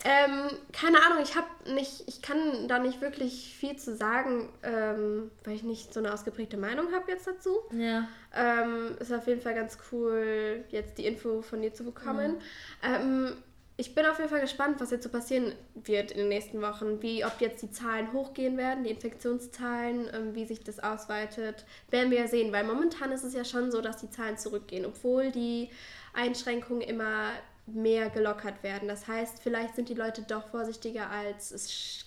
Ähm, 0.06 0.50
keine 0.78 0.98
Ahnung, 1.02 1.22
ich 1.22 1.34
habe 1.34 1.46
nicht, 1.74 2.02
ich 2.06 2.20
kann 2.20 2.68
da 2.68 2.78
nicht 2.78 3.00
wirklich 3.00 3.54
viel 3.58 3.76
zu 3.76 3.96
sagen, 3.96 4.50
ähm, 4.62 5.30
weil 5.44 5.54
ich 5.54 5.62
nicht 5.62 5.94
so 5.94 6.00
eine 6.00 6.12
ausgeprägte 6.12 6.58
Meinung 6.58 6.92
habe 6.92 7.10
jetzt 7.10 7.26
dazu. 7.26 7.60
Ja. 7.72 8.06
Ähm, 8.36 8.96
ist 9.00 9.10
auf 9.14 9.26
jeden 9.26 9.40
Fall 9.40 9.54
ganz 9.54 9.78
cool, 9.90 10.62
jetzt 10.68 10.98
die 10.98 11.06
Info 11.06 11.40
von 11.40 11.62
dir 11.62 11.72
zu 11.72 11.84
bekommen. 11.84 12.36
Ähm, 12.82 13.32
ich 13.76 13.94
bin 13.94 14.06
auf 14.06 14.18
jeden 14.18 14.30
Fall 14.30 14.40
gespannt, 14.40 14.80
was 14.80 14.90
jetzt 14.90 15.02
so 15.02 15.08
passieren 15.08 15.52
wird 15.74 16.12
in 16.12 16.18
den 16.18 16.28
nächsten 16.28 16.62
Wochen. 16.62 17.02
Wie, 17.02 17.24
ob 17.24 17.40
jetzt 17.40 17.62
die 17.62 17.70
Zahlen 17.70 18.12
hochgehen 18.12 18.56
werden, 18.56 18.84
die 18.84 18.90
Infektionszahlen, 18.90 20.08
ähm, 20.12 20.34
wie 20.34 20.44
sich 20.44 20.62
das 20.62 20.78
ausweitet, 20.78 21.64
werden 21.90 22.10
wir 22.10 22.18
ja 22.18 22.28
sehen. 22.28 22.52
Weil 22.52 22.64
momentan 22.64 23.10
ist 23.10 23.24
es 23.24 23.34
ja 23.34 23.44
schon 23.44 23.72
so, 23.72 23.80
dass 23.80 23.96
die 23.96 24.10
Zahlen 24.10 24.38
zurückgehen, 24.38 24.86
obwohl 24.86 25.32
die 25.32 25.70
Einschränkungen 26.12 26.82
immer 26.82 27.30
mehr 27.66 28.10
gelockert 28.10 28.62
werden. 28.62 28.88
Das 28.88 29.08
heißt, 29.08 29.42
vielleicht 29.42 29.74
sind 29.74 29.88
die 29.88 29.94
Leute 29.94 30.22
doch 30.22 30.48
vorsichtiger, 30.48 31.10
als 31.10 31.50
es 31.50 32.04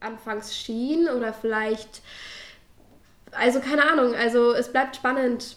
anfangs 0.00 0.56
schien 0.56 1.08
oder 1.08 1.32
vielleicht 1.32 2.00
also 3.32 3.60
keine 3.60 3.88
Ahnung, 3.90 4.14
also 4.14 4.52
es 4.52 4.70
bleibt 4.72 4.96
spannend, 4.96 5.56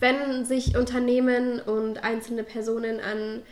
wenn 0.00 0.44
sich 0.44 0.76
Unternehmen 0.76 1.60
und 1.60 2.02
einzelne 2.04 2.44
Personen 2.44 3.00
an 3.00 3.42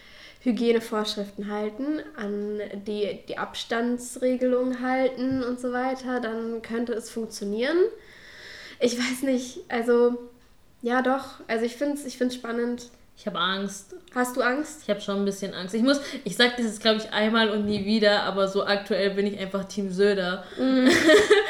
Hygienevorschriften 0.47 1.51
halten, 1.51 2.01
an 2.17 2.61
die, 2.87 3.19
die 3.29 3.37
Abstandsregelung 3.37 4.81
halten 4.81 5.43
und 5.43 5.61
so 5.61 5.73
weiter, 5.73 6.21
dann 6.21 6.63
könnte 6.63 6.93
es 6.93 7.11
funktionieren. 7.11 7.77
Ich 8.79 8.97
weiß 8.97 9.23
nicht, 9.23 9.65
also 9.69 10.17
ja 10.83 11.03
doch, 11.03 11.41
also 11.49 11.65
ich 11.65 11.75
finde 11.75 11.95
es 11.95 12.07
ich 12.07 12.17
find's 12.17 12.37
spannend. 12.37 12.91
Ich 13.19 13.27
habe 13.27 13.41
Angst. 13.41 13.97
Hast 14.15 14.37
du 14.37 14.43
Angst? 14.43 14.83
Ich 14.85 14.91
habe 14.91 15.01
schon 15.01 15.17
ein 15.17 15.25
bisschen 15.25 15.53
Angst. 15.53 15.75
Ich 15.75 15.83
muss, 15.83 16.01
ich 16.23 16.37
sag 16.37 16.57
das 16.57 16.67
jetzt 16.67 16.81
glaube 16.81 16.99
ich 16.99 17.11
einmal 17.13 17.51
und 17.51 17.65
nie 17.67 17.85
wieder, 17.85 18.23
aber 18.23 18.47
so 18.47 18.65
aktuell 18.65 19.11
bin 19.11 19.27
ich 19.27 19.39
einfach 19.41 19.65
Team 19.65 19.91
Söder. 19.91 20.45
Mhm. 20.59 20.91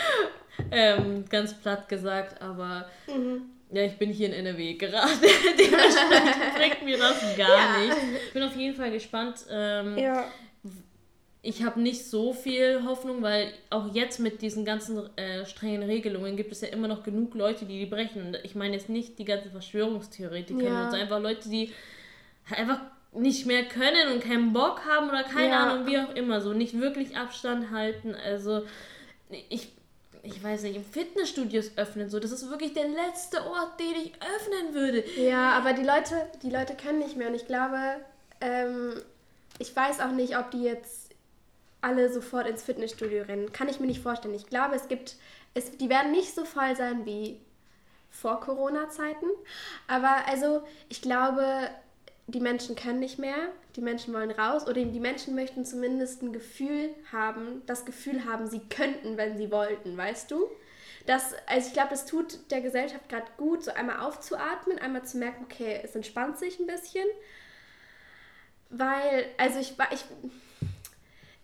ähm, 0.71 1.25
ganz 1.29 1.53
platt 1.53 1.89
gesagt, 1.89 2.41
aber 2.41 2.87
Mhm. 3.09 3.43
Ja, 3.73 3.83
ich 3.83 3.97
bin 3.99 4.11
hier 4.11 4.29
in 4.29 4.33
NRW 4.47 4.75
gerade. 4.75 5.09
Dementsprechend 5.59 6.55
bringt 6.57 6.83
mir 6.85 6.99
das 6.99 7.21
gar 7.37 7.49
Ja. 7.49 7.79
nicht. 7.81 7.97
Ich 8.27 8.33
bin 8.33 8.43
auf 8.43 8.57
jeden 8.57 8.75
Fall 8.77 8.91
gespannt. 8.91 9.45
Ähm, 9.51 9.99
Ja. 9.99 10.25
Ich 11.43 11.63
habe 11.63 11.81
nicht 11.81 12.05
so 12.05 12.33
viel 12.33 12.83
Hoffnung, 12.85 13.23
weil 13.23 13.53
auch 13.71 13.95
jetzt 13.95 14.19
mit 14.19 14.43
diesen 14.43 14.65
ganzen 14.65 15.17
äh, 15.17 15.47
strengen 15.47 15.85
Regelungen 15.85 16.37
gibt 16.37 16.51
es 16.51 16.61
ja 16.61 16.69
immer 16.69 16.89
noch 16.89 17.05
genug 17.05 17.37
Leute, 17.37 17.67
die 17.67 17.79
die 17.79 17.87
brechen. 17.87 18.27
Und 18.27 18.39
Ich 18.43 18.57
meine 18.57 18.75
jetzt 18.75 18.89
nicht 18.89 19.17
die 19.21 19.25
ganzen 19.25 19.53
Verschwörungstheoretiker, 19.53 20.61
Ja. 20.65 20.83
sondern 20.83 21.01
einfach 21.03 21.21
Leute, 21.21 21.49
die 21.49 21.73
einfach 22.51 22.81
nicht 23.13 23.47
mehr 23.47 23.63
können 23.65 24.13
und 24.13 24.25
keinen 24.25 24.53
Bock 24.53 24.81
haben 24.85 25.09
oder 25.09 25.23
keine 25.23 25.51
Ja. 25.51 25.63
Ahnung, 25.71 25.87
wie 25.87 25.99
auch 25.99 26.13
immer, 26.17 26.41
so 26.41 26.53
nicht 26.53 26.81
wirklich 26.81 27.17
Abstand 27.17 27.71
halten. 27.71 28.17
Also 28.17 28.63
ich, 29.49 29.69
ich 30.27 30.43
weiß 30.43 30.63
nicht, 30.63 30.77
im 30.77 30.85
Fitnessstudios 30.85 31.73
öffnen, 31.77 32.11
so, 32.11 32.21
das 32.21 32.33
ist 32.33 32.51
wirklich 32.51 32.75
der 32.75 32.89
letzte 32.89 33.45
Ort, 33.47 33.79
den 33.81 33.95
ich 34.03 34.13
öffnen 34.15 34.75
würde. 34.75 35.05
Ja, 35.17 35.53
aber 35.53 35.73
die 35.73 35.85
Leute, 35.85 36.31
die 36.43 36.51
Leute 36.51 36.75
können 36.75 36.99
nicht 36.99 37.17
mehr 37.17 37.29
und 37.29 37.35
ich 37.35 37.47
glaube, 37.47 37.79
ähm, 38.41 39.01
ich 39.59 39.75
weiß 39.75 40.01
auch 40.01 40.13
nicht, 40.13 40.37
ob 40.37 40.51
die 40.51 40.63
jetzt 40.63 41.15
alle 41.81 42.13
sofort 42.13 42.47
ins 42.47 42.63
Fitnessstudio 42.63 43.23
rennen. 43.23 43.53
Kann 43.53 43.69
ich 43.69 43.81
mir 43.81 43.87
nicht 43.87 44.03
vorstellen. 44.03 44.35
Ich 44.35 44.47
glaube, 44.47 44.75
es 44.75 44.89
gibt, 44.89 45.17
es, 45.55 45.77
die 45.77 45.89
werden 45.89 46.11
nicht 46.11 46.35
so 46.35 46.45
voll 46.45 46.75
sein 46.77 47.07
wie 47.07 47.41
vor 48.11 48.41
Corona-Zeiten. 48.41 49.27
Aber 49.87 50.27
also, 50.27 50.63
ich 50.89 51.03
glaube, 51.03 51.71
die 52.29 52.41
Menschen 52.41 52.75
können 52.75 52.99
nicht 52.99 53.19
mehr, 53.19 53.37
die 53.77 53.81
Menschen 53.81 54.13
wollen 54.13 54.33
raus 54.33 54.67
oder 54.67 54.85
die 54.85 55.01
Menschen 55.01 55.35
möchten 55.35 55.65
zumindest 55.65 56.23
ein 56.23 56.33
Gefühl 56.33 56.91
haben, 57.13 57.63
das 57.67 57.85
Gefühl 57.85 58.25
haben, 58.25 58.47
sie 58.49 58.61
könnten, 58.61 59.17
wenn 59.17 59.37
sie 59.37 59.51
wollten, 59.53 59.97
weißt 59.97 60.31
du? 60.31 60.49
Das, 61.07 61.35
also 61.47 61.69
ich 61.69 61.73
glaube, 61.73 61.91
das 61.91 62.05
tut 62.05 62.51
der 62.51 62.61
Gesellschaft 62.61 63.09
gerade 63.09 63.27
gut, 63.37 63.63
so 63.63 63.71
einmal 63.73 64.01
aufzuatmen, 64.01 64.79
einmal 64.79 65.05
zu 65.05 65.19
merken, 65.19 65.45
okay, 65.45 65.81
es 65.85 65.95
entspannt 65.95 66.37
sich 66.37 66.59
ein 66.59 66.67
bisschen. 66.67 67.07
Weil, 68.71 69.27
also 69.39 69.61
ich 69.61 69.79
war, 69.79 69.87
ich, 69.93 70.05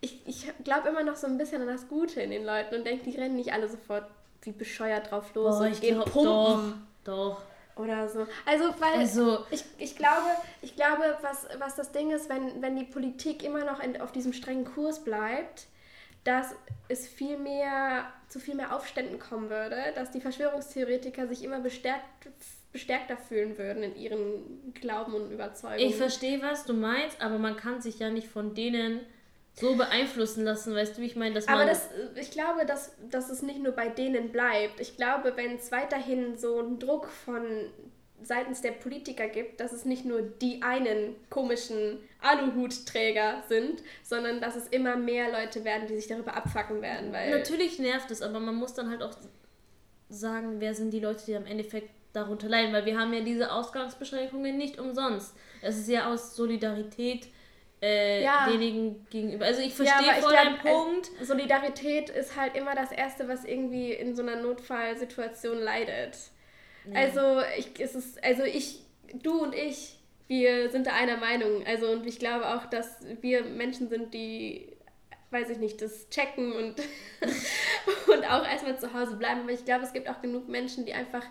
ich, 0.01 0.27
ich 0.27 0.47
glaube 0.65 0.89
immer 0.89 1.03
noch 1.03 1.15
so 1.15 1.27
ein 1.27 1.37
bisschen 1.37 1.61
an 1.61 1.69
das 1.69 1.87
Gute 1.87 2.19
in 2.19 2.31
den 2.31 2.43
Leuten 2.43 2.75
und 2.75 2.85
denke, 2.85 3.09
die 3.09 3.17
rennen 3.17 3.37
nicht 3.37 3.53
alle 3.53 3.69
sofort 3.69 4.05
wie 4.41 4.51
bescheuert 4.51 5.09
drauf 5.09 5.33
los 5.33 5.55
Oh, 5.57 5.63
und 5.63 5.71
ich 5.71 5.79
gehen 5.79 5.95
glaub, 5.95 6.11
pumpen 6.11 6.85
Doch, 7.05 7.35
doch. 7.35 7.41
Oder 7.75 8.07
so. 8.07 8.27
Also, 8.45 8.65
weil 8.79 8.99
Also- 8.99 9.45
ich, 9.51 9.63
ich 9.77 9.95
glaube, 9.95 10.29
ich 10.61 10.75
glaube 10.75 11.17
was, 11.21 11.47
was 11.59 11.75
das 11.75 11.91
Ding 11.91 12.11
ist, 12.11 12.29
wenn, 12.29 12.61
wenn 12.61 12.75
die 12.75 12.85
Politik 12.85 13.43
immer 13.43 13.65
noch 13.65 13.79
in, 13.79 13.99
auf 13.99 14.11
diesem 14.11 14.33
strengen 14.33 14.65
Kurs 14.65 15.03
bleibt, 15.03 15.67
dass 16.23 16.55
es 16.87 17.07
viel 17.07 17.37
mehr 17.37 18.05
zu 18.29 18.39
viel 18.39 18.55
mehr 18.55 18.75
Aufständen 18.75 19.19
kommen 19.19 19.49
würde, 19.49 19.75
dass 19.95 20.11
die 20.11 20.21
Verschwörungstheoretiker 20.21 21.27
sich 21.27 21.43
immer 21.43 21.59
bestärkt 21.59 22.03
bestärkter 22.71 23.17
fühlen 23.17 23.55
würden 23.59 23.83
in 23.83 23.95
ihren 23.95 24.73
Glauben 24.73 25.13
und 25.13 25.29
Überzeugungen. 25.31 25.87
Ich 25.87 25.95
verstehe, 25.95 26.41
was 26.41 26.65
du 26.65 26.73
meinst, 26.73 27.21
aber 27.21 27.37
man 27.37 27.55
kann 27.55 27.81
sich 27.83 27.99
ja 27.99 28.09
nicht 28.09 28.27
von 28.27 28.55
denen 28.55 29.01
so 29.55 29.75
beeinflussen 29.75 30.43
lassen, 30.43 30.73
weißt 30.73 30.97
du, 30.97 31.01
wie 31.01 31.05
ich 31.05 31.15
meine, 31.15 31.35
dass 31.35 31.45
man... 31.45 31.55
Aber 31.55 31.65
das, 31.65 31.89
ich 32.15 32.31
glaube, 32.31 32.65
dass, 32.65 32.93
dass 33.09 33.29
es 33.29 33.43
nicht 33.43 33.61
nur 33.61 33.73
bei 33.73 33.87
denen 33.87 34.31
bleibt. 34.31 34.79
Ich 34.79 34.97
glaube, 34.97 35.33
wenn 35.35 35.55
es 35.55 35.71
weiterhin 35.71 36.37
so 36.37 36.59
einen 36.59 36.79
Druck 36.79 37.07
von 37.07 37.45
seitens 38.25 38.61
der 38.61 38.71
Politiker 38.71 39.27
gibt, 39.27 39.59
dass 39.59 39.73
es 39.73 39.85
nicht 39.85 40.05
nur 40.05 40.21
die 40.21 40.61
einen 40.61 41.15
komischen 41.29 41.99
Aluhutträger 42.21 43.43
sind, 43.47 43.83
sondern 44.01 44.39
dass 44.41 44.55
es 44.55 44.67
immer 44.67 44.95
mehr 44.95 45.31
Leute 45.31 45.63
werden, 45.63 45.87
die 45.87 45.95
sich 45.95 46.07
darüber 46.07 46.35
abfacken 46.35 46.81
werden. 46.81 47.11
Weil 47.11 47.37
Natürlich 47.37 47.79
nervt 47.79 48.11
es, 48.11 48.21
aber 48.21 48.39
man 48.39 48.55
muss 48.55 48.73
dann 48.73 48.89
halt 48.89 49.03
auch 49.03 49.13
sagen, 50.09 50.59
wer 50.59 50.73
sind 50.73 50.91
die 50.91 50.99
Leute, 50.99 51.25
die 51.25 51.35
am 51.35 51.45
Endeffekt 51.45 51.89
darunter 52.13 52.47
leiden, 52.47 52.73
weil 52.73 52.85
wir 52.85 52.97
haben 52.97 53.13
ja 53.13 53.21
diese 53.21 53.51
Ausgangsbeschränkungen 53.51 54.57
nicht 54.57 54.79
umsonst. 54.79 55.35
Es 55.61 55.77
ist 55.77 55.89
ja 55.89 56.11
aus 56.11 56.35
Solidarität 56.35 57.27
äh, 57.83 58.23
Ja. 58.23 58.45
denjenigen 58.49 59.05
gegenüber. 59.09 59.45
Also 59.45 59.61
ich 59.61 59.77
Ja, 59.77 59.85
verstehe 59.85 60.11
ich 60.11 60.23
voll 60.23 60.33
deinen 60.33 60.57
Punkt. 60.57 61.11
äh, 61.19 61.25
Solidarität 61.25 62.09
ist 62.09 62.37
halt 62.37 62.55
immer 62.55 62.75
das 62.75 62.91
Erste, 62.91 63.27
was 63.27 63.43
irgendwie 63.43 63.91
in 63.91 64.15
so 64.15 64.21
einer 64.21 64.37
Notfallsituation 64.37 65.59
leidet. 65.59 66.17
Ja. 66.85 67.01
Also 67.01 67.41
ich, 67.57 67.79
es 67.79 67.93
ist, 67.95 68.23
also 68.23 68.43
ich, 68.43 68.79
du 69.21 69.43
und 69.43 69.53
ich, 69.53 69.99
wir 70.27 70.69
sind 70.71 70.87
da 70.87 70.93
einer 70.93 71.17
Meinung. 71.17 71.65
Also 71.67 71.87
und 71.91 72.07
ich 72.07 72.19
glaube 72.19 72.47
auch, 72.55 72.65
dass 72.67 72.99
wir 73.21 73.43
Menschen 73.43 73.89
sind, 73.89 74.13
die, 74.13 74.67
weiß 75.31 75.49
ich 75.49 75.57
nicht, 75.57 75.81
das 75.81 76.09
checken 76.09 76.53
und, 76.53 76.75
und 78.07 78.23
auch 78.31 78.47
erstmal 78.47 78.79
zu 78.79 78.93
Hause 78.93 79.17
bleiben. 79.17 79.41
Aber 79.41 79.51
ich 79.51 79.65
glaube, 79.65 79.83
es 79.83 79.91
gibt 79.93 80.07
auch 80.09 80.21
genug 80.21 80.47
Menschen, 80.47 80.85
die 80.85 80.93
einfach 80.93 81.25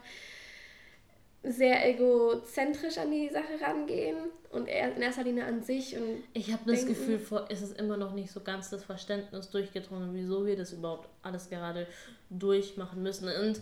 sehr 1.44 1.88
egozentrisch 1.88 2.98
an 2.98 3.10
die 3.10 3.28
Sache 3.28 3.60
rangehen 3.60 4.16
und 4.50 4.68
in 4.68 5.02
erster 5.02 5.24
Linie 5.24 5.44
an 5.44 5.62
sich 5.62 5.96
und 5.96 6.22
Ich 6.34 6.52
habe 6.52 6.70
das 6.70 6.86
Gefühl, 6.86 7.20
es 7.48 7.62
ist 7.62 7.78
immer 7.80 7.96
noch 7.96 8.12
nicht 8.12 8.30
so 8.30 8.40
ganz 8.40 8.70
das 8.70 8.84
Verständnis 8.84 9.50
durchgedrungen, 9.50 10.14
wieso 10.14 10.46
wir 10.46 10.56
das 10.56 10.72
überhaupt 10.72 11.08
alles 11.22 11.50
gerade 11.50 11.86
durchmachen 12.30 13.02
müssen. 13.02 13.28
Und 13.28 13.60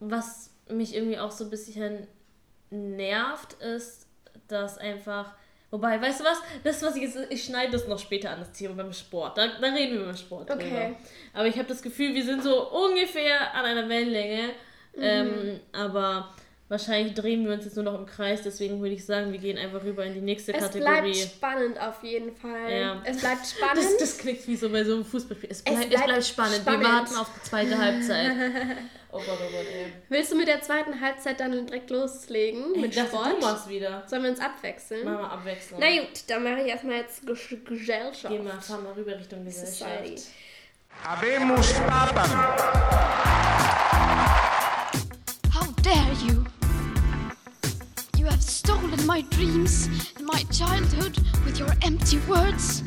was 0.00 0.50
mich 0.68 0.94
irgendwie 0.94 1.18
auch 1.18 1.30
so 1.30 1.44
ein 1.44 1.50
bisschen 1.50 2.06
nervt, 2.70 3.54
ist, 3.62 4.06
dass 4.48 4.78
einfach. 4.78 5.34
Wobei, 5.70 6.00
weißt 6.00 6.20
du 6.20 6.24
was? 6.24 6.38
Das, 6.62 6.82
was 6.82 6.96
ich 6.96 7.02
jetzt. 7.02 7.18
Ich 7.30 7.44
schneide 7.44 7.72
das 7.72 7.86
noch 7.86 7.98
später 7.98 8.30
an, 8.30 8.38
das 8.40 8.52
Thema 8.52 8.74
beim 8.74 8.92
Sport. 8.92 9.38
Da, 9.38 9.46
da 9.60 9.72
reden 9.72 9.98
wir 9.98 10.06
beim 10.06 10.16
Sport 10.16 10.50
Okay. 10.50 10.68
drüber. 10.68 10.96
Aber 11.32 11.46
ich 11.46 11.56
habe 11.56 11.68
das 11.68 11.82
Gefühl, 11.82 12.14
wir 12.14 12.24
sind 12.24 12.42
so 12.42 12.70
ungefähr 12.70 13.54
an 13.54 13.64
einer 13.64 13.88
Wellenlänge. 13.88 14.48
Mhm. 14.96 15.02
Ähm, 15.02 15.60
aber 15.72 16.32
wahrscheinlich 16.74 17.14
drehen 17.14 17.46
wir 17.46 17.52
uns 17.54 17.64
jetzt 17.64 17.76
nur 17.76 17.84
noch 17.84 17.98
im 17.98 18.04
Kreis. 18.06 18.42
Deswegen 18.42 18.80
würde 18.80 18.94
ich 18.94 19.06
sagen, 19.06 19.30
wir 19.32 19.38
gehen 19.38 19.56
einfach 19.56 19.82
rüber 19.84 20.04
in 20.04 20.14
die 20.14 20.20
nächste 20.20 20.52
Es 20.52 20.60
Kategorie. 20.60 21.00
bleibt 21.12 21.16
spannend 21.16 21.80
auf 21.80 22.02
jeden 22.02 22.34
Fall. 22.34 22.70
Ja. 22.70 23.02
Es 23.04 23.18
bleibt 23.18 23.46
spannend. 23.46 23.78
Das, 23.84 23.96
das 23.98 24.18
klingt 24.18 24.46
wie 24.46 24.56
so 24.56 24.68
bei 24.68 24.82
so 24.84 24.94
einem 24.94 25.04
Fußballspiel. 25.04 25.50
Es, 25.50 25.62
bleib, 25.62 25.78
es, 25.80 25.88
bleibt 25.88 26.04
bleibt, 26.06 26.24
spannend. 26.26 26.56
spannend. 26.62 26.82
Wir 26.82 26.88
warten 26.88 27.16
auf 27.16 27.30
die 27.34 27.42
zweite 27.48 27.78
Halbzeit. 27.78 28.32
Oh 29.16 29.18
Gott, 29.18 29.38
oh 29.40 29.48
Gott, 29.48 29.66
ey. 29.72 29.92
Willst 30.08 30.32
du 30.32 30.36
mit 30.36 30.48
der 30.48 30.60
zweiten 30.60 31.00
Halbzeit 31.00 31.38
dann 31.38 31.52
direkt 31.66 31.88
loslegen 31.88 32.74
Ich 32.74 32.80
mit 32.80 32.94
Sport? 32.96 33.40
du 33.40 33.46
machst 33.46 33.68
wieder. 33.68 34.02
Sollen 34.08 34.24
wir 34.24 34.30
uns 34.30 34.40
abwechseln? 34.40 35.04
Machen 35.04 35.18
wir 35.18 35.30
abwechseln. 35.30 35.78
Na 35.80 35.86
gut, 36.00 36.24
dann 36.26 36.42
mache 36.42 36.62
ich 36.62 36.66
erstmal 36.66 36.96
jetzt 36.96 37.24
Ges 37.24 37.48
Gesellschaft. 37.64 38.26
Geh 38.28 38.40
mal, 38.40 38.60
fahr 38.60 38.80
mal 38.80 38.92
rüber 38.94 39.16
Richtung 39.16 39.44
Gesellschaft. 39.44 39.78
Society. 40.04 40.20
Habemus 41.04 41.72
Papam. 41.74 42.30
How 45.54 45.72
dare 45.82 46.12
you? 46.26 46.43
You 48.74 48.80
have 48.80 48.90
stolen 48.90 49.06
my 49.06 49.20
dreams 49.30 49.88
and 50.16 50.26
my 50.26 50.42
childhood 50.50 51.16
with 51.44 51.60
your 51.60 51.68
empty 51.82 52.18
words. 52.26 52.82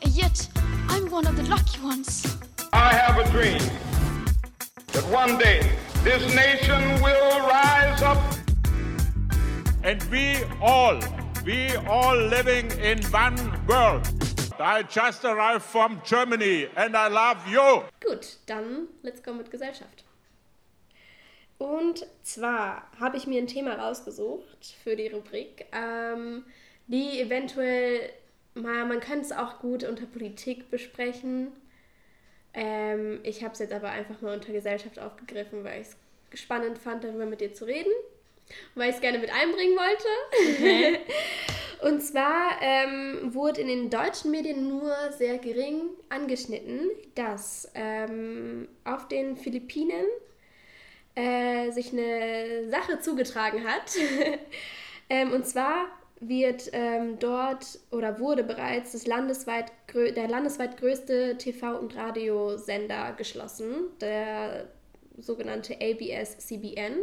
And 0.00 0.12
yet, 0.12 0.48
I'm 0.88 1.10
one 1.10 1.26
of 1.26 1.36
the 1.36 1.42
lucky 1.44 1.80
ones. 1.80 2.38
I 2.72 2.94
have 2.94 3.18
a 3.18 3.28
dream 3.32 3.58
that 4.92 5.04
one 5.10 5.36
day 5.36 5.68
this 6.04 6.22
nation 6.32 7.02
will 7.02 7.40
rise 7.40 8.02
up. 8.02 8.22
And 9.82 10.00
we 10.12 10.44
all, 10.62 11.00
we 11.44 11.74
all 11.88 12.16
living 12.16 12.70
in 12.78 13.02
one 13.06 13.66
world. 13.66 14.08
I 14.60 14.84
just 14.84 15.24
arrived 15.24 15.64
from 15.64 16.00
Germany 16.04 16.68
and 16.76 16.96
I 16.96 17.08
love 17.08 17.38
you. 17.48 17.82
Gut, 17.98 18.36
dann 18.46 18.86
let's 19.02 19.20
go 19.20 19.34
mit 19.34 19.50
Gesellschaft. 19.50 20.05
Und 21.58 22.06
zwar 22.22 22.90
habe 23.00 23.16
ich 23.16 23.26
mir 23.26 23.40
ein 23.40 23.46
Thema 23.46 23.74
rausgesucht 23.74 24.74
für 24.82 24.94
die 24.94 25.08
Rubrik, 25.08 25.66
ähm, 25.72 26.44
die 26.86 27.20
eventuell, 27.20 28.10
mal, 28.54 28.84
man 28.84 29.00
könnte 29.00 29.26
es 29.26 29.32
auch 29.32 29.58
gut 29.60 29.84
unter 29.84 30.06
Politik 30.06 30.70
besprechen. 30.70 31.52
Ähm, 32.52 33.20
ich 33.22 33.42
habe 33.42 33.54
es 33.54 33.58
jetzt 33.58 33.72
aber 33.72 33.88
einfach 33.88 34.20
mal 34.20 34.34
unter 34.34 34.52
Gesellschaft 34.52 34.98
aufgegriffen, 34.98 35.64
weil 35.64 35.80
ich 35.80 35.88
es 35.88 36.40
spannend 36.40 36.78
fand, 36.78 37.04
darüber 37.04 37.26
mit 37.26 37.40
dir 37.40 37.54
zu 37.54 37.64
reden. 37.64 37.92
Weil 38.74 38.90
ich 38.90 38.96
es 38.96 39.00
gerne 39.00 39.18
mit 39.18 39.32
einbringen 39.32 39.76
wollte. 39.76 40.56
Okay. 40.56 41.00
Und 41.82 42.00
zwar 42.00 42.60
ähm, 42.62 43.34
wurde 43.34 43.60
in 43.60 43.68
den 43.68 43.90
deutschen 43.90 44.30
Medien 44.30 44.68
nur 44.68 44.94
sehr 45.12 45.38
gering 45.38 45.90
angeschnitten, 46.08 46.90
dass 47.14 47.70
ähm, 47.74 48.68
auf 48.84 49.08
den 49.08 49.36
Philippinen 49.36 50.06
äh, 51.16 51.70
sich 51.72 51.92
eine 51.92 52.68
Sache 52.70 53.00
zugetragen 53.00 53.64
hat. 53.64 53.96
ähm, 55.10 55.32
und 55.32 55.46
zwar 55.46 55.86
wird 56.20 56.70
ähm, 56.72 57.18
dort 57.18 57.78
oder 57.90 58.18
wurde 58.20 58.42
bereits 58.42 58.92
das 58.92 59.06
landesweit 59.06 59.72
der 59.92 60.28
landesweit 60.28 60.78
größte 60.78 61.36
TV- 61.38 61.78
und 61.78 61.96
Radiosender 61.96 63.12
geschlossen, 63.16 63.88
der 64.00 64.68
sogenannte 65.18 65.74
ABS-CBN. 65.74 66.98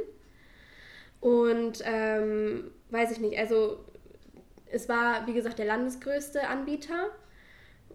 Und 1.20 1.84
ähm, 1.86 2.72
weiß 2.89 3.11
ich 3.11 3.20
nicht, 3.20 3.38
also 3.38 3.80
es 4.72 4.89
war, 4.89 5.26
wie 5.28 5.34
gesagt, 5.34 5.59
der 5.59 5.66
landesgrößte 5.66 6.47
Anbieter. 6.47 7.09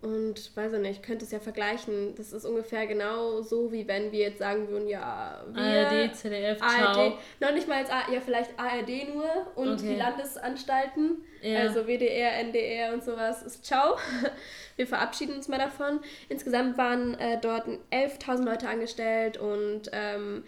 Und 0.00 0.54
weiß 0.56 0.74
ich 0.74 0.78
nicht, 0.80 1.02
könnte 1.02 1.24
es 1.24 1.32
ja 1.32 1.40
vergleichen. 1.40 2.14
Das 2.16 2.32
ist 2.32 2.44
ungefähr 2.44 2.86
genau 2.86 3.40
so, 3.42 3.72
wie 3.72 3.88
wenn 3.88 4.12
wir 4.12 4.20
jetzt 4.20 4.38
sagen 4.38 4.68
würden, 4.68 4.86
ja, 4.88 5.44
wir, 5.52 5.60
ARD, 5.62 6.14
ZDF, 6.14 6.62
ARD, 6.62 6.94
ciao. 6.94 7.18
noch 7.40 7.52
nicht 7.52 7.66
mal 7.66 7.78
als 7.78 7.90
A, 7.90 8.02
ja, 8.12 8.20
vielleicht 8.20 8.50
ARD 8.58 9.12
nur 9.12 9.28
und 9.56 9.74
Okay. 9.74 9.88
die 9.88 9.96
Landesanstalten, 9.96 11.24
Ja. 11.42 11.60
also 11.60 11.86
WDR, 11.86 12.38
NDR 12.38 12.92
und 12.94 13.02
sowas, 13.02 13.42
ist 13.42 13.64
ciao. 13.64 13.96
Wir 14.76 14.86
verabschieden 14.86 15.34
uns 15.34 15.48
mal 15.48 15.58
davon. 15.58 15.98
Insgesamt 16.28 16.78
waren 16.78 17.14
äh, 17.18 17.38
dort 17.40 17.66
11.000 17.90 18.44
Leute 18.44 18.68
angestellt 18.68 19.36
und 19.36 19.90
ähm, 19.92 20.44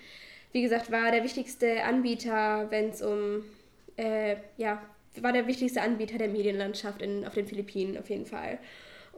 wie 0.52 0.62
gesagt, 0.62 0.92
war 0.92 1.10
der 1.10 1.24
wichtigste 1.24 1.82
Anbieter, 1.82 2.66
wenn 2.70 2.90
es 2.90 3.02
um, 3.02 3.44
äh, 3.96 4.36
ja, 4.56 4.80
war 5.20 5.32
der 5.32 5.48
wichtigste 5.48 5.82
Anbieter 5.82 6.18
der 6.18 6.28
Medienlandschaft 6.28 7.02
in, 7.02 7.26
auf 7.26 7.34
den 7.34 7.46
Philippinen 7.48 7.98
auf 7.98 8.08
jeden 8.08 8.26
Fall. 8.26 8.58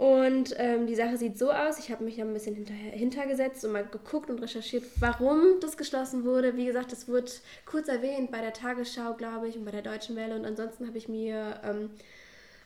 Und 0.03 0.57
ähm, 0.59 0.89
die 0.89 0.97
Sache 0.97 1.17
sieht 1.17 1.39
so 1.39 1.53
aus, 1.53 1.79
ich 1.79 1.93
habe 1.93 2.03
mich 2.03 2.17
da 2.17 2.23
ein 2.23 2.35
bisschen 2.35 2.57
hinterher, 2.57 2.91
hintergesetzt 2.91 3.65
und 3.65 3.71
mal 3.71 3.87
geguckt 3.87 4.31
und 4.31 4.43
recherchiert, 4.43 4.83
warum 4.99 5.61
das 5.61 5.77
geschlossen 5.77 6.25
wurde. 6.25 6.57
Wie 6.57 6.65
gesagt, 6.67 6.91
das 6.91 7.07
wird 7.07 7.41
kurz 7.67 7.87
erwähnt 7.87 8.33
bei 8.33 8.41
der 8.41 8.53
Tagesschau, 8.53 9.15
glaube 9.15 9.47
ich, 9.47 9.57
und 9.57 9.65
bei 9.65 9.71
der 9.71 9.83
Deutschen 9.83 10.17
Welle. 10.17 10.35
Und 10.35 10.45
ansonsten 10.45 10.89
habe 10.89 10.99
ich 10.99 11.07
mir 11.07 11.61
ähm, 11.63 11.91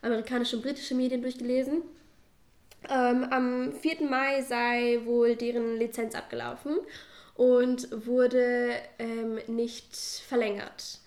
amerikanische 0.01 0.57
und 0.57 0.62
britische 0.62 0.95
Medien 0.95 1.20
durchgelesen. 1.20 1.82
Ähm, 2.89 3.24
am 3.24 3.72
4. 3.82 4.09
Mai 4.09 4.41
sei 4.41 5.03
wohl 5.05 5.37
deren 5.37 5.76
Lizenz 5.76 6.14
abgelaufen 6.14 6.78
und 7.34 8.07
wurde 8.07 8.76
ähm, 8.99 9.41
nicht 9.47 9.95
verlängert. 10.26 11.01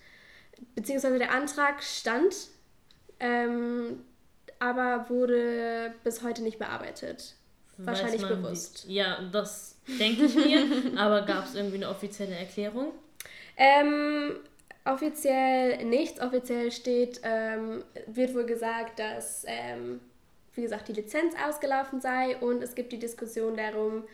Beziehungsweise 0.76 1.18
der 1.18 1.32
Antrag 1.32 1.82
stand, 1.82 2.36
ähm, 3.18 4.04
aber 4.60 5.06
wurde 5.08 5.92
bis 6.04 6.22
heute 6.22 6.42
nicht 6.42 6.58
bearbeitet. 6.58 7.34
Wahrscheinlich 7.78 8.22
man, 8.22 8.42
bewusst. 8.42 8.84
Ja, 8.86 9.18
das 9.32 9.76
denke 9.98 10.26
ich 10.26 10.34
mir. 10.34 10.66
aber 10.96 11.22
gab 11.22 11.46
es 11.46 11.54
irgendwie 11.54 11.76
eine 11.76 11.88
offizielle 11.88 12.36
Erklärung? 12.36 12.92
Ähm, 13.56 14.36
offiziell 14.84 15.84
nichts. 15.84 16.20
Offiziell 16.20 16.70
steht, 16.70 17.20
ähm, 17.24 17.82
wird 18.06 18.34
wohl 18.34 18.44
gesagt, 18.44 18.98
dass, 18.98 19.44
ähm, 19.46 20.00
wie 20.54 20.62
gesagt, 20.62 20.88
die 20.88 20.92
Lizenz 20.92 21.34
ausgelaufen 21.46 22.00
sei 22.00 22.36
und 22.36 22.62
es 22.62 22.74
gibt 22.74 22.92
die 22.92 22.98
Diskussion 22.98 23.56
darum, 23.56 24.04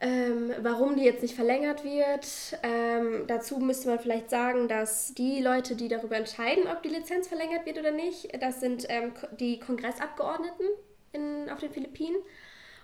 ähm, 0.00 0.52
warum 0.60 0.96
die 0.96 1.04
jetzt 1.04 1.22
nicht 1.22 1.34
verlängert 1.34 1.84
wird. 1.84 2.26
Ähm, 2.62 3.24
dazu 3.26 3.58
müsste 3.58 3.88
man 3.88 3.98
vielleicht 3.98 4.30
sagen, 4.30 4.68
dass 4.68 5.14
die 5.14 5.40
Leute, 5.40 5.74
die 5.74 5.88
darüber 5.88 6.16
entscheiden, 6.16 6.64
ob 6.70 6.82
die 6.82 6.88
Lizenz 6.88 7.28
verlängert 7.28 7.64
wird 7.66 7.78
oder 7.78 7.92
nicht, 7.92 8.28
das 8.42 8.60
sind 8.60 8.84
ähm, 8.88 9.12
die 9.38 9.58
Kongressabgeordneten 9.58 10.66
in, 11.12 11.48
auf 11.50 11.60
den 11.60 11.72
Philippinen. 11.72 12.16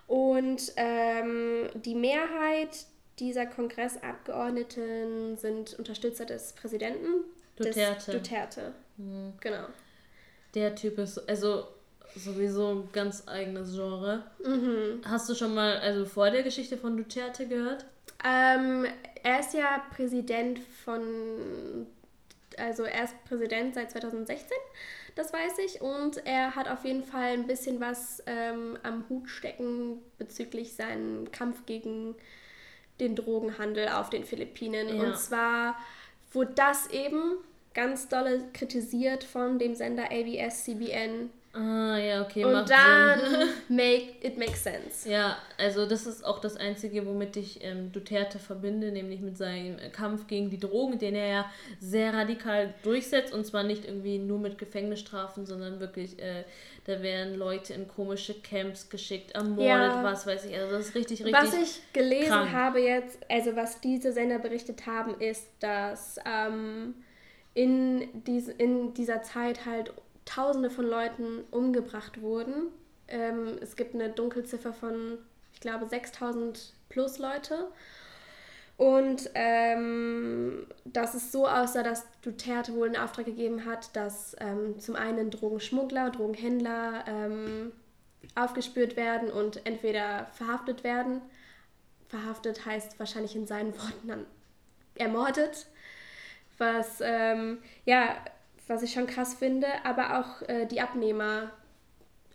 Und 0.07 0.73
ähm, 0.75 1.69
die 1.75 1.95
Mehrheit 1.95 2.85
dieser 3.19 3.45
Kongressabgeordneten 3.45 5.37
sind 5.37 5.77
Unterstützer 5.77 6.25
des 6.25 6.53
Präsidenten. 6.53 7.25
Duterte. 7.55 8.11
Des 8.11 8.21
Duterte. 8.21 8.73
Mhm. 8.97 9.33
Genau. 9.39 9.65
Der 10.55 10.75
Typ 10.75 10.97
ist 10.97 11.17
also 11.29 11.67
sowieso 12.15 12.69
ein 12.69 12.89
ganz 12.91 13.27
eigenes 13.27 13.73
Genre. 13.73 14.23
Mhm. 14.43 15.01
Hast 15.05 15.29
du 15.29 15.35
schon 15.35 15.53
mal, 15.53 15.77
also 15.77 16.05
vor 16.05 16.29
der 16.29 16.43
Geschichte 16.43 16.77
von 16.77 16.97
Duterte 16.97 17.47
gehört? 17.47 17.85
Ähm, 18.23 18.85
er 19.23 19.39
ist 19.39 19.53
ja 19.53 19.83
Präsident 19.95 20.59
von, 20.85 21.87
also 22.57 22.83
er 22.83 23.05
ist 23.05 23.23
Präsident 23.25 23.75
seit 23.75 23.91
2016, 23.91 24.55
das 25.15 25.33
weiß 25.33 25.59
ich. 25.65 25.81
Und 25.81 26.25
er 26.25 26.55
hat 26.55 26.69
auf 26.69 26.85
jeden 26.85 27.03
Fall 27.03 27.33
ein 27.33 27.47
bisschen 27.47 27.79
was 27.79 28.23
ähm, 28.25 28.77
am 28.83 29.05
Hut 29.09 29.29
stecken 29.29 29.99
bezüglich 30.17 30.73
seinem 30.73 31.31
Kampf 31.31 31.65
gegen 31.65 32.15
den 32.99 33.15
Drogenhandel 33.15 33.89
auf 33.89 34.09
den 34.09 34.23
Philippinen. 34.23 34.97
Ja. 34.97 35.03
Und 35.03 35.17
zwar 35.17 35.77
wurde 36.31 36.53
das 36.55 36.87
eben 36.91 37.37
ganz 37.73 38.07
dolle 38.07 38.43
kritisiert 38.53 39.23
von 39.23 39.59
dem 39.59 39.75
Sender 39.75 40.05
ABS-CBN. 40.11 41.29
Ah, 41.55 41.97
ja, 41.99 42.23
okay, 42.23 42.43
Und 42.45 42.53
macht 42.53 42.71
dann 42.71 43.19
Sinn. 43.19 43.49
make 43.69 44.15
it 44.21 44.39
makes 44.39 44.63
sense. 44.63 45.07
Ja, 45.07 45.37
also 45.59 45.85
das 45.85 46.07
ist 46.07 46.25
auch 46.25 46.39
das 46.39 46.57
Einzige, 46.57 47.05
womit 47.05 47.37
ich 47.37 47.63
ähm, 47.63 47.91
Duterte 47.91 48.39
verbinde, 48.39 48.91
nämlich 48.91 49.21
mit 49.21 49.37
seinem 49.37 49.77
Kampf 49.91 50.25
gegen 50.25 50.49
die 50.49 50.59
Drogen, 50.59 50.97
den 50.97 51.13
er 51.13 51.27
ja 51.27 51.51
sehr 51.79 52.11
radikal 52.11 52.73
durchsetzt 52.81 53.33
und 53.35 53.45
zwar 53.45 53.61
nicht 53.61 53.85
irgendwie 53.85 54.17
nur 54.17 54.39
mit 54.39 54.57
Gefängnisstrafen, 54.57 55.45
sondern 55.45 55.79
wirklich, 55.79 56.17
äh, 56.19 56.43
da 56.85 57.03
werden 57.03 57.35
Leute 57.35 57.75
in 57.75 57.87
komische 57.87 58.33
Camps 58.33 58.89
geschickt, 58.89 59.33
ermordet, 59.33 59.67
Ja. 59.67 60.03
was 60.03 60.25
weiß 60.25 60.45
ich. 60.45 60.57
Also 60.57 60.71
das 60.75 60.87
ist 60.87 60.95
richtig, 60.95 61.23
richtig. 61.23 61.35
Was 61.39 61.53
ich 61.53 61.81
gelesen 61.93 62.29
krank. 62.31 62.51
habe 62.51 62.79
jetzt, 62.79 63.19
also 63.29 63.55
was 63.55 63.79
diese 63.79 64.11
Sender 64.11 64.39
berichtet 64.39 64.87
haben, 64.87 65.19
ist, 65.21 65.47
dass 65.59 66.17
ähm, 66.25 66.95
in, 67.53 68.23
dies, 68.25 68.47
in 68.47 68.95
dieser 68.95 69.21
Zeit 69.21 69.67
halt 69.67 69.93
Tausende 70.25 70.69
von 70.69 70.85
Leuten 70.85 71.43
umgebracht 71.51 72.21
wurden. 72.21 72.67
Ähm, 73.07 73.57
es 73.61 73.75
gibt 73.75 73.95
eine 73.95 74.09
Dunkelziffer 74.09 74.73
von, 74.73 75.17
ich 75.53 75.59
glaube, 75.59 75.87
6000 75.87 76.73
plus 76.89 77.19
Leute. 77.19 77.67
Und 78.77 79.29
ähm, 79.35 80.65
dass 80.83 81.13
es 81.13 81.31
so 81.31 81.47
aussah, 81.47 81.83
dass 81.83 82.05
Duterte 82.21 82.73
wohl 82.73 82.87
einen 82.87 82.97
Auftrag 82.97 83.25
gegeben 83.25 83.65
hat, 83.65 83.95
dass 83.95 84.35
ähm, 84.39 84.79
zum 84.79 84.95
einen 84.95 85.29
Drogenschmuggler, 85.29 86.09
Drogenhändler 86.09 87.05
ähm, 87.07 87.71
aufgespürt 88.35 88.95
werden 88.95 89.29
und 89.29 89.65
entweder 89.65 90.27
verhaftet 90.33 90.83
werden. 90.83 91.21
Verhaftet 92.09 92.65
heißt 92.65 92.99
wahrscheinlich 92.99 93.35
in 93.35 93.45
seinen 93.45 93.73
Worten 93.77 94.07
dann 94.07 94.25
ermordet. 94.95 95.67
Was, 96.57 96.99
ähm, 97.01 97.59
ja, 97.85 98.15
was 98.67 98.83
ich 98.83 98.93
schon 98.93 99.07
krass 99.07 99.33
finde, 99.35 99.67
aber 99.83 100.19
auch 100.19 100.47
äh, 100.47 100.65
die 100.65 100.81
Abnehmer, 100.81 101.51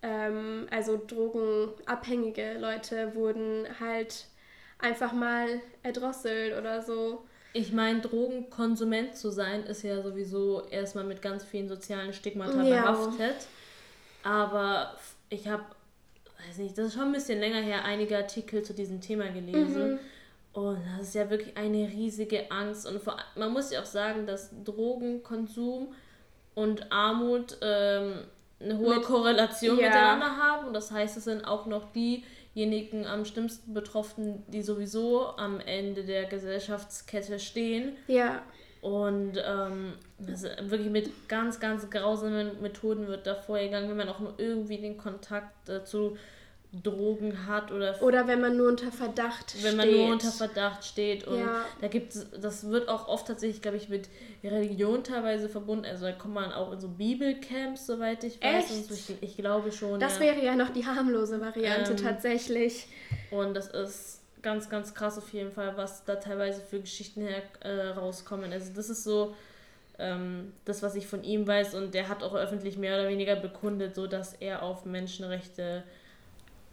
ähm, 0.02 0.66
also 0.70 1.00
drogenabhängige 1.06 2.58
Leute, 2.58 3.14
wurden 3.14 3.66
halt 3.80 4.26
einfach 4.78 5.12
mal 5.12 5.60
erdrosselt 5.82 6.56
oder 6.56 6.82
so. 6.82 7.24
Ich 7.54 7.72
meine, 7.72 8.00
Drogenkonsument 8.00 9.16
zu 9.16 9.30
sein, 9.30 9.64
ist 9.64 9.82
ja 9.82 10.02
sowieso 10.02 10.64
erstmal 10.70 11.04
mit 11.04 11.22
ganz 11.22 11.44
vielen 11.44 11.68
sozialen 11.68 12.12
Stigmata 12.12 12.62
Ja. 12.62 12.92
behaftet. 12.92 13.46
Aber 14.22 14.94
ich 15.30 15.48
habe, 15.48 15.64
weiß 16.46 16.58
nicht, 16.58 16.76
das 16.76 16.88
ist 16.88 16.94
schon 16.94 17.04
ein 17.04 17.12
bisschen 17.12 17.40
länger 17.40 17.60
her, 17.60 17.84
einige 17.84 18.16
Artikel 18.16 18.62
zu 18.62 18.74
diesem 18.74 19.00
Thema 19.00 19.28
gelesen. 19.28 19.92
Mhm. 19.92 19.98
Und 20.52 20.78
das 20.96 21.08
ist 21.08 21.14
ja 21.14 21.30
wirklich 21.30 21.56
eine 21.56 21.88
riesige 21.88 22.50
Angst. 22.50 22.86
Und 22.86 23.02
vor, 23.02 23.16
man 23.36 23.52
muss 23.52 23.70
ja 23.70 23.80
auch 23.80 23.86
sagen, 23.86 24.26
dass 24.26 24.50
Drogenkonsum 24.64 25.94
und 26.58 26.90
Armut 26.90 27.56
ähm, 27.62 28.14
eine 28.60 28.78
hohe 28.78 28.96
Mit- 28.96 29.04
Korrelation 29.04 29.78
ja. 29.78 29.86
miteinander 29.86 30.36
haben. 30.36 30.66
Und 30.66 30.74
das 30.74 30.90
heißt, 30.90 31.16
es 31.16 31.24
sind 31.24 31.44
auch 31.44 31.66
noch 31.66 31.92
diejenigen 31.92 33.06
am 33.06 33.24
schlimmsten 33.24 33.72
betroffen, 33.72 34.42
die 34.48 34.62
sowieso 34.62 35.36
am 35.36 35.60
Ende 35.60 36.02
der 36.02 36.24
Gesellschaftskette 36.24 37.38
stehen. 37.38 37.96
Ja. 38.08 38.42
Und 38.80 39.40
ähm, 39.44 39.92
ist 40.26 40.44
wirklich 40.62 40.90
mit 40.90 41.28
ganz, 41.28 41.60
ganz 41.60 41.88
grausamen 41.90 42.60
Methoden 42.60 43.06
wird 43.06 43.28
da 43.28 43.36
vorgegangen, 43.36 43.88
wenn 43.88 43.96
man 43.96 44.08
auch 44.08 44.18
nur 44.18 44.34
irgendwie 44.38 44.78
den 44.78 44.98
Kontakt 44.98 45.68
äh, 45.68 45.84
zu 45.84 46.16
Drogen 46.70 47.46
hat 47.46 47.72
oder 47.72 48.00
Oder 48.02 48.26
wenn 48.28 48.42
man 48.42 48.56
nur 48.58 48.68
unter 48.68 48.92
Verdacht 48.92 49.54
wenn 49.62 49.72
steht. 49.72 49.76
man 49.76 49.90
nur 49.90 50.12
unter 50.12 50.30
Verdacht 50.30 50.84
steht 50.84 51.26
und 51.26 51.38
Ja. 51.40 51.64
da 51.80 51.88
gibt 51.88 52.14
das 52.42 52.68
wird 52.68 52.88
auch 52.90 53.08
oft 53.08 53.26
tatsächlich, 53.26 53.62
glaube 53.62 53.78
ich, 53.78 53.88
mit 53.88 54.08
Religion 54.44 55.02
teilweise 55.02 55.48
verbunden. 55.48 55.86
Also 55.86 56.04
da 56.04 56.12
kommt 56.12 56.34
man 56.34 56.52
auch 56.52 56.70
in 56.72 56.80
so 56.80 56.88
Bibelcamps, 56.88 57.86
soweit 57.86 58.22
ich 58.22 58.42
weiß. 58.42 58.64
Echt? 58.64 58.70
Und 58.70 58.84
so. 58.84 59.12
ich, 59.14 59.22
ich 59.22 59.36
glaube 59.38 59.72
schon. 59.72 59.98
Das 59.98 60.16
ja. 60.16 60.20
wäre 60.20 60.44
ja 60.44 60.56
noch 60.56 60.68
die 60.68 60.84
harmlose 60.84 61.40
Variante 61.40 61.92
Ähm, 61.92 61.96
tatsächlich. 61.96 62.86
Und 63.30 63.54
das 63.54 63.68
ist 63.68 64.20
ganz, 64.42 64.68
ganz 64.68 64.94
krass 64.94 65.16
auf 65.16 65.32
jeden 65.32 65.52
Fall, 65.52 65.74
was 65.78 66.04
da 66.04 66.16
teilweise 66.16 66.60
für 66.60 66.80
Geschichten 66.80 67.22
her 67.22 67.42
äh, 67.60 67.88
rauskommen. 67.98 68.52
Also 68.52 68.72
das 68.74 68.90
ist 68.90 69.04
so 69.04 69.34
ähm, 69.98 70.52
das, 70.66 70.82
was 70.82 70.94
ich 70.96 71.06
von 71.06 71.24
ihm 71.24 71.46
weiß. 71.46 71.74
Und 71.74 71.94
der 71.94 72.08
hat 72.10 72.22
auch 72.22 72.34
öffentlich 72.34 72.76
mehr 72.76 73.00
oder 73.00 73.08
weniger 73.08 73.36
bekundet, 73.36 73.94
so 73.94 74.06
dass 74.06 74.34
er 74.34 74.62
auf 74.62 74.84
Menschenrechte 74.84 75.82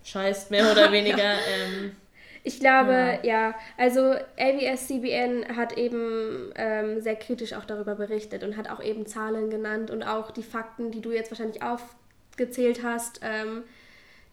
scheißt, 0.06 0.52
mehr 0.52 0.72
oder 0.72 0.92
weniger. 0.94 1.18
Ja. 1.18 1.34
ähm, 1.34 1.96
Ich 2.44 2.60
glaube, 2.60 3.20
Ja. 3.24 3.50
ja. 3.50 3.56
Also 3.78 4.14
ABS-CBN 4.40 5.58
hat 5.58 5.78
eben 5.78 6.54
ähm, 6.56 7.02
sehr 7.02 7.16
kritisch 7.16 7.54
auch 7.54 7.66
darüber 7.66 7.96
berichtet 7.96 8.44
und 8.44 8.56
hat 8.56 8.70
auch 8.70 8.82
eben 8.82 9.06
Zahlen 9.06 9.50
genannt 9.50 9.92
und 9.92 10.04
auch 10.04 10.32
die 10.32 10.44
Fakten, 10.44 10.92
die 10.92 11.02
du 11.02 11.12
jetzt 11.12 11.32
wahrscheinlich 11.32 11.62
aufgezählt 11.62 12.84
hast, 12.84 13.20
ähm, 13.24 13.64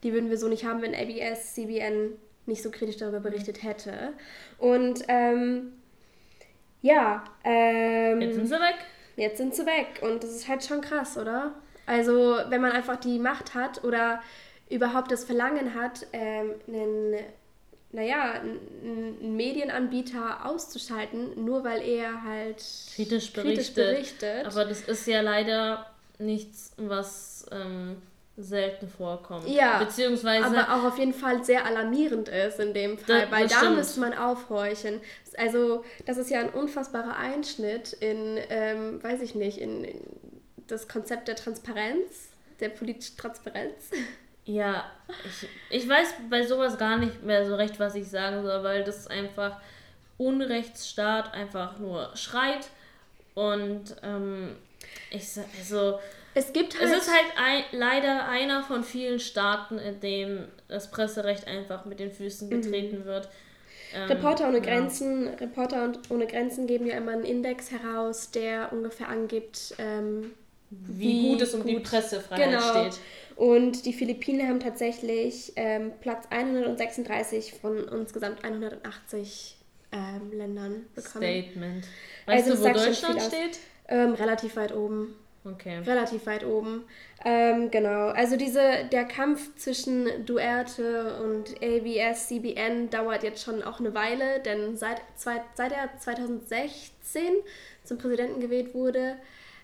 die 0.02 0.12
würden 0.12 0.30
wir 0.30 0.36
so 0.36 0.48
nicht 0.48 0.64
haben, 0.64 0.82
wenn 0.82 0.94
ABS-CBN 0.94 2.12
nicht 2.46 2.62
so 2.62 2.70
kritisch 2.70 2.96
darüber 2.96 3.20
berichtet 3.20 3.62
hätte. 3.62 4.12
Und 4.58 5.04
ähm, 5.08 5.72
ja, 6.82 7.22
ähm, 7.44 8.20
Jetzt 8.20 8.34
sind 8.34 8.46
sie 8.48 8.54
weg. 8.54 8.76
Jetzt 9.16 9.36
sind 9.38 9.54
sie 9.54 9.64
weg 9.64 10.00
und 10.02 10.22
das 10.24 10.30
ist 10.30 10.48
halt 10.48 10.64
schon 10.64 10.80
krass, 10.80 11.16
oder? 11.16 11.54
Also, 11.86 12.38
wenn 12.48 12.60
man 12.60 12.72
einfach 12.72 12.96
die 12.96 13.18
Macht 13.18 13.54
hat 13.54 13.84
oder 13.84 14.22
überhaupt 14.72 15.10
das 15.12 15.24
Verlangen 15.24 15.74
hat, 15.74 16.06
ähm, 16.12 16.54
einen, 16.66 17.14
naja, 17.92 18.32
einen 18.32 19.36
Medienanbieter 19.36 20.46
auszuschalten, 20.46 21.44
nur 21.44 21.62
weil 21.64 21.82
er 21.82 22.22
halt 22.24 22.56
kritisch 22.96 23.32
kritisch 23.32 23.72
berichtet. 23.72 23.74
berichtet. 23.74 24.46
Aber 24.46 24.64
das 24.64 24.80
ist 24.82 25.06
ja 25.06 25.20
leider 25.20 25.86
nichts, 26.18 26.72
was 26.76 27.46
ähm, 27.52 27.96
selten 28.38 28.88
vorkommt. 28.88 29.46
Ja, 29.48 29.78
Beziehungsweise. 29.78 30.46
aber 30.46 30.72
auch 30.74 30.84
auf 30.88 30.98
jeden 30.98 31.12
Fall 31.12 31.44
sehr 31.44 31.66
alarmierend 31.66 32.28
ist 32.28 32.58
in 32.60 32.72
dem 32.72 32.96
Fall, 32.98 33.26
Da- 33.26 33.30
weil 33.30 33.42
das 33.44 33.52
da 33.52 33.58
stimmt. 33.58 33.76
müsste 33.76 34.00
man 34.00 34.14
aufhorchen. 34.14 35.00
Also 35.36 35.84
das 36.06 36.16
ist 36.16 36.30
ja 36.30 36.40
ein 36.40 36.50
unfassbarer 36.50 37.16
Einschnitt 37.16 37.92
in, 37.94 38.38
ähm, 38.50 39.02
weiß 39.02 39.20
ich 39.22 39.34
nicht, 39.34 39.58
in, 39.58 39.84
in 39.84 40.00
das 40.66 40.88
Konzept 40.88 41.28
der 41.28 41.36
Transparenz, 41.36 42.30
der 42.60 42.70
politischen 42.70 43.16
Transparenz. 43.18 43.90
Ja, 44.44 44.84
ich, 45.24 45.48
ich 45.82 45.88
weiß 45.88 46.14
bei 46.28 46.42
sowas 46.44 46.76
gar 46.78 46.96
nicht 46.98 47.22
mehr 47.22 47.46
so 47.46 47.54
recht, 47.54 47.78
was 47.78 47.94
ich 47.94 48.08
sagen 48.08 48.42
soll, 48.42 48.62
weil 48.64 48.82
das 48.84 49.06
einfach 49.06 49.60
Unrechtsstaat 50.18 51.32
einfach 51.34 51.78
nur 51.78 52.10
schreit 52.16 52.68
und 53.34 53.96
ähm, 54.02 54.56
ich 55.10 55.28
sag, 55.28 55.44
also 55.58 55.98
Es 56.34 56.52
gibt 56.52 56.74
es 56.74 56.80
halt- 56.90 56.98
ist 57.02 57.08
halt 57.10 57.26
ein, 57.36 57.64
leider 57.72 58.28
einer 58.28 58.62
von 58.62 58.84
vielen 58.84 59.20
Staaten, 59.20 59.78
in 59.78 60.00
dem 60.00 60.44
das 60.68 60.90
Presserecht 60.90 61.46
einfach 61.46 61.84
mit 61.84 61.98
den 62.00 62.10
Füßen 62.12 62.48
Mhm. 62.48 62.62
getreten 62.62 63.04
wird. 63.04 63.28
Ähm, 63.94 64.08
Reporter 64.08 64.48
ohne 64.48 64.58
ja. 64.58 64.64
Grenzen, 64.64 65.28
Reporter 65.28 65.84
und 65.84 66.10
ohne 66.10 66.26
Grenzen 66.26 66.66
geben 66.66 66.86
ja 66.86 66.96
immer 66.96 67.12
einen 67.12 67.24
Index 67.24 67.70
heraus, 67.70 68.30
der 68.30 68.72
ungefähr 68.72 69.08
angibt, 69.08 69.74
ähm, 69.78 70.32
Wie 70.70 71.28
gut 71.30 71.42
es 71.42 71.52
um 71.54 71.64
die 71.66 71.78
Pressefreiheit 71.80 72.50
genau. 72.50 72.70
steht. 72.88 72.98
Und 73.42 73.86
die 73.86 73.92
Philippinen 73.92 74.46
haben 74.48 74.60
tatsächlich 74.60 75.52
ähm, 75.56 75.90
Platz 76.00 76.26
136 76.30 77.54
von 77.54 77.76
insgesamt 77.88 78.44
180 78.44 79.56
ähm, 79.90 80.30
Ländern 80.38 80.84
bekommen. 80.94 81.24
Statement. 81.24 81.84
Weißt 82.26 82.48
Also 82.48 82.62
du, 82.62 82.70
wo 82.70 82.72
Deutschland 82.72 83.20
steht? 83.20 83.58
Ähm, 83.88 84.12
relativ 84.12 84.54
weit 84.54 84.72
oben. 84.72 85.16
Okay. 85.44 85.78
Relativ 85.78 86.24
weit 86.26 86.46
oben. 86.46 86.84
Ähm, 87.24 87.72
genau. 87.72 88.10
Also 88.10 88.36
diese, 88.36 88.84
der 88.92 89.06
Kampf 89.06 89.56
zwischen 89.56 90.24
Duerte 90.24 91.20
und 91.24 91.56
ABS, 91.60 92.28
CBN 92.28 92.90
dauert 92.90 93.24
jetzt 93.24 93.42
schon 93.42 93.60
auch 93.64 93.80
eine 93.80 93.92
Weile, 93.92 94.38
denn 94.38 94.76
seit, 94.76 95.02
zwei, 95.16 95.42
seit 95.54 95.72
er 95.72 95.90
2016 95.98 97.24
zum 97.82 97.98
Präsidenten 97.98 98.38
gewählt 98.38 98.72
wurde, 98.72 99.16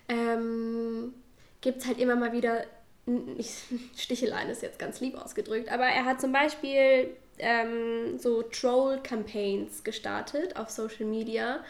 ähm, 0.09 1.13
gibt 1.61 1.77
es 1.77 1.87
halt 1.87 1.97
immer 1.97 2.17
mal 2.17 2.33
wieder, 2.33 2.65
Sticheleien 3.95 4.49
ist 4.49 4.61
jetzt 4.61 4.79
ganz 4.79 4.99
lieb 4.99 5.15
ausgedrückt, 5.15 5.71
aber 5.71 5.85
er 5.85 6.05
hat 6.05 6.21
zum 6.21 6.31
Beispiel 6.31 7.09
ähm, 7.39 8.17
so 8.17 8.43
Troll-Campaigns 8.43 9.83
gestartet 9.83 10.55
auf 10.57 10.69
Social 10.69 11.05
Media, 11.05 11.63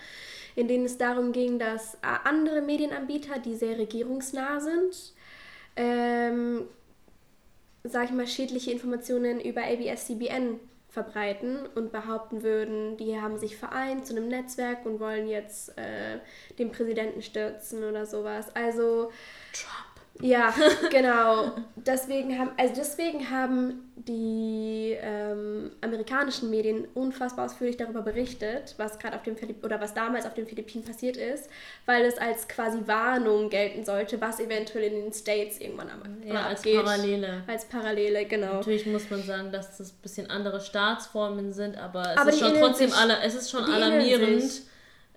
in 0.55 0.67
denen 0.67 0.85
es 0.85 0.97
darum 0.97 1.31
ging, 1.31 1.59
dass 1.59 1.95
äh, 1.95 1.99
andere 2.23 2.61
Medienanbieter, 2.61 3.39
die 3.39 3.55
sehr 3.55 3.77
regierungsnah 3.77 4.59
sind, 4.59 5.13
ähm, 5.75 6.67
sag 7.83 8.05
ich 8.05 8.11
mal, 8.11 8.27
schädliche 8.27 8.71
Informationen 8.71 9.39
über 9.39 9.61
ABS-CBN 9.63 10.59
verbreiten 10.89 11.67
und 11.75 11.91
behaupten 11.91 12.41
würden, 12.41 12.97
die 12.97 13.21
haben 13.21 13.37
sich 13.37 13.55
vereint 13.55 14.07
zu 14.07 14.15
einem 14.15 14.27
Netzwerk 14.27 14.85
und 14.85 14.99
wollen 14.99 15.27
jetzt 15.27 15.77
äh, 15.77 16.19
den 16.57 16.71
Präsidenten 16.71 17.21
stürzen 17.21 17.83
oder 17.83 18.07
sowas. 18.07 18.53
Also 18.55 19.11
Trump. 19.53 19.88
Ja, 20.21 20.53
genau. 20.91 21.53
Deswegen 21.75 22.37
haben, 22.37 22.51
also 22.57 22.73
deswegen 22.75 23.29
haben 23.29 23.85
die 23.95 24.97
ähm, 25.01 25.71
amerikanischen 25.81 26.49
Medien 26.49 26.87
unfassbar 26.93 27.45
ausführlich 27.45 27.77
darüber 27.77 28.01
berichtet, 28.01 28.73
was 28.77 28.97
gerade 28.97 29.15
auf 29.15 29.23
dem 29.23 29.37
Philipp 29.37 29.63
oder 29.63 29.79
was 29.81 29.93
damals 29.93 30.25
auf 30.25 30.33
den 30.33 30.47
Philippinen 30.47 30.83
passiert 30.83 31.15
ist, 31.17 31.49
weil 31.85 32.05
es 32.05 32.17
als 32.17 32.47
quasi 32.47 32.79
Warnung 32.85 33.49
gelten 33.49 33.85
sollte, 33.85 34.19
was 34.21 34.39
eventuell 34.39 34.85
in 34.85 34.93
den 35.03 35.13
States 35.13 35.59
irgendwann 35.59 35.89
am 35.89 36.01
Ja, 36.27 36.43
als 36.47 36.59
abgeht. 36.59 36.83
Parallele. 36.83 37.43
Als 37.47 37.65
Parallele, 37.65 38.25
genau. 38.25 38.53
Natürlich 38.55 38.85
muss 38.87 39.09
man 39.09 39.21
sagen, 39.23 39.51
dass 39.51 39.77
das 39.77 39.91
ein 39.91 39.97
bisschen 40.01 40.29
andere 40.29 40.59
Staatsformen 40.61 41.53
sind, 41.53 41.77
aber 41.77 42.03
es 42.13 42.17
Aber 42.17 42.29
ist 42.29 42.39
schon 42.39 42.53
trotzdem 42.55 42.89
sich- 42.89 42.99
es 43.23 43.35
ist 43.35 43.51
schon 43.51 43.63
alarmierend. 43.65 44.43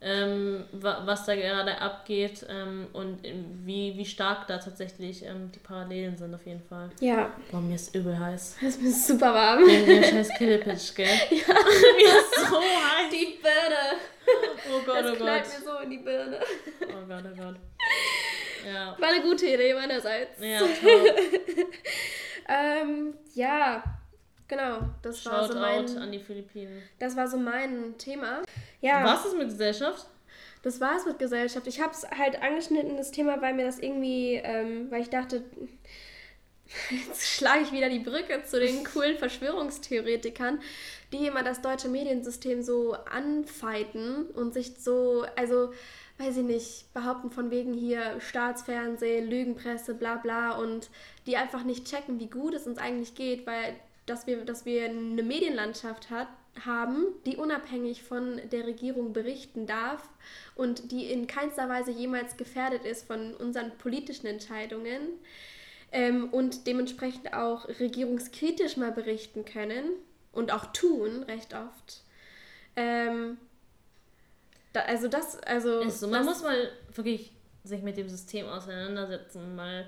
Ähm, 0.02 0.64
wa- 0.72 1.02
was 1.04 1.24
da 1.26 1.34
gerade 1.36 1.78
abgeht 1.80 2.44
ähm, 2.48 2.88
und 2.92 3.20
wie, 3.64 3.96
wie 3.96 4.04
stark 4.04 4.46
da 4.48 4.58
tatsächlich 4.58 5.24
ähm, 5.24 5.50
die 5.54 5.60
Parallelen 5.60 6.16
sind 6.16 6.34
auf 6.34 6.44
jeden 6.44 6.62
Fall. 6.62 6.90
Ja. 7.00 7.32
Boah, 7.50 7.60
mir 7.60 7.76
ist 7.76 7.94
übel 7.94 8.18
heiß. 8.18 8.56
Es 8.66 8.76
ist 8.76 9.06
super 9.06 9.32
warm. 9.32 9.64
Wegen 9.64 9.86
dem 9.86 10.02
scheiß 10.04 10.30
Killepitch, 10.36 10.94
gell? 10.94 11.06
Ja. 11.30 11.54
mir 11.54 12.18
ist 12.18 12.48
so 12.48 12.56
heiß. 12.60 13.10
Die 13.12 13.38
Birne. 13.42 14.00
Oh 14.72 14.80
Gott, 14.86 14.96
das 15.04 15.12
oh 15.12 15.16
Gott. 15.16 15.26
mir 15.26 15.44
so 15.64 15.78
in 15.82 15.90
die 15.90 15.98
Birne. 15.98 16.38
Oh 16.82 17.06
Gott, 17.08 17.24
oh 17.32 17.36
Gott. 17.42 17.56
Ja. 18.66 18.96
War 18.98 19.08
eine 19.08 19.22
gute 19.22 19.46
Idee 19.46 19.74
meinerseits. 19.74 20.40
Ja, 20.40 20.60
ähm, 22.48 23.14
ja, 23.34 23.82
genau. 24.52 24.80
Das 25.00 25.24
war 25.24 25.48
so 25.48 25.58
mein, 25.58 25.88
Shoutout 25.88 26.00
an 26.00 26.12
die 26.12 26.18
Philippinen. 26.18 26.82
das 26.98 27.16
war 27.16 27.26
so 27.26 27.38
mein 27.38 27.96
Thema. 27.96 28.42
Ja. 28.80 29.04
Was 29.04 29.24
ist 29.24 29.36
mit 29.36 29.48
Gesellschaft? 29.48 30.06
Das 30.62 30.80
war 30.80 30.96
es 30.96 31.06
mit 31.06 31.18
Gesellschaft. 31.18 31.66
Ich 31.66 31.80
habe 31.80 31.92
es 31.92 32.06
halt 32.10 32.40
angeschnitten, 32.42 32.96
das 32.96 33.10
Thema, 33.10 33.40
weil 33.40 33.54
mir 33.54 33.64
das 33.64 33.78
irgendwie, 33.78 34.34
ähm, 34.34 34.90
weil 34.90 35.02
ich 35.02 35.10
dachte, 35.10 35.42
jetzt 36.90 37.26
schlage 37.26 37.62
ich 37.62 37.72
wieder 37.72 37.88
die 37.88 37.98
Brücke 37.98 38.44
zu 38.44 38.60
den 38.60 38.84
coolen 38.92 39.16
Verschwörungstheoretikern, 39.16 40.60
die 41.12 41.26
immer 41.26 41.42
das 41.42 41.62
deutsche 41.62 41.88
Mediensystem 41.88 42.62
so 42.62 42.92
anfeiten 43.10 44.26
und 44.34 44.52
sich 44.52 44.74
so, 44.78 45.24
also, 45.34 45.72
weiß 46.18 46.36
ich 46.36 46.44
nicht, 46.44 46.92
behaupten 46.92 47.30
von 47.30 47.50
wegen 47.50 47.72
hier 47.72 48.20
Staatsfernsehen, 48.20 49.28
Lügenpresse, 49.28 49.94
bla 49.94 50.16
bla 50.16 50.52
und 50.52 50.90
die 51.26 51.36
einfach 51.36 51.64
nicht 51.64 51.86
checken, 51.86 52.20
wie 52.20 52.28
gut 52.28 52.54
es 52.54 52.66
uns 52.66 52.78
eigentlich 52.78 53.14
geht, 53.14 53.46
weil 53.46 53.74
dass 54.06 54.26
wir, 54.26 54.44
dass 54.44 54.64
wir 54.64 54.84
eine 54.84 55.22
Medienlandschaft 55.22 56.10
hat, 56.10 56.28
haben, 56.64 57.06
die 57.24 57.36
unabhängig 57.36 58.02
von 58.02 58.40
der 58.50 58.66
Regierung 58.66 59.12
berichten 59.12 59.66
darf 59.66 60.08
und 60.54 60.92
die 60.92 61.10
in 61.10 61.26
keinster 61.26 61.68
Weise 61.68 61.90
jemals 61.90 62.36
gefährdet 62.36 62.84
ist 62.84 63.06
von 63.06 63.34
unseren 63.34 63.70
politischen 63.78 64.26
Entscheidungen 64.26 65.00
ähm, 65.92 66.28
und 66.30 66.66
dementsprechend 66.66 67.32
auch 67.32 67.68
regierungskritisch 67.68 68.76
mal 68.76 68.92
berichten 68.92 69.44
können 69.44 69.92
und 70.32 70.52
auch 70.52 70.66
tun, 70.66 71.22
recht 71.22 71.54
oft. 71.54 72.02
Ähm, 72.76 73.38
da, 74.72 74.80
also 74.80 75.08
das, 75.08 75.38
also... 75.40 75.80
Ist 75.80 76.00
so, 76.00 76.08
man 76.08 76.26
das, 76.26 76.36
muss 76.36 76.42
mal 76.42 76.70
wirklich 76.94 77.32
sich 77.64 77.82
mit 77.82 77.96
dem 77.96 78.08
System 78.08 78.46
auseinandersetzen 78.46 79.54
mal 79.54 79.86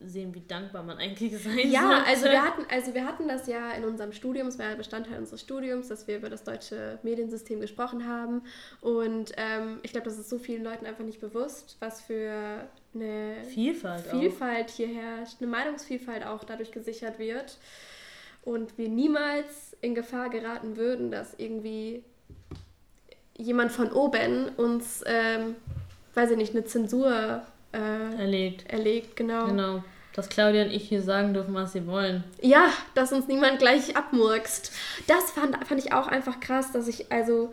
sehen, 0.00 0.34
wie 0.34 0.40
dankbar 0.40 0.82
man 0.82 0.98
eigentlich 0.98 1.36
sein 1.42 1.70
Ja, 1.70 1.80
sollte. 1.82 2.06
also 2.06 2.24
wir, 2.26 2.42
hatten, 2.42 2.66
also 2.70 2.94
wir 2.94 3.04
hatten 3.06 3.28
das 3.28 3.46
ja 3.46 3.72
in 3.72 3.84
unserem 3.84 4.12
Studium, 4.12 4.48
es 4.48 4.58
war 4.58 4.70
ja 4.70 4.74
Bestandteil 4.74 5.18
unseres 5.18 5.40
Studiums, 5.40 5.88
dass 5.88 6.06
wir 6.06 6.16
über 6.16 6.30
das 6.30 6.44
deutsche 6.44 6.98
Mediensystem 7.02 7.60
gesprochen 7.60 8.06
haben. 8.08 8.42
Und 8.80 9.32
ähm, 9.36 9.78
ich 9.82 9.92
glaube, 9.92 10.06
das 10.06 10.18
ist 10.18 10.30
so 10.30 10.38
vielen 10.38 10.64
Leuten 10.64 10.86
einfach 10.86 11.04
nicht 11.04 11.20
bewusst, 11.20 11.76
was 11.80 12.00
für 12.00 12.66
eine 12.94 13.34
Vielfalt 13.48 14.08
auch. 14.08 14.18
Vielfalt 14.18 14.70
hier 14.70 14.88
herrscht, 14.88 15.36
eine 15.40 15.50
Meinungsvielfalt 15.50 16.24
auch 16.26 16.44
dadurch 16.44 16.72
gesichert 16.72 17.18
wird. 17.18 17.58
Und 18.42 18.78
wir 18.78 18.88
niemals 18.88 19.76
in 19.82 19.94
Gefahr 19.94 20.30
geraten 20.30 20.76
würden, 20.76 21.10
dass 21.10 21.34
irgendwie 21.36 22.02
jemand 23.36 23.72
von 23.72 23.92
oben 23.92 24.48
uns, 24.56 25.02
ähm, 25.06 25.56
weiß 26.14 26.30
ich 26.32 26.36
nicht, 26.36 26.54
eine 26.54 26.64
Zensur 26.64 27.42
äh, 27.72 28.16
erlegt. 28.18 28.70
erlegt, 28.70 29.16
genau. 29.16 29.46
Genau. 29.46 29.84
Dass 30.14 30.28
Claudia 30.28 30.64
und 30.64 30.70
ich 30.72 30.88
hier 30.88 31.02
sagen 31.02 31.34
dürfen, 31.34 31.54
was 31.54 31.72
sie 31.72 31.86
wollen. 31.86 32.24
Ja, 32.40 32.72
dass 32.94 33.12
uns 33.12 33.28
niemand 33.28 33.58
gleich 33.58 33.96
abmurkst. 33.96 34.72
Das 35.06 35.30
fand, 35.30 35.56
fand 35.66 35.84
ich 35.84 35.92
auch 35.92 36.08
einfach 36.08 36.40
krass, 36.40 36.72
dass 36.72 36.88
ich, 36.88 37.12
also, 37.12 37.52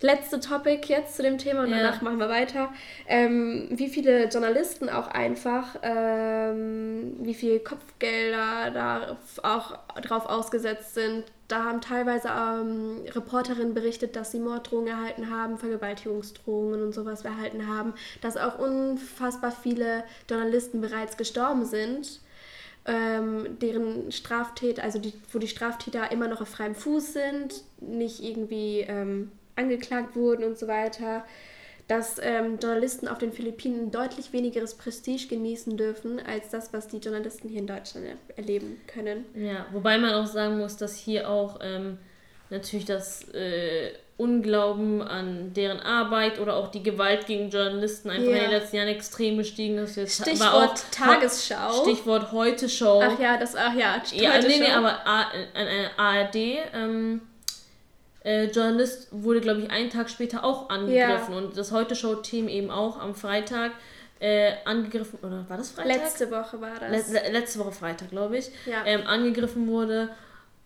letzte 0.00 0.40
Topic 0.40 0.86
jetzt 0.88 1.16
zu 1.16 1.22
dem 1.22 1.38
Thema 1.38 1.62
und 1.64 1.70
Ja. 1.70 1.78
danach 1.78 2.02
machen 2.02 2.18
wir 2.18 2.28
weiter. 2.28 2.72
Ähm, 3.06 3.68
wie 3.70 3.88
viele 3.88 4.28
Journalisten 4.28 4.88
auch 4.88 5.08
einfach, 5.08 5.76
ähm, 5.82 7.16
wie 7.20 7.34
viel 7.34 7.60
Kopfgelder 7.60 8.70
da 8.72 9.16
auch 9.42 9.78
drauf 10.02 10.26
ausgesetzt 10.26 10.94
sind. 10.94 11.24
Da 11.48 11.64
haben 11.64 11.80
teilweise 11.80 12.28
ähm, 12.28 13.02
Reporterinnen 13.14 13.74
berichtet, 13.74 14.16
dass 14.16 14.32
sie 14.32 14.38
Morddrohungen 14.40 14.88
erhalten 14.88 15.30
haben, 15.30 15.58
Vergewaltigungsdrohungen 15.58 16.82
und 16.82 16.92
sowas 16.92 17.24
erhalten 17.24 17.68
haben, 17.68 17.94
dass 18.22 18.36
auch 18.36 18.58
unfassbar 18.58 19.52
viele 19.52 20.04
Journalisten 20.28 20.80
bereits 20.80 21.16
gestorben 21.16 21.64
sind 21.64 22.20
ähm, 22.86 23.58
deren 23.60 24.12
Straftäter, 24.12 24.82
also 24.82 24.98
die, 24.98 25.14
wo 25.32 25.38
die 25.38 25.48
Straftäter 25.48 26.10
immer 26.12 26.28
noch 26.28 26.40
auf 26.40 26.48
freiem 26.48 26.74
Fuß 26.74 27.14
sind, 27.14 27.64
nicht 27.80 28.22
irgendwie 28.22 28.80
ähm, 28.80 29.32
angeklagt 29.56 30.16
wurden 30.16 30.44
und 30.44 30.58
so 30.58 30.66
weiter, 30.68 31.24
dass 31.88 32.16
ähm, 32.22 32.58
Journalisten 32.62 33.08
auf 33.08 33.18
den 33.18 33.32
Philippinen 33.32 33.90
deutlich 33.90 34.32
wenigeres 34.32 34.74
Prestige 34.74 35.26
genießen 35.28 35.76
dürfen 35.76 36.18
als 36.26 36.48
das, 36.48 36.72
was 36.72 36.88
die 36.88 36.96
Journalisten 36.98 37.48
hier 37.48 37.60
in 37.60 37.66
Deutschland 37.66 38.06
er 38.06 38.36
erleben 38.38 38.80
können. 38.86 39.26
Ja, 39.34 39.66
wobei 39.72 39.98
man 39.98 40.14
auch 40.14 40.26
sagen 40.26 40.56
muss, 40.58 40.76
dass 40.78 40.96
hier 40.96 41.28
auch 41.28 41.58
ähm, 41.62 41.98
natürlich 42.48 42.86
das 42.86 43.28
äh, 43.34 43.90
Unglauben 44.16 45.02
an 45.02 45.52
deren 45.54 45.80
Arbeit 45.80 46.38
oder 46.38 46.54
auch 46.56 46.68
die 46.68 46.82
Gewalt 46.84 47.26
gegen 47.26 47.50
Journalisten 47.50 48.08
einfach 48.10 48.30
Ja. 48.30 48.36
in 48.36 48.42
den 48.42 48.50
letzten 48.52 48.76
Jahren 48.76 48.88
extrem 48.88 49.36
gestiegen 49.38 49.76
ist. 49.78 49.96
Jetzt 49.96 50.22
Stichwort 50.22 50.70
auch 50.70 50.74
Tagesschau. 50.92 51.82
Stichwort 51.82 52.30
Heute-Show. 52.32 53.02
Ach 53.04 53.18
ja, 53.18 53.36
das, 53.36 53.56
ach 53.56 53.74
ja, 53.74 54.00
Ja, 54.12 54.40
nee, 54.40 54.58
nee, 54.60 54.70
aber 54.70 55.06
A- 55.06 55.26
ein 55.54 55.66
ein 55.66 55.90
ARD 55.98 56.36
ähm, 56.72 57.22
äh, 58.24 58.46
Journalist 58.46 59.08
wurde, 59.12 59.40
glaube 59.40 59.60
ich, 59.60 59.70
einen 59.70 59.90
Tag 59.90 60.10
später 60.10 60.44
auch 60.44 60.68
angegriffen 60.70 61.34
und 61.34 61.56
das 61.56 61.70
Heute-Show-Team 61.72 62.48
eben 62.48 62.70
auch 62.70 62.98
am 62.98 63.14
Freitag 63.14 63.72
äh, 64.20 64.52
angegriffen, 64.64 65.18
oder 65.22 65.44
war 65.48 65.56
das 65.58 65.70
Freitag? 65.70 65.96
Letzte 66.02 66.30
Woche 66.30 66.60
war 66.60 66.70
das. 66.80 67.10
Le 67.12 67.20
letzte 67.32 67.58
Woche 67.58 67.72
Freitag, 67.72 68.10
glaube 68.10 68.38
ich, 68.38 68.50
Ja. 68.66 68.82
ähm, 68.86 69.06
angegriffen 69.06 69.66
wurde. 69.68 70.08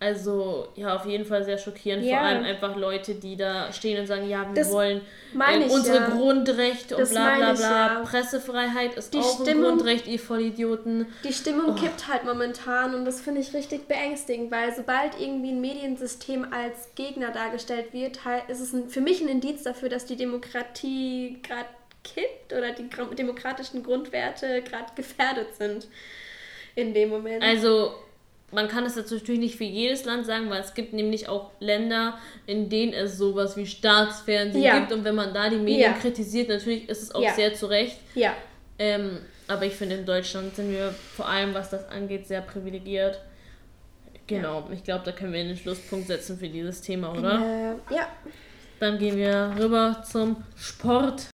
Also 0.00 0.68
ja, 0.76 0.94
auf 0.94 1.06
jeden 1.06 1.24
Fall 1.24 1.42
sehr 1.44 1.58
schockierend. 1.58 2.04
Ja. 2.04 2.18
Vor 2.18 2.26
allem 2.28 2.44
einfach 2.44 2.76
Leute, 2.76 3.16
die 3.16 3.36
da 3.36 3.72
stehen 3.72 3.98
und 3.98 4.06
sagen, 4.06 4.28
ja, 4.28 4.46
wir 4.46 4.54
Das 4.54 4.70
wollen 4.70 5.00
ich 5.32 5.70
unsere 5.72 5.96
ja. 5.96 6.08
Grundrechte 6.10 6.94
und 6.94 7.00
Das 7.00 7.10
bla 7.10 7.34
bla 7.36 7.52
bla. 7.54 7.94
ja. 7.94 8.00
Pressefreiheit 8.04 8.94
ist 8.94 9.12
Die 9.12 9.18
auch 9.18 9.42
Stimmung- 9.42 9.64
ein 9.72 9.76
Grundrecht, 9.78 10.06
ihr 10.06 10.20
Vollidioten. 10.20 11.06
Die 11.24 11.32
Stimmung 11.32 11.70
Oh. 11.70 11.74
kippt 11.74 12.06
halt 12.06 12.24
momentan 12.24 12.94
und 12.94 13.04
das 13.06 13.20
finde 13.20 13.40
ich 13.40 13.52
richtig 13.54 13.88
beängstigend, 13.88 14.52
weil 14.52 14.72
sobald 14.72 15.18
irgendwie 15.20 15.50
ein 15.50 15.60
Mediensystem 15.60 16.46
als 16.52 16.94
Gegner 16.94 17.32
dargestellt 17.32 17.92
wird, 17.92 18.20
ist 18.46 18.60
es 18.60 18.72
ein, 18.72 18.88
für 18.88 19.00
mich 19.00 19.20
ein 19.20 19.26
Indiz 19.28 19.64
dafür, 19.64 19.88
dass 19.88 20.06
die 20.06 20.14
Demokratie 20.16 21.40
gerade 21.42 21.66
kippt 22.04 22.52
oder 22.52 22.70
die 22.70 22.88
demokratischen 23.16 23.82
Grundwerte 23.82 24.62
gerade 24.62 24.92
gefährdet 24.94 25.56
sind 25.56 25.88
in 26.76 26.94
dem 26.94 27.08
Moment. 27.08 27.42
Also, 27.42 27.94
man 28.50 28.66
kann 28.68 28.84
es 28.86 28.96
jetzt 28.96 29.10
natürlich 29.12 29.40
nicht 29.40 29.56
für 29.56 29.64
jedes 29.64 30.04
Land 30.04 30.24
sagen, 30.26 30.48
weil 30.48 30.60
es 30.62 30.72
gibt 30.74 30.92
nämlich 30.94 31.28
auch 31.28 31.50
Länder, 31.60 32.18
in 32.46 32.68
denen 32.70 32.94
es 32.94 33.18
sowas 33.18 33.56
wie 33.56 33.66
Staatsfernsehen 33.66 34.64
Ja. 34.64 34.78
gibt. 34.78 34.92
Und 34.92 35.04
wenn 35.04 35.14
man 35.14 35.34
da 35.34 35.50
die 35.50 35.56
Medien 35.56 35.92
Ja. 35.92 35.98
kritisiert, 35.98 36.48
natürlich 36.48 36.88
ist 36.88 37.02
es 37.02 37.14
auch 37.14 37.22
Ja. 37.22 37.34
sehr 37.34 37.52
zu 37.54 37.66
Recht. 37.66 37.98
Ja. 38.14 38.32
Ähm, 38.78 39.18
aber 39.48 39.66
ich 39.66 39.74
finde, 39.74 39.96
in 39.96 40.06
Deutschland 40.06 40.54
sind 40.56 40.70
wir 40.70 40.94
vor 41.16 41.28
allem, 41.28 41.52
was 41.52 41.70
das 41.70 41.88
angeht, 41.90 42.26
sehr 42.26 42.40
privilegiert. 42.40 43.20
Genau, 44.26 44.68
ich 44.72 44.84
glaube, 44.84 45.04
da 45.04 45.12
können 45.12 45.32
wir 45.32 45.40
einen 45.40 45.56
Schlusspunkt 45.56 46.06
setzen 46.06 46.38
für 46.38 46.48
dieses 46.48 46.80
Thema, 46.82 47.12
oder? 47.12 47.40
Äh, 47.90 47.94
ja. 47.94 48.06
Dann 48.80 48.98
gehen 48.98 49.16
wir 49.16 49.54
rüber 49.58 50.02
zum 50.10 50.36
Sport. 50.56 51.28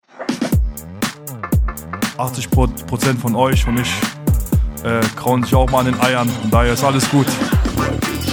80 2.18 2.50
Prozent 2.50 3.18
von 3.18 3.34
euch 3.34 3.66
und 3.66 3.80
ich 3.80 3.90
äh, 4.85 5.01
krauen 5.16 5.43
sich 5.43 5.55
auch 5.55 5.70
mal 5.70 5.80
an 5.80 5.87
den 5.87 6.01
Eiern. 6.01 6.28
Von 6.28 6.51
daher 6.51 6.72
ist 6.72 6.85
alles 6.85 7.09
gut. 7.11 7.26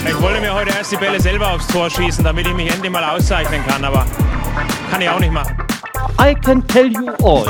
Ich 0.07 0.21
wollte 0.21 0.41
mir 0.41 0.53
heute 0.53 0.71
erst 0.71 0.91
die 0.91 0.97
Bälle 0.97 1.19
selber 1.19 1.51
aufs 1.53 1.67
Tor 1.67 1.89
schießen, 1.89 2.23
damit 2.23 2.47
ich 2.47 2.53
mich 2.53 2.71
endlich 2.71 2.91
mal 2.91 3.03
auszeichnen 3.03 3.65
kann, 3.65 3.83
aber 3.83 4.05
kann 4.91 5.01
ich 5.01 5.09
auch 5.09 5.19
nicht 5.19 5.33
machen. 5.33 5.55
I 6.19 6.33
can 6.33 6.65
tell 6.67 6.87
you 6.87 7.11
all 7.23 7.45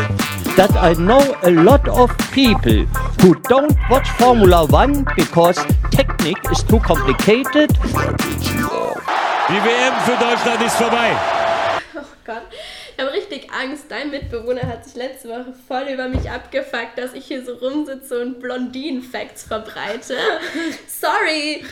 that 0.56 0.72
I 0.76 0.94
know 0.94 1.22
a 1.44 1.50
lot 1.50 1.88
of 1.88 2.12
people 2.32 2.86
who 3.22 3.34
don't 3.48 3.76
watch 3.90 4.10
Formula 4.18 4.66
One 4.66 5.06
because 5.16 5.60
technique 5.92 6.40
is 6.52 6.64
too 6.64 6.80
complicated. 6.80 7.72
Die 9.50 9.60
WM 9.64 9.94
für 10.06 10.18
Deutschland 10.24 10.62
ist 10.66 10.76
vorbei. 10.76 11.12
Oh 11.96 12.02
Gott. 12.26 12.44
Ich 13.00 13.06
habe 13.06 13.16
richtig 13.16 13.50
Angst. 13.50 13.86
Dein 13.88 14.12
Mitbewohner 14.12 14.68
hat 14.68 14.84
sich 14.84 14.96
letzte 14.96 15.30
Woche 15.30 15.54
voll 15.70 15.84
über 15.84 16.10
mich 16.10 16.30
abgefuckt, 16.30 16.98
dass 16.98 17.14
ich 17.14 17.28
hier 17.28 17.46
so 17.46 17.54
rumsitze 17.54 18.22
und 18.22 18.42
Blondinen-Facts 18.42 19.44
verbreite. 19.44 20.18
Sorry. 20.86 21.64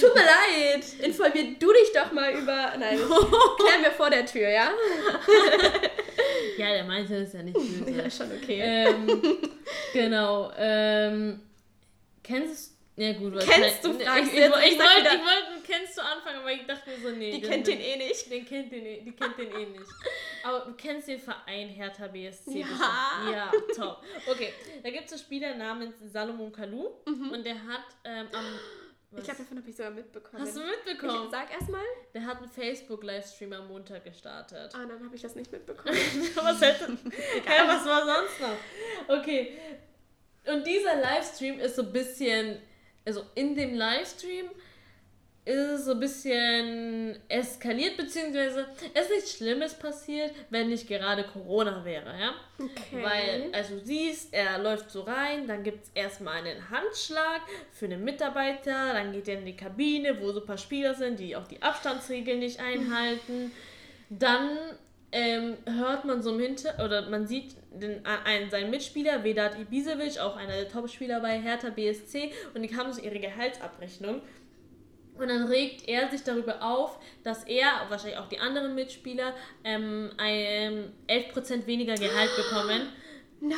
Tut 0.00 0.12
mir 0.12 0.22
leid. 0.22 0.84
Informier 1.00 1.54
du 1.56 1.72
dich 1.72 1.92
doch 1.94 2.10
mal 2.10 2.32
über. 2.32 2.72
Nein, 2.80 2.98
klären 2.98 3.82
wir 3.84 3.92
vor 3.96 4.10
der 4.10 4.26
Tür, 4.26 4.48
ja? 4.48 4.72
Ja, 6.58 6.72
der 6.72 6.84
meinte 6.84 7.14
es 7.14 7.32
ja 7.32 7.44
nicht 7.44 7.54
böse. 7.54 7.90
Ja, 7.90 8.10
schon 8.10 8.32
okay. 8.32 8.60
Ähm, 8.60 9.22
genau. 9.92 10.50
Ähm, 10.58 11.40
kennst 12.24 12.70
du. 12.70 12.71
Ja, 12.94 13.12
gut, 13.14 13.34
was 13.34 13.46
Kennst 13.46 13.82
du, 13.84 13.96
ich, 13.98 14.04
fragst 14.04 14.24
ich, 14.26 14.30
du 14.34 14.38
jetzt. 14.40 14.56
ich, 14.58 14.64
Ich 14.64 14.72
ich 14.72 14.78
wollte, 14.78 15.14
ich 15.14 15.20
wollte, 15.22 15.62
kennst 15.66 15.96
du 15.96 16.02
anfangen, 16.02 16.40
aber 16.40 16.52
ich 16.52 16.66
dachte 16.66 16.90
mir 16.90 16.98
so, 17.00 17.08
nee. 17.16 17.32
Die 17.32 17.40
den- 17.40 17.50
kennt 17.50 17.66
den 17.66 17.80
eh 17.80 17.96
nicht. 17.96 18.30
Den 18.30 18.44
kennt 18.44 18.70
den, 18.70 18.84
eh- 18.86 19.00
die 19.00 19.12
kennt 19.12 19.38
den 19.38 19.50
eh 19.50 19.66
nicht. 19.66 19.90
Aber 20.44 20.60
du 20.66 20.74
kennst 20.74 21.08
den 21.08 21.18
Verein 21.18 21.68
Hertha 21.68 22.06
BSC. 22.08 22.58
Ja. 22.60 22.66
bestimmt. 22.66 23.32
Ja, 23.34 23.50
top. 23.74 24.02
Okay, 24.30 24.52
da 24.82 24.90
gibt 24.90 25.06
es 25.06 25.12
einen 25.12 25.20
Spieler 25.22 25.54
namens 25.54 25.94
Salomon 26.12 26.52
Kalou 26.52 26.90
und 27.06 27.44
der 27.46 27.54
hat 27.54 27.84
ähm, 28.04 28.26
am. 28.32 28.44
Mhm. 29.10 29.18
Ich 29.18 29.24
glaube, 29.24 29.38
davon 29.42 29.58
habe 29.58 29.68
ich 29.70 29.76
sogar 29.76 29.90
mitbekommen. 29.90 30.42
Hast 30.42 30.56
du 30.56 30.60
mitbekommen? 30.60 31.24
Ich, 31.26 31.30
sag 31.30 31.50
erstmal. 31.52 31.82
Der 32.14 32.24
hat 32.26 32.38
einen 32.38 32.48
Facebook-Livestream 32.50 33.52
am 33.54 33.68
Montag 33.68 34.04
gestartet. 34.04 34.70
Ah, 34.74 34.86
dann 34.86 35.02
habe 35.04 35.14
ich 35.14 35.20
das 35.22 35.34
nicht 35.34 35.50
mitbekommen. 35.52 35.94
was 36.34 36.60
hätte. 36.60 36.86
Hä, 37.10 37.62
was 37.66 37.84
war 37.86 38.04
sonst 38.06 38.40
noch? 38.40 39.16
Okay. 39.18 39.58
Und 40.46 40.66
dieser 40.66 40.96
Livestream 40.96 41.58
ist 41.60 41.76
so 41.76 41.82
ein 41.82 41.92
bisschen. 41.92 42.58
Also 43.04 43.24
in 43.34 43.54
dem 43.54 43.74
Livestream 43.74 44.46
ist 45.44 45.56
es 45.56 45.84
so 45.86 45.92
ein 45.92 46.00
bisschen 46.00 47.18
eskaliert, 47.28 47.96
beziehungsweise 47.96 48.64
es 48.94 49.06
ist 49.06 49.10
nichts 49.10 49.36
Schlimmes 49.38 49.74
passiert, 49.74 50.32
wenn 50.50 50.68
nicht 50.68 50.86
gerade 50.86 51.24
Corona 51.24 51.84
wäre, 51.84 52.14
ja? 52.16 52.34
Okay. 52.60 53.02
Weil, 53.02 53.50
also 53.52 53.74
du 53.74 53.84
siehst, 53.84 54.32
er 54.32 54.58
läuft 54.58 54.92
so 54.92 55.00
rein, 55.00 55.48
dann 55.48 55.64
gibt 55.64 55.82
es 55.82 55.90
erstmal 55.94 56.36
einen 56.36 56.70
Handschlag 56.70 57.40
für 57.72 57.86
einen 57.86 58.04
Mitarbeiter, 58.04 58.92
dann 58.92 59.12
geht 59.12 59.26
er 59.26 59.38
in 59.38 59.46
die 59.46 59.56
Kabine, 59.56 60.20
wo 60.20 60.30
so 60.30 60.40
ein 60.40 60.46
paar 60.46 60.58
Spieler 60.58 60.94
sind, 60.94 61.18
die 61.18 61.34
auch 61.34 61.48
die 61.48 61.60
Abstandsregeln 61.60 62.38
nicht 62.38 62.60
einhalten. 62.60 63.50
Dann 64.10 64.48
ähm, 65.12 65.56
hört 65.66 66.04
man 66.04 66.22
so 66.22 66.32
im 66.32 66.40
Hinter 66.40 66.82
oder 66.82 67.08
man 67.10 67.26
sieht 67.26 67.54
den, 67.70 68.04
einen, 68.06 68.50
seinen 68.50 68.70
Mitspieler, 68.70 69.22
Vedat 69.22 69.58
Ibisevic, 69.58 70.18
auch 70.18 70.36
einer 70.36 70.54
der 70.54 70.68
Topspieler 70.68 71.20
bei 71.20 71.38
Hertha 71.38 71.70
BSC, 71.70 72.32
und 72.54 72.62
die 72.62 72.74
haben 72.74 72.92
so 72.92 73.02
ihre 73.02 73.18
Gehaltsabrechnung. 73.18 74.22
Und 75.18 75.28
dann 75.28 75.46
regt 75.46 75.86
er 75.88 76.08
sich 76.10 76.22
darüber 76.24 76.62
auf, 76.62 76.98
dass 77.22 77.44
er, 77.44 77.66
wahrscheinlich 77.90 78.18
auch 78.18 78.28
die 78.28 78.38
anderen 78.38 78.74
Mitspieler, 78.74 79.34
ähm, 79.62 80.10
ein, 80.16 80.92
11% 81.06 81.66
weniger 81.66 81.94
Gehalt 81.94 82.30
bekommen. 82.34 82.88
No. 83.44 83.56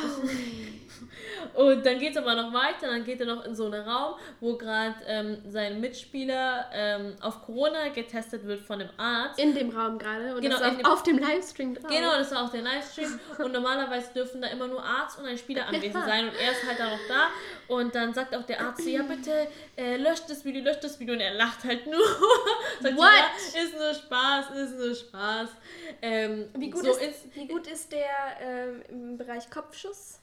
Und 1.53 1.85
dann 1.85 1.99
geht 1.99 2.11
es 2.11 2.17
aber 2.17 2.33
noch 2.35 2.51
weiter, 2.53 2.87
dann 2.87 3.03
geht 3.03 3.19
er 3.19 3.27
noch 3.27 3.45
in 3.45 3.53
so 3.55 3.65
einen 3.65 3.87
Raum, 3.87 4.15
wo 4.39 4.57
gerade 4.57 4.95
ähm, 5.07 5.37
sein 5.47 5.79
Mitspieler 5.79 6.69
ähm, 6.73 7.13
auf 7.21 7.43
Corona 7.45 7.89
getestet 7.89 8.45
wird 8.45 8.61
von 8.61 8.81
einem 8.81 8.89
Arzt. 8.97 9.39
In 9.39 9.53
dem 9.53 9.69
Raum 9.69 9.97
gerade. 9.99 10.35
Genau, 10.41 10.57
in 10.61 10.77
dem- 10.77 10.85
auf, 10.85 10.93
auf 10.93 11.03
dem 11.03 11.17
Livestream 11.19 11.75
drauf. 11.75 11.87
Genau, 11.91 12.11
das 12.17 12.31
war 12.31 12.45
auch 12.45 12.49
der 12.51 12.61
Livestream. 12.63 13.19
Und 13.37 13.51
normalerweise 13.53 14.11
dürfen 14.13 14.41
da 14.41 14.47
immer 14.47 14.67
nur 14.67 14.83
Arzt 14.83 15.19
und 15.19 15.25
ein 15.27 15.37
Spieler 15.37 15.67
anwesend 15.67 16.03
sein. 16.05 16.25
Und 16.29 16.33
er 16.35 16.51
ist 16.51 16.65
halt 16.67 16.79
da 16.79 16.85
noch 16.89 16.99
da. 17.07 17.27
Und 17.67 17.95
dann 17.95 18.13
sagt 18.13 18.35
auch 18.35 18.43
der 18.43 18.61
Arzt, 18.61 18.83
so, 18.83 18.89
ja 18.89 19.01
bitte, 19.03 19.47
äh, 19.75 19.97
löscht 19.97 20.29
das 20.29 20.45
Video, 20.45 20.63
löscht 20.63 20.83
das 20.83 20.99
Video. 20.99 21.15
Und 21.15 21.21
er 21.21 21.33
lacht 21.33 21.63
halt 21.63 21.85
nur. 21.87 22.05
sagt 22.81 22.95
so, 22.95 23.01
What? 23.01 23.09
ja, 23.53 23.61
ist 23.61 23.73
nur 23.73 23.93
Spaß, 23.93 24.45
ist 24.55 24.77
nur 24.77 24.95
Spaß. 24.95 25.49
Ähm, 26.01 26.49
Wie 26.57 26.69
gut, 26.69 26.85
so 26.85 26.91
ist, 26.91 27.33
wie 27.33 27.47
gut 27.47 27.67
ist 27.67 27.91
der 27.91 28.05
ähm, 28.41 28.83
im 28.89 29.17
Bereich 29.17 29.49
Kopfschuss? 29.49 30.19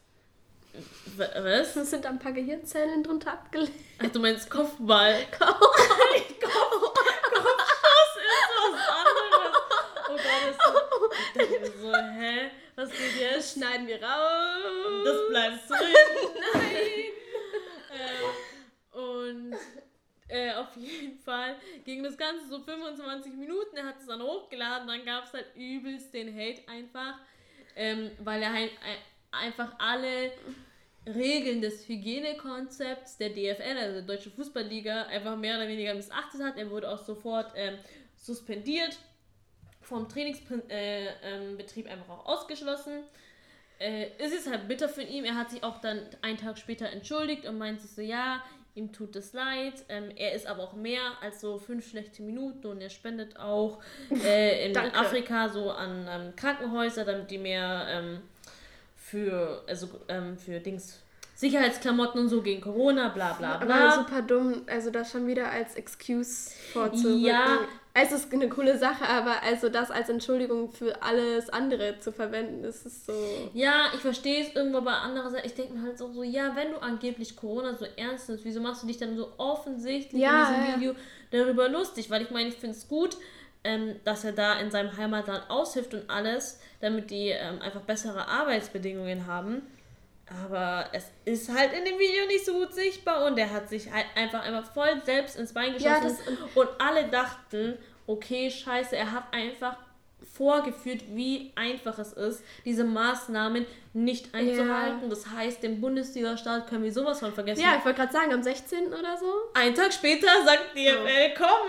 Was? 1.16 1.76
Es 1.76 1.90
sind 1.90 2.06
ein 2.06 2.18
paar 2.18 2.32
Gehirnzellen 2.32 3.02
drunter 3.02 3.32
abgelegt. 3.32 3.72
Ach, 4.02 4.10
du 4.10 4.20
meinst 4.20 4.48
Kopfball. 4.48 5.26
Kopfschuss 5.38 6.22
ist 8.16 8.48
was 8.58 8.88
anderes. 8.88 9.56
Oh 10.08 10.16
Gott, 10.16 10.54
das 11.34 11.44
ist 11.46 11.60
mir 11.60 11.72
so, 11.80 11.94
hä? 11.94 12.50
Was 12.76 12.90
geht 12.90 13.20
jetzt? 13.20 13.54
Schneiden 13.54 13.86
wir 13.86 14.02
raus. 14.02 15.04
Das 15.04 15.28
bleibt 15.28 15.70
drin. 15.70 15.94
Nein. 16.54 17.21
Äh, 17.92 18.96
und 18.98 19.54
äh, 20.28 20.52
auf 20.54 20.76
jeden 20.76 21.18
Fall 21.18 21.56
ging 21.84 22.02
das 22.02 22.16
Ganze 22.16 22.46
so 22.48 22.60
25 22.60 23.32
Minuten. 23.34 23.76
Er 23.76 23.84
hat 23.86 24.00
es 24.00 24.06
dann 24.06 24.22
hochgeladen. 24.22 24.88
Dann 24.88 25.04
gab 25.04 25.24
es 25.24 25.32
halt 25.32 25.46
übelst 25.56 26.12
den 26.14 26.34
Hate 26.34 26.62
einfach. 26.68 27.18
Ähm, 27.74 28.10
weil 28.18 28.42
er 28.42 28.52
halt 28.52 28.70
ein- 28.84 28.98
einfach 29.48 29.74
alle 29.78 30.32
Regeln 31.06 31.60
des 31.62 31.88
Hygienekonzepts 31.88 33.16
der 33.16 33.30
DFL, 33.30 33.76
also 33.78 33.94
der 33.94 34.02
Deutsche 34.02 34.30
Fußballliga, 34.30 35.04
einfach 35.04 35.36
mehr 35.36 35.56
oder 35.56 35.68
weniger 35.68 35.94
missachtet 35.94 36.42
hat. 36.42 36.58
Er 36.58 36.70
wurde 36.70 36.90
auch 36.90 36.98
sofort 37.02 37.52
ähm, 37.56 37.78
suspendiert, 38.16 38.98
vom 39.80 40.08
Trainingsbetrieb 40.08 40.70
äh, 40.70 41.06
ähm, 41.24 41.58
einfach 41.88 42.08
auch 42.10 42.26
ausgeschlossen. 42.26 43.02
Äh, 43.82 44.10
es 44.18 44.32
ist 44.32 44.48
halt 44.48 44.68
bitter 44.68 44.88
für 44.88 45.02
ihn. 45.02 45.24
Er 45.24 45.34
hat 45.34 45.50
sich 45.50 45.64
auch 45.64 45.80
dann 45.80 46.00
einen 46.22 46.38
Tag 46.38 46.58
später 46.58 46.88
entschuldigt 46.88 47.46
und 47.46 47.58
meint 47.58 47.80
sich 47.80 47.90
so, 47.90 48.00
ja, 48.00 48.42
ihm 48.74 48.92
tut 48.92 49.16
es 49.16 49.32
leid. 49.32 49.74
Ähm, 49.88 50.10
er 50.16 50.34
ist 50.34 50.46
aber 50.46 50.62
auch 50.62 50.74
mehr 50.74 51.02
als 51.20 51.40
so 51.40 51.58
fünf 51.58 51.88
schlechte 51.88 52.22
Minuten 52.22 52.66
und 52.66 52.80
er 52.80 52.90
spendet 52.90 53.36
auch 53.38 53.80
äh, 54.24 54.66
in 54.66 54.72
Danke. 54.72 54.96
Afrika 54.96 55.48
so 55.48 55.70
an 55.70 56.06
ähm, 56.08 56.36
Krankenhäuser, 56.36 57.04
damit 57.04 57.30
die 57.30 57.38
mehr 57.38 57.86
ähm, 57.88 58.20
für, 58.96 59.64
also, 59.66 59.88
ähm, 60.08 60.38
für 60.38 60.60
Dings, 60.60 61.00
Sicherheitsklamotten 61.34 62.20
und 62.20 62.28
so 62.28 62.40
gegen 62.40 62.60
Corona, 62.60 63.08
bla 63.08 63.32
bla 63.32 63.56
bla. 63.56 63.74
Aber 63.74 63.96
super 63.96 64.22
dumm, 64.22 64.62
also 64.68 64.90
das 64.90 65.10
schon 65.10 65.26
wieder 65.26 65.50
als 65.50 65.74
Excuse 65.74 66.52
vorzurücken. 66.72 67.24
Ja. 67.24 67.66
Es 67.94 68.10
ist 68.10 68.32
eine 68.32 68.48
coole 68.48 68.78
Sache, 68.78 69.06
aber 69.06 69.42
also 69.42 69.68
das 69.68 69.90
als 69.90 70.08
Entschuldigung 70.08 70.70
für 70.70 71.02
alles 71.02 71.50
andere 71.50 71.98
zu 72.00 72.10
verwenden, 72.10 72.64
ist 72.64 72.86
es 72.86 73.04
so. 73.04 73.12
Ja, 73.52 73.90
ich 73.94 74.00
verstehe 74.00 74.42
es 74.42 74.54
irgendwo, 74.54 74.78
aber 74.78 75.02
andererseits, 75.02 75.44
ich 75.46 75.54
denke 75.54 75.74
mir 75.74 75.82
halt 75.82 75.98
so, 75.98 76.10
so, 76.10 76.22
ja, 76.22 76.56
wenn 76.56 76.70
du 76.70 76.78
angeblich 76.80 77.36
Corona 77.36 77.74
so 77.74 77.84
ernst 77.96 78.30
nimmst, 78.30 78.46
wieso 78.46 78.60
machst 78.62 78.82
du 78.82 78.86
dich 78.86 78.96
dann 78.96 79.14
so 79.14 79.28
offensichtlich 79.36 80.22
Ja, 80.22 80.48
in 80.48 80.54
diesem 80.54 80.70
ja. 80.70 80.76
Video 80.76 80.94
darüber 81.30 81.68
lustig? 81.68 82.08
Weil 82.10 82.22
ich 82.22 82.30
meine, 82.30 82.48
ich 82.48 82.54
finde 82.56 82.76
es 82.76 82.88
gut, 82.88 83.18
ähm, 83.62 83.96
dass 84.04 84.24
er 84.24 84.32
da 84.32 84.58
in 84.58 84.70
seinem 84.70 84.96
Heimatland 84.96 85.50
aushilft 85.50 85.92
und 85.92 86.08
alles, 86.08 86.60
damit 86.80 87.10
die 87.10 87.28
ähm, 87.28 87.60
einfach 87.60 87.82
bessere 87.82 88.26
Arbeitsbedingungen 88.26 89.26
haben. 89.26 89.62
Aber 90.44 90.86
es 90.92 91.04
ist 91.24 91.48
halt 91.54 91.72
in 91.72 91.84
dem 91.84 91.98
Video 91.98 92.26
nicht 92.26 92.44
so 92.44 92.52
gut 92.54 92.72
sichtbar 92.72 93.24
und 93.26 93.38
er 93.38 93.50
hat 93.50 93.68
sich 93.68 93.90
halt 93.92 94.06
einfach 94.14 94.42
einmal 94.42 94.64
voll 94.64 95.00
selbst 95.04 95.36
ins 95.36 95.52
Bein 95.52 95.76
Ja, 95.78 95.98
geschossen. 95.98 96.38
und 96.54 96.68
alle 96.78 97.08
dachten, 97.08 97.76
okay, 98.06 98.50
scheiße, 98.50 98.96
er 98.96 99.12
hat 99.12 99.24
einfach 99.32 99.76
vorgeführt, 100.34 101.02
wie 101.08 101.52
einfach 101.56 101.98
es 101.98 102.12
ist, 102.12 102.42
diese 102.64 102.84
Maßnahmen 102.84 103.66
nicht 103.92 104.34
einzuhalten. 104.34 105.10
Das 105.10 105.26
heißt, 105.26 105.62
den 105.62 105.80
Bundesliga-Start 105.80 106.68
können 106.68 106.84
wir 106.84 106.92
sowas 106.92 107.18
von 107.20 107.32
vergessen. 107.34 107.60
Ja, 107.60 107.76
ich 107.78 107.84
wollte 107.84 108.00
gerade 108.00 108.12
sagen, 108.12 108.32
am 108.32 108.42
16. 108.42 108.86
oder 108.94 109.16
so. 109.18 109.26
Ein 109.54 109.74
Tag 109.74 109.92
später 109.92 110.28
sagt 110.46 110.74
die 110.76 110.84
DFL, 110.86 111.34
komm, 111.36 111.68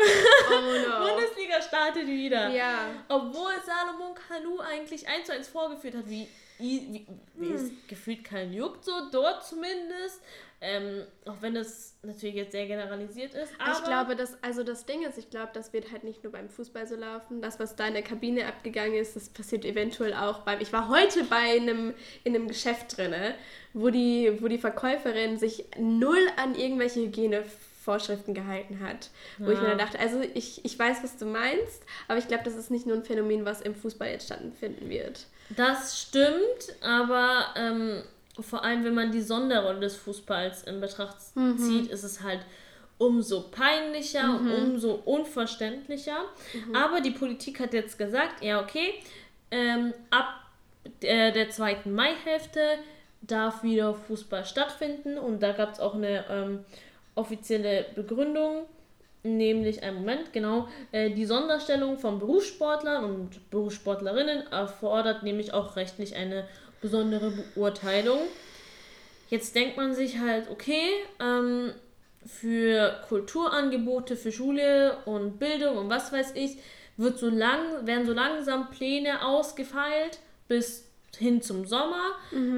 Oh 0.50 0.90
no. 0.90 1.08
Bundesliga 1.16 1.62
startet 1.62 2.08
wieder. 2.08 2.50
Ja. 2.50 2.86
Obwohl 3.10 3.52
Salomon 3.66 4.14
Kalou 4.16 4.60
eigentlich 4.60 5.08
1 5.08 5.26
zu 5.26 5.34
1 5.34 5.48
vorgeführt 5.48 5.96
hat, 5.96 6.08
wie, 6.08 6.28
wie, 6.60 7.06
wie 7.36 7.50
Hm. 7.50 7.56
es 7.56 7.72
gefühlt 7.88 8.24
keinen 8.24 8.54
juckt, 8.54 8.86
so 8.86 8.92
dort 9.12 9.46
zumindest. 9.46 10.22
Ähm, 10.66 11.04
auch 11.26 11.42
wenn 11.42 11.56
das 11.56 11.96
natürlich 12.04 12.36
jetzt 12.36 12.54
sehr 12.54 12.68
generalisiert 12.68 13.34
ist. 13.34 13.52
Aber 13.60 13.74
ich 13.74 13.84
glaube, 13.84 14.16
dass, 14.16 14.42
also 14.42 14.64
das 14.64 14.86
Ding 14.86 15.04
ist, 15.04 15.18
ich 15.18 15.30
glaube, 15.30 15.50
das 15.54 15.74
wird 15.74 15.92
halt 15.92 16.06
nicht 16.06 16.24
nur 16.24 16.32
beim 16.32 16.48
Fußball 16.48 16.88
so 16.88 16.96
laufen. 16.96 17.42
Das, 17.42 17.60
was 17.60 17.76
da 17.76 17.86
in 17.88 17.94
der 17.96 18.02
Kabine 18.04 18.46
abgegangen 18.48 18.94
ist, 18.94 19.18
das 19.18 19.28
passiert 19.28 19.66
eventuell 19.66 20.14
auch 20.14 20.40
beim. 20.44 20.62
Ich 20.62 20.72
war 20.72 20.88
heute 20.88 21.26
bei 21.26 21.58
einem, 21.58 21.94
in 22.24 22.34
einem 22.34 22.48
Geschäft 22.48 22.96
drinne, 22.98 23.36
wo 23.74 23.90
die, 23.90 24.38
wo 24.42 24.48
die 24.48 24.58
Verkäuferin 24.58 25.38
sich 25.38 25.66
null 25.78 26.26
an 26.38 26.56
irgendwelche 26.56 27.02
Hygienevorschriften 27.02 28.34
gehalten 28.34 28.80
hat. 28.80 29.10
Wo 29.40 29.52
ich 29.52 29.60
mir 29.60 29.66
Ja. 29.66 29.76
dann 29.76 29.80
dachte, 29.80 30.00
also 30.00 30.22
ich, 30.34 30.64
ich 30.64 30.80
weiß, 30.80 31.04
was 31.04 31.18
du 31.18 31.26
meinst, 31.26 31.84
aber 32.08 32.20
ich 32.20 32.28
glaube, 32.30 32.46
das 32.46 32.56
ist 32.56 32.72
nicht 32.72 32.86
nur 32.86 32.96
ein 32.96 33.04
Phänomen, 33.04 33.44
was 33.44 33.60
im 33.60 33.76
Fußball 33.76 34.10
jetzt 34.10 34.28
stattfinden 34.28 34.90
wird. 34.90 35.28
Das 35.56 36.00
stimmt, 36.02 36.76
aber 36.82 37.48
ähm, 37.56 38.02
vor 38.40 38.64
allem, 38.64 38.84
wenn 38.84 38.94
man 38.94 39.12
die 39.12 39.22
Sonderrolle 39.22 39.80
des 39.82 39.96
Fußballs 39.98 40.64
in 40.64 40.80
Betracht 40.82 41.18
Mhm. 41.36 41.58
zieht, 41.58 41.92
ist 41.92 42.04
es 42.04 42.22
halt 42.24 42.40
umso 42.98 43.42
peinlicher 43.50 44.24
Mhm. 44.24 44.52
und 44.52 44.64
umso 44.72 44.94
unverständlicher. 45.06 46.18
Mhm. 46.54 46.76
Aber 46.76 47.02
die 47.02 47.12
Politik 47.12 47.60
hat 47.60 47.74
jetzt 47.74 47.98
gesagt, 47.98 48.44
ja 48.44 48.62
okay, 48.62 48.94
ähm, 49.52 49.94
ab 50.10 50.28
der, 51.02 51.32
der 51.32 51.50
zweiten 51.50 51.94
Maihälfte 51.94 52.60
darf 53.22 53.64
wieder 53.64 53.94
Fußball 53.94 54.46
stattfinden 54.46 55.18
und 55.18 55.42
da 55.42 55.52
gab 55.54 55.74
es 55.74 55.80
auch 55.80 55.96
eine 55.96 56.26
ähm, 56.30 56.66
offizielle 57.16 57.86
Begründung, 57.96 58.66
nämlich 59.24 59.84
einen 59.84 59.98
Moment, 59.98 60.34
genau, 60.34 60.68
äh, 60.92 61.10
die 61.10 61.26
Sonderstellung 61.26 61.98
von 61.98 62.20
Berufssportlern 62.20 63.04
und 63.04 63.50
Berufssportlerinnen 63.50 64.52
erfordert 64.52 65.24
nämlich 65.24 65.54
auch 65.54 65.76
rechtlich 65.76 66.16
eine 66.16 66.48
besondere 66.82 67.32
Beurteilung. 67.56 68.20
Jetzt 69.30 69.56
denkt 69.56 69.78
man 69.78 69.94
sich 69.96 70.20
halt, 70.20 70.50
okay, 70.52 70.90
ähm, 71.22 71.74
für 72.26 73.02
Kulturangebote, 73.08 74.16
für 74.16 74.32
Schule 74.32 74.98
und 75.06 75.40
Bildung 75.40 75.78
und 75.78 75.90
was 75.90 76.12
weiß 76.12 76.34
ich, 76.36 76.58
wird 76.98 77.18
so 77.18 77.30
lang, 77.30 77.86
werden 77.86 78.06
so 78.06 78.14
langsam 78.14 78.70
Pläne 78.70 79.26
ausgefeilt 79.26 80.20
bis 80.48 80.93
hin 81.18 81.42
zum 81.42 81.66
Sommer. 81.66 82.14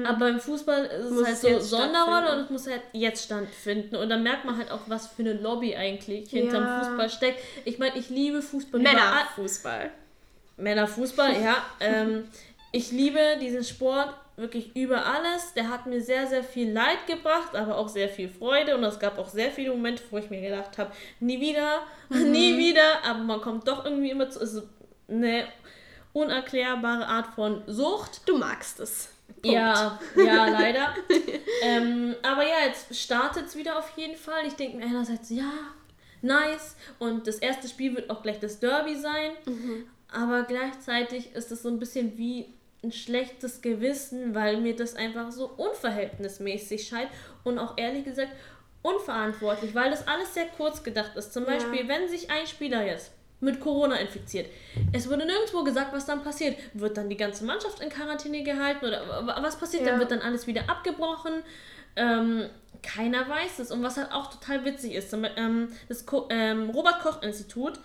Aber 0.06 0.18
beim 0.18 0.40
Fußball 0.40 0.84
ist 0.86 1.10
Muss 1.10 1.20
es 1.20 1.26
halt 1.26 1.34
es 1.34 1.40
so 1.42 1.48
jetzt 1.48 1.70
Sonderrolle 1.70 2.32
und 2.32 2.44
es 2.44 2.50
muss 2.50 2.66
halt 2.66 2.82
jetzt 2.92 3.24
stattfinden. 3.24 3.96
Und 3.96 4.08
dann 4.08 4.22
merkt 4.22 4.44
man 4.44 4.56
halt 4.56 4.70
auch, 4.70 4.80
was 4.86 5.08
für 5.08 5.22
eine 5.22 5.34
Lobby 5.34 5.76
eigentlich 5.76 6.30
hinterm 6.30 6.64
Ja. 6.64 6.80
Fußball 6.82 7.10
steckt. 7.10 7.40
Ich 7.64 7.78
meine, 7.78 7.96
ich 7.98 8.08
liebe 8.08 8.40
Fußball. 8.42 8.80
Männerfußball. 8.80 9.90
Männerfußball, 10.56 11.40
ja. 11.42 11.56
Ähm, 11.80 12.24
ich 12.72 12.90
liebe 12.92 13.20
diesen 13.40 13.64
Sport 13.64 14.14
wirklich 14.36 14.74
über 14.76 15.04
alles. 15.06 15.54
Der 15.54 15.68
hat 15.70 15.86
mir 15.86 16.00
sehr, 16.00 16.26
sehr 16.26 16.42
viel 16.44 16.70
Leid 16.72 17.06
gebracht, 17.06 17.54
aber 17.54 17.76
auch 17.78 17.88
sehr 17.88 18.08
viel 18.08 18.28
Freude. 18.28 18.76
Und 18.76 18.84
es 18.84 18.98
gab 18.98 19.18
auch 19.18 19.28
sehr 19.28 19.50
viele 19.50 19.70
Momente, 19.70 20.02
wo 20.10 20.18
ich 20.18 20.30
mir 20.30 20.40
gedacht 20.40 20.78
habe, 20.78 20.92
nie 21.20 21.40
wieder, 21.40 21.80
Mhm. 22.08 22.30
nie 22.32 22.56
wieder. 22.58 23.04
Aber 23.04 23.18
man 23.20 23.40
kommt 23.40 23.66
doch 23.68 23.84
irgendwie 23.84 24.10
immer 24.10 24.28
zu. 24.30 24.40
Es 24.40 24.54
ist 24.54 24.64
eine 25.08 25.44
unerklärbare 26.16 27.06
Art 27.06 27.34
von 27.34 27.62
Sucht. 27.66 28.22
Du 28.26 28.38
magst 28.38 28.80
es. 28.80 29.10
Punkt. 29.42 29.46
Ja, 29.46 29.98
ja, 30.16 30.46
leider. 30.50 30.94
ähm, 31.62 32.14
aber 32.22 32.42
ja, 32.42 32.66
jetzt 32.66 32.96
startet 32.96 33.46
es 33.46 33.56
wieder 33.56 33.78
auf 33.78 33.90
jeden 33.96 34.16
Fall. 34.16 34.46
Ich 34.46 34.54
denke 34.54 34.78
mir 34.78 34.84
einerseits, 34.84 35.28
ja, 35.28 35.52
nice. 36.22 36.76
Und 36.98 37.26
das 37.26 37.36
erste 37.36 37.68
Spiel 37.68 37.94
wird 37.94 38.08
auch 38.08 38.22
gleich 38.22 38.40
das 38.40 38.58
Derby 38.60 38.96
sein. 38.96 39.32
Aber 40.10 40.44
gleichzeitig 40.44 41.34
ist 41.34 41.52
es 41.52 41.62
so 41.62 41.68
ein 41.68 41.78
bisschen 41.78 42.16
wie 42.16 42.54
ein 42.82 42.92
schlechtes 42.92 43.60
Gewissen, 43.60 44.34
weil 44.34 44.56
mir 44.58 44.74
das 44.74 44.94
einfach 44.94 45.30
so 45.32 45.50
unverhältnismäßig 45.56 46.86
scheint 46.88 47.10
und 47.44 47.58
auch 47.58 47.76
ehrlich 47.76 48.04
gesagt 48.04 48.32
unverantwortlich, 48.82 49.74
weil 49.74 49.90
das 49.90 50.06
alles 50.06 50.32
sehr 50.32 50.46
kurz 50.46 50.82
gedacht 50.82 51.16
ist. 51.16 51.32
Zum 51.32 51.44
Ja. 51.44 51.50
Beispiel, 51.50 51.88
wenn 51.88 52.08
sich 52.08 52.30
ein 52.30 52.46
Spieler 52.46 52.86
jetzt 52.86 53.10
mit 53.40 53.60
Corona 53.60 53.96
infiziert. 53.96 54.48
Es 54.92 55.08
wurde 55.08 55.26
nirgendwo 55.26 55.62
gesagt, 55.62 55.92
was 55.92 56.06
dann 56.06 56.22
passiert. 56.22 56.56
Wird 56.72 56.96
dann 56.96 57.08
die 57.08 57.16
ganze 57.16 57.44
Mannschaft 57.44 57.80
in 57.80 57.90
Quarantäne 57.90 58.42
gehalten 58.42 58.86
oder 58.86 59.26
was 59.42 59.58
passiert? 59.58 59.84
Ja. 59.84 59.90
Dann 59.90 60.00
wird 60.00 60.10
dann 60.10 60.20
alles 60.20 60.46
wieder 60.46 60.68
abgebrochen. 60.70 61.42
Ähm, 61.96 62.46
keiner 62.82 63.28
weiß 63.28 63.58
es. 63.58 63.70
Und 63.70 63.82
was 63.82 63.96
halt 63.96 64.12
auch 64.12 64.32
total 64.32 64.64
witzig 64.64 64.94
ist, 64.94 65.12
ähm, 65.12 65.68
das 65.88 66.06
Ko 66.06 66.26
ähm, 66.30 66.70
Robert 66.70 67.00
Koch 67.00 67.22
Institut 67.22 67.80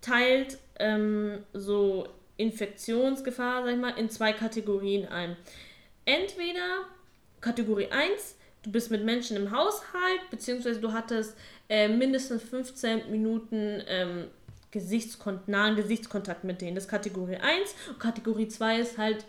teilt 0.00 0.58
ähm, 0.78 1.44
so 1.52 2.08
Infektionsgefahr, 2.36 3.64
sag 3.64 3.74
ich 3.74 3.80
mal, 3.80 3.98
in 3.98 4.10
zwei 4.10 4.32
Kategorien 4.32 5.08
ein. 5.08 5.36
Entweder 6.04 6.84
Kategorie 7.40 7.88
1, 7.90 8.36
du 8.62 8.70
bist 8.70 8.90
mit 8.90 9.04
Menschen 9.04 9.36
im 9.36 9.50
Haushalt, 9.50 10.20
beziehungsweise 10.30 10.80
du 10.80 10.92
hattest 10.92 11.36
äh, 11.68 11.88
mindestens 11.88 12.42
15 12.42 13.10
Minuten 13.10 13.82
ähm, 13.88 14.28
Gesichtskon 14.76 15.40
nahen 15.46 15.76
Gesichtskontakt 15.76 16.44
mit 16.44 16.60
denen. 16.60 16.74
Das 16.74 16.84
ist 16.84 16.90
Kategorie 16.90 17.36
1. 17.36 17.74
Und 17.88 17.98
Kategorie 18.00 18.48
2 18.48 18.78
ist 18.80 18.98
halt 18.98 19.24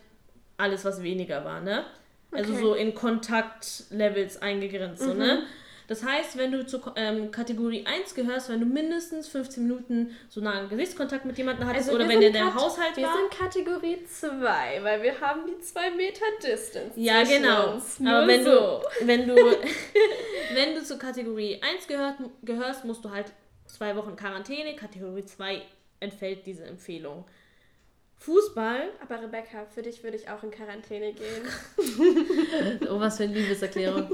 alles, 0.58 0.86
was 0.86 1.02
weniger 1.04 1.44
war, 1.46 1.62
ne? 1.62 1.86
Also 2.32 2.52
Okay. 2.54 2.62
so 2.62 2.74
in 2.74 2.94
Kontaktlevels 2.94 4.42
eingegrenzt, 4.42 5.02
so, 5.04 5.14
Mhm. 5.14 5.18
ne? 5.20 5.44
Das 5.88 6.04
heißt, 6.04 6.38
wenn 6.38 6.52
du 6.52 6.66
zur 6.66 6.82
ähm, 6.98 7.32
Kategorie 7.32 7.86
1 7.86 8.14
gehörst, 8.14 8.50
wenn 8.50 8.60
du 8.60 8.66
mindestens 8.66 9.30
15 9.30 9.64
Minuten 9.66 10.18
so 10.28 10.42
nahen 10.42 10.68
Gesichtskontakt 10.68 11.24
mit 11.24 11.38
jemandem 11.38 11.66
hattest 11.66 11.90
oder 11.90 12.00
wir 12.04 12.10
wenn 12.10 12.20
der 12.20 12.28
in 12.28 12.34
deinem 12.34 12.54
Haushalt 12.56 12.98
wir 12.98 13.06
war. 13.06 13.14
sind 13.16 13.32
Kategorie 13.32 14.04
2, 14.06 14.84
weil 14.84 15.02
wir 15.02 15.22
haben 15.22 15.44
die 15.48 15.58
2 15.64 15.92
Meter 15.92 16.26
Distance. 16.44 16.92
Ja, 17.00 17.24
genau. 17.24 17.76
Uns. 17.76 18.02
Aber 18.06 18.28
wenn 18.28 18.44
so. 18.44 18.50
du, 18.52 19.08
wenn 19.08 19.28
du, 19.30 19.36
wenn 20.54 20.76
du 20.76 20.84
zur 20.84 20.98
Kategorie 21.00 21.62
1 21.62 21.88
gehört, 21.88 22.16
gehörst, 22.44 22.84
musst 22.84 23.06
du 23.06 23.10
halt 23.12 23.32
zwei 23.78 23.96
Wochen 23.96 24.16
Quarantäne. 24.16 24.76
Kategorie 24.76 25.26
2 25.26 25.62
entfällt 26.00 26.46
diese 26.46 26.64
Empfehlung. 26.66 27.26
Fußball. 28.20 28.90
Aber 29.02 29.22
Rebecca, 29.22 29.66
für 29.74 29.84
dich 29.84 30.04
würde 30.04 30.18
ich 30.18 30.28
auch 30.30 30.42
in 30.44 30.52
Quarantäne 30.52 31.14
gehen. 31.14 31.44
Oh, 32.90 33.00
was 33.00 33.18
für 33.18 33.24
eine 33.24 33.34
Liebeserklärung. 33.34 34.10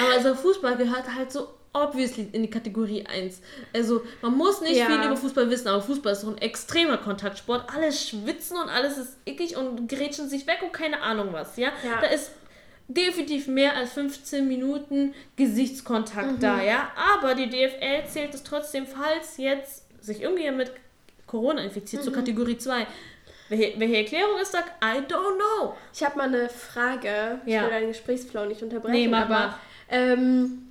Aber 0.00 0.12
also 0.14 0.34
Fußball 0.34 0.76
gehört 0.76 1.12
halt 1.14 1.32
so 1.32 1.48
obviously 1.72 2.28
in 2.32 2.42
die 2.42 2.50
Kategorie 2.50 3.04
1. 3.06 3.40
Also 3.74 4.02
man 4.22 4.36
muss 4.36 4.60
nicht 4.60 4.76
Ja. 4.76 4.86
viel 4.86 4.96
über 5.04 5.16
Fußball 5.16 5.50
wissen, 5.50 5.68
aber 5.68 5.82
Fußball 5.82 6.12
ist 6.12 6.20
so 6.22 6.30
ein 6.30 6.38
extremer 6.38 6.98
Kontaktsport. 6.98 7.72
Alle 7.74 7.92
schwitzen 7.92 8.56
und 8.56 8.68
alles 8.68 8.96
ist 8.98 9.16
ickig 9.24 9.56
und 9.56 9.88
grätschen 9.88 10.28
sich 10.28 10.46
weg 10.46 10.60
und 10.62 10.72
keine 10.72 11.02
Ahnung 11.02 11.32
was, 11.32 11.56
ja? 11.56 11.72
Ja. 11.84 12.00
Da 12.00 12.06
ist 12.08 12.30
definitiv 12.88 13.46
mehr 13.48 13.76
als 13.76 13.92
15 13.92 14.48
Minuten 14.48 15.14
Gesichtskontakt 15.36 16.32
Mhm. 16.32 16.40
da, 16.40 16.62
ja? 16.62 16.90
Aber 17.14 17.34
die 17.34 17.48
DFL 17.48 18.06
zählt 18.08 18.34
es 18.34 18.42
trotzdem, 18.42 18.86
falls 18.86 19.36
jetzt 19.36 19.84
sich 20.04 20.22
irgendjemand 20.22 20.58
mit 20.58 20.72
Corona 21.26 21.62
infiziert, 21.62 22.02
zur 22.02 22.12
Mhm. 22.12 22.16
Kategorie 22.16 22.56
2. 22.56 22.86
Welche, 23.50 23.78
welche 23.80 23.96
Erklärung 23.96 24.38
ist 24.40 24.52
da? 24.54 24.58
I 24.82 24.98
don't 25.00 25.36
know. 25.36 25.74
Ich 25.92 26.02
habe 26.02 26.16
mal 26.18 26.28
eine 26.28 26.48
Frage. 26.48 27.40
Ich 27.46 27.52
Ja. 27.52 27.62
will 27.62 27.70
deinen 27.70 27.88
Gesprächsflow 27.88 28.44
nicht 28.46 28.62
unterbrechen. 28.62 28.92
Nee, 28.94 29.08
mach 29.08 29.22
aber 29.22 29.28
mal. 29.34 29.54
Ähm, 29.90 30.68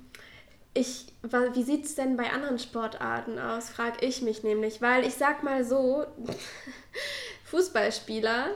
ich, 0.74 1.06
wie 1.54 1.62
sieht 1.64 1.84
es 1.86 1.94
denn 1.96 2.16
bei 2.16 2.30
anderen 2.30 2.58
Sportarten 2.58 3.38
aus, 3.38 3.68
frage 3.70 4.04
ich 4.06 4.22
mich 4.22 4.42
nämlich. 4.44 4.80
Weil 4.80 5.04
ich 5.06 5.14
sag 5.14 5.42
mal 5.42 5.64
so, 5.64 6.04
Fußballspieler 7.44 8.48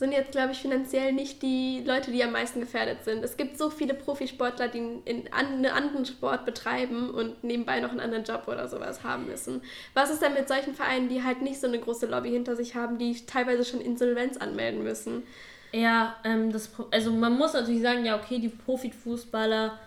sind 0.00 0.12
jetzt, 0.12 0.32
glaube 0.32 0.52
ich, 0.52 0.58
finanziell 0.58 1.12
nicht 1.12 1.42
die 1.42 1.84
Leute, 1.84 2.10
die 2.10 2.24
am 2.24 2.32
meisten 2.32 2.58
gefährdet 2.58 3.04
sind. 3.04 3.22
Es 3.22 3.36
gibt 3.36 3.58
so 3.58 3.68
viele 3.68 3.92
Profisportler, 3.92 4.68
die 4.68 4.78
in 5.04 5.30
an, 5.30 5.46
einen 5.46 5.66
anderen 5.66 6.06
Sport 6.06 6.46
betreiben 6.46 7.10
und 7.10 7.44
nebenbei 7.44 7.80
noch 7.80 7.90
einen 7.90 8.00
anderen 8.00 8.24
Job 8.24 8.44
oder 8.46 8.66
sowas 8.66 9.04
haben 9.04 9.26
müssen. 9.26 9.60
Was 9.92 10.10
ist 10.10 10.22
denn 10.22 10.32
mit 10.32 10.48
solchen 10.48 10.74
Vereinen, 10.74 11.10
die 11.10 11.22
halt 11.22 11.42
nicht 11.42 11.60
so 11.60 11.66
eine 11.66 11.78
große 11.78 12.06
Lobby 12.06 12.30
hinter 12.30 12.56
sich 12.56 12.74
haben, 12.74 12.96
die 12.96 13.14
teilweise 13.26 13.62
schon 13.62 13.82
Insolvenz 13.82 14.38
anmelden 14.38 14.82
müssen? 14.82 15.22
Ja, 15.72 16.16
ähm, 16.24 16.50
das, 16.50 16.70
also 16.90 17.12
man 17.12 17.36
muss 17.36 17.52
natürlich 17.52 17.82
sagen, 17.82 18.02
ja, 18.06 18.16
okay, 18.16 18.38
die 18.38 18.48
Profifußballer 18.48 19.78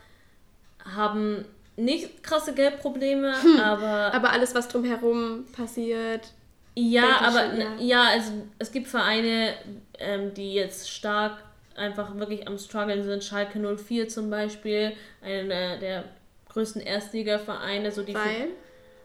haben 0.96 1.44
nicht 1.76 2.22
krasse 2.22 2.54
Geldprobleme, 2.54 3.34
Hm, 3.42 3.60
aber. 3.60 4.14
Aber 4.14 4.32
alles, 4.32 4.54
was 4.54 4.68
drumherum 4.68 5.46
passiert. 5.54 6.34
Ja, 6.76 7.20
aber 7.22 7.54
ja. 7.54 7.76
ja, 7.80 8.04
also 8.10 8.32
es 8.60 8.72
gibt 8.72 8.88
Vereine, 8.88 9.54
ähm, 10.00 10.34
die 10.34 10.54
jetzt 10.54 10.90
stark 10.90 11.44
einfach 11.76 12.16
wirklich 12.18 12.48
am 12.48 12.58
struggeln 12.58 13.04
sind. 13.04 13.24
Schalke 13.24 13.60
04 13.60 14.08
zum 14.10 14.30
Beispiel, 14.30 14.94
einer 15.22 15.78
der 15.78 16.06
größten 16.50 16.82
Erstliga-Vereine, 16.82 17.92
so 17.92 18.04
die 18.04 18.14
Weil? 18.14 18.50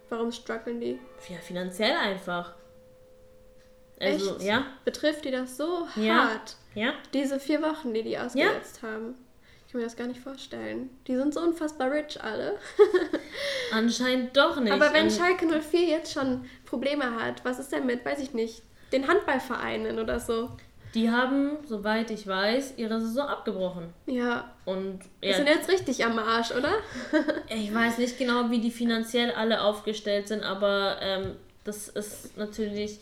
Warum 0.09 0.33
strugglen 0.33 0.81
die? 0.81 0.99
ja, 1.29 1.37
finanziell 1.39 1.93
einfach. 1.95 2.55
Also, 4.01 4.37
Echt? 4.37 4.47
ja. 4.47 4.67
Betrifft 4.85 5.25
die 5.25 5.31
das 5.31 5.57
so 5.57 5.87
Ja. 5.97 6.29
hart? 6.31 6.57
Ja. 6.75 6.93
Diese 7.13 7.41
vier 7.41 7.61
Wochen, 7.63 7.93
die 7.93 8.03
die 8.03 8.17
ausgesetzt 8.19 8.83
haben. 8.83 9.15
Ich 9.69 9.73
kann 9.73 9.83
mir 9.83 9.87
das 9.87 9.97
gar 9.97 10.07
nicht 10.07 10.21
vorstellen. 10.21 10.89
Die 11.07 11.15
sind 11.15 11.35
so 11.35 11.41
unfassbar 11.41 11.91
rich 11.91 12.19
alle. 12.23 12.57
Anscheinend 13.71 14.35
doch 14.35 14.59
nicht. 14.59 14.73
Aber 14.73 14.95
wenn 14.95 15.05
Und- 15.05 15.13
Schalke 15.13 15.47
04 15.47 15.85
jetzt 15.85 16.11
schon 16.15 16.47
Probleme 16.65 17.15
hat, 17.23 17.45
was 17.45 17.59
ist 17.59 17.71
denn 17.71 17.85
mit, 17.85 18.03
weiß 18.03 18.19
ich 18.21 18.33
nicht, 18.33 18.63
den 18.93 19.07
Handballvereinen 19.07 19.99
oder 19.99 20.21
so? 20.21 20.53
Die 20.95 21.11
haben, 21.11 21.59
soweit 21.67 22.11
ich 22.11 22.27
weiß, 22.27 22.79
ihre 22.79 22.99
Saison 22.99 23.29
abgebrochen. 23.29 23.93
Ja. 24.07 24.51
Und 24.65 25.01
Die 25.23 25.29
ja, 25.29 25.37
sind 25.37 25.47
jetzt 25.47 25.69
richtig 25.69 26.03
am 26.03 26.19
Arsch, 26.19 26.51
oder? 26.53 26.73
ich 27.55 27.75
weiß 27.75 27.99
nicht 27.99 28.17
genau, 28.17 28.49
wie 28.51 28.61
die 28.61 28.71
finanziell 28.71 29.33
alle 29.33 29.61
aufgestellt 29.61 30.29
sind, 30.29 30.45
aber 30.45 30.97
ähm, 31.03 31.37
das 31.65 31.89
ist 31.89 32.39
natürlich. 32.39 33.01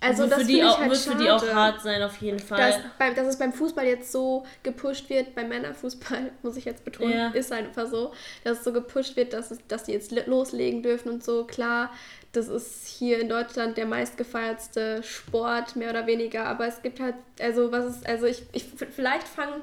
Also 0.00 0.22
wird 0.22 0.32
das 0.32 0.38
für 0.40 0.44
die 0.46 0.52
finde 0.54 0.66
ich 0.66 0.72
auch, 0.72 0.78
halt 0.78 0.90
wird 0.90 1.00
für 1.00 1.14
die 1.16 1.30
auch 1.30 1.40
schade. 1.40 1.54
hart 1.54 1.82
sein, 1.82 2.02
auf 2.02 2.16
jeden 2.22 2.38
Fall. 2.38 2.58
Dass, 2.58 2.80
beim, 2.98 3.14
dass 3.14 3.26
es 3.26 3.38
beim 3.38 3.52
Fußball 3.52 3.84
jetzt 3.84 4.10
so 4.10 4.44
gepusht 4.62 5.10
wird, 5.10 5.34
beim 5.34 5.48
Männerfußball, 5.48 6.32
muss 6.42 6.56
ich 6.56 6.64
jetzt 6.64 6.84
betonen, 6.84 7.12
Ja. 7.12 7.28
ist 7.28 7.50
halt 7.50 7.66
einfach 7.66 7.86
so, 7.86 8.12
dass 8.44 8.58
es 8.58 8.64
so 8.64 8.72
gepusht 8.72 9.16
wird, 9.16 9.32
dass, 9.34 9.50
es, 9.50 9.58
dass 9.68 9.84
die 9.84 9.92
jetzt 9.92 10.10
loslegen 10.26 10.82
dürfen 10.82 11.10
und 11.10 11.22
so. 11.24 11.44
Klar, 11.44 11.92
das 12.32 12.48
ist 12.48 12.86
hier 12.86 13.20
in 13.20 13.28
Deutschland 13.28 13.76
der 13.76 13.86
meistgefeiertste 13.86 15.02
Sport, 15.02 15.76
mehr 15.76 15.90
oder 15.90 16.06
weniger, 16.06 16.46
aber 16.46 16.66
es 16.66 16.80
gibt 16.80 17.00
halt, 17.00 17.16
also 17.40 17.70
was 17.72 17.96
ist, 17.96 18.06
also 18.08 18.26
ich, 18.26 18.44
ich 18.52 18.64
vielleicht 18.94 19.26
fangen, 19.28 19.60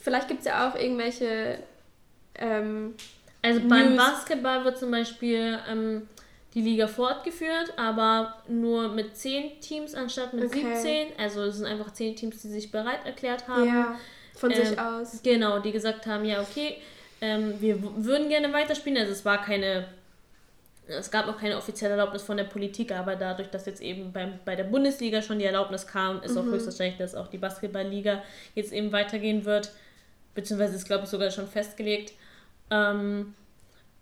vielleicht 0.00 0.28
gibt 0.28 0.40
es 0.40 0.46
ja 0.46 0.68
auch 0.70 0.76
irgendwelche 0.76 1.58
ähm, 2.36 2.94
Also 3.42 3.60
beim. 3.66 3.96
Basketball 3.96 4.64
wird 4.64 4.78
zum 4.78 4.90
Beispiel 4.90 5.58
ähm, 5.68 6.08
die 6.54 6.60
Liga 6.60 6.86
fortgeführt, 6.86 7.72
aber 7.76 8.34
nur 8.48 8.88
mit 8.88 9.16
10 9.16 9.60
Teams 9.60 9.94
anstatt 9.94 10.34
mit 10.34 10.44
Okay. 10.50 10.62
17. 10.62 11.06
Also 11.18 11.42
es 11.44 11.56
sind 11.56 11.66
einfach 11.66 11.92
10 11.92 12.16
Teams, 12.16 12.42
die 12.42 12.48
sich 12.48 12.70
bereit 12.70 13.04
erklärt 13.06 13.48
haben. 13.48 13.66
Ja, 13.68 13.96
von 14.34 14.52
sich 14.54 14.72
Ähm, 14.72 14.78
aus. 14.78 15.20
Genau, 15.22 15.58
die 15.60 15.72
gesagt 15.72 16.06
haben, 16.06 16.24
ja, 16.24 16.40
okay, 16.42 16.76
ähm, 17.20 17.54
wir 17.60 17.78
würden 18.04 18.28
gerne 18.28 18.52
weiterspielen. 18.52 18.98
Also 18.98 19.12
es 19.12 19.24
war 19.24 19.42
keine, 19.42 19.86
es 20.86 21.10
gab 21.10 21.26
auch 21.28 21.38
keine 21.38 21.56
offizielle 21.56 21.92
Erlaubnis 21.92 22.22
von 22.22 22.36
der 22.36 22.44
Politik, 22.44 22.92
aber 22.92 23.16
dadurch, 23.16 23.48
dass 23.48 23.64
jetzt 23.66 23.80
eben 23.80 24.12
beim, 24.12 24.38
bei 24.44 24.56
der 24.56 24.64
Bundesliga 24.64 25.22
schon 25.22 25.38
die 25.38 25.44
Erlaubnis 25.44 25.86
kam, 25.86 26.22
ist 26.22 26.36
auch 26.36 26.44
Mhm. 26.44 26.52
höchstwahrscheinlich, 26.52 26.98
dass 26.98 27.14
auch 27.14 27.28
die 27.28 27.38
Basketballliga 27.38 28.22
jetzt 28.54 28.72
eben 28.72 28.92
weitergehen 28.92 29.44
wird. 29.44 29.70
Beziehungsweise 30.34 30.76
ist, 30.76 30.86
glaube 30.86 31.04
ich, 31.04 31.10
sogar 31.10 31.30
schon 31.30 31.46
festgelegt. 31.46 32.12
Ähm, 32.70 33.34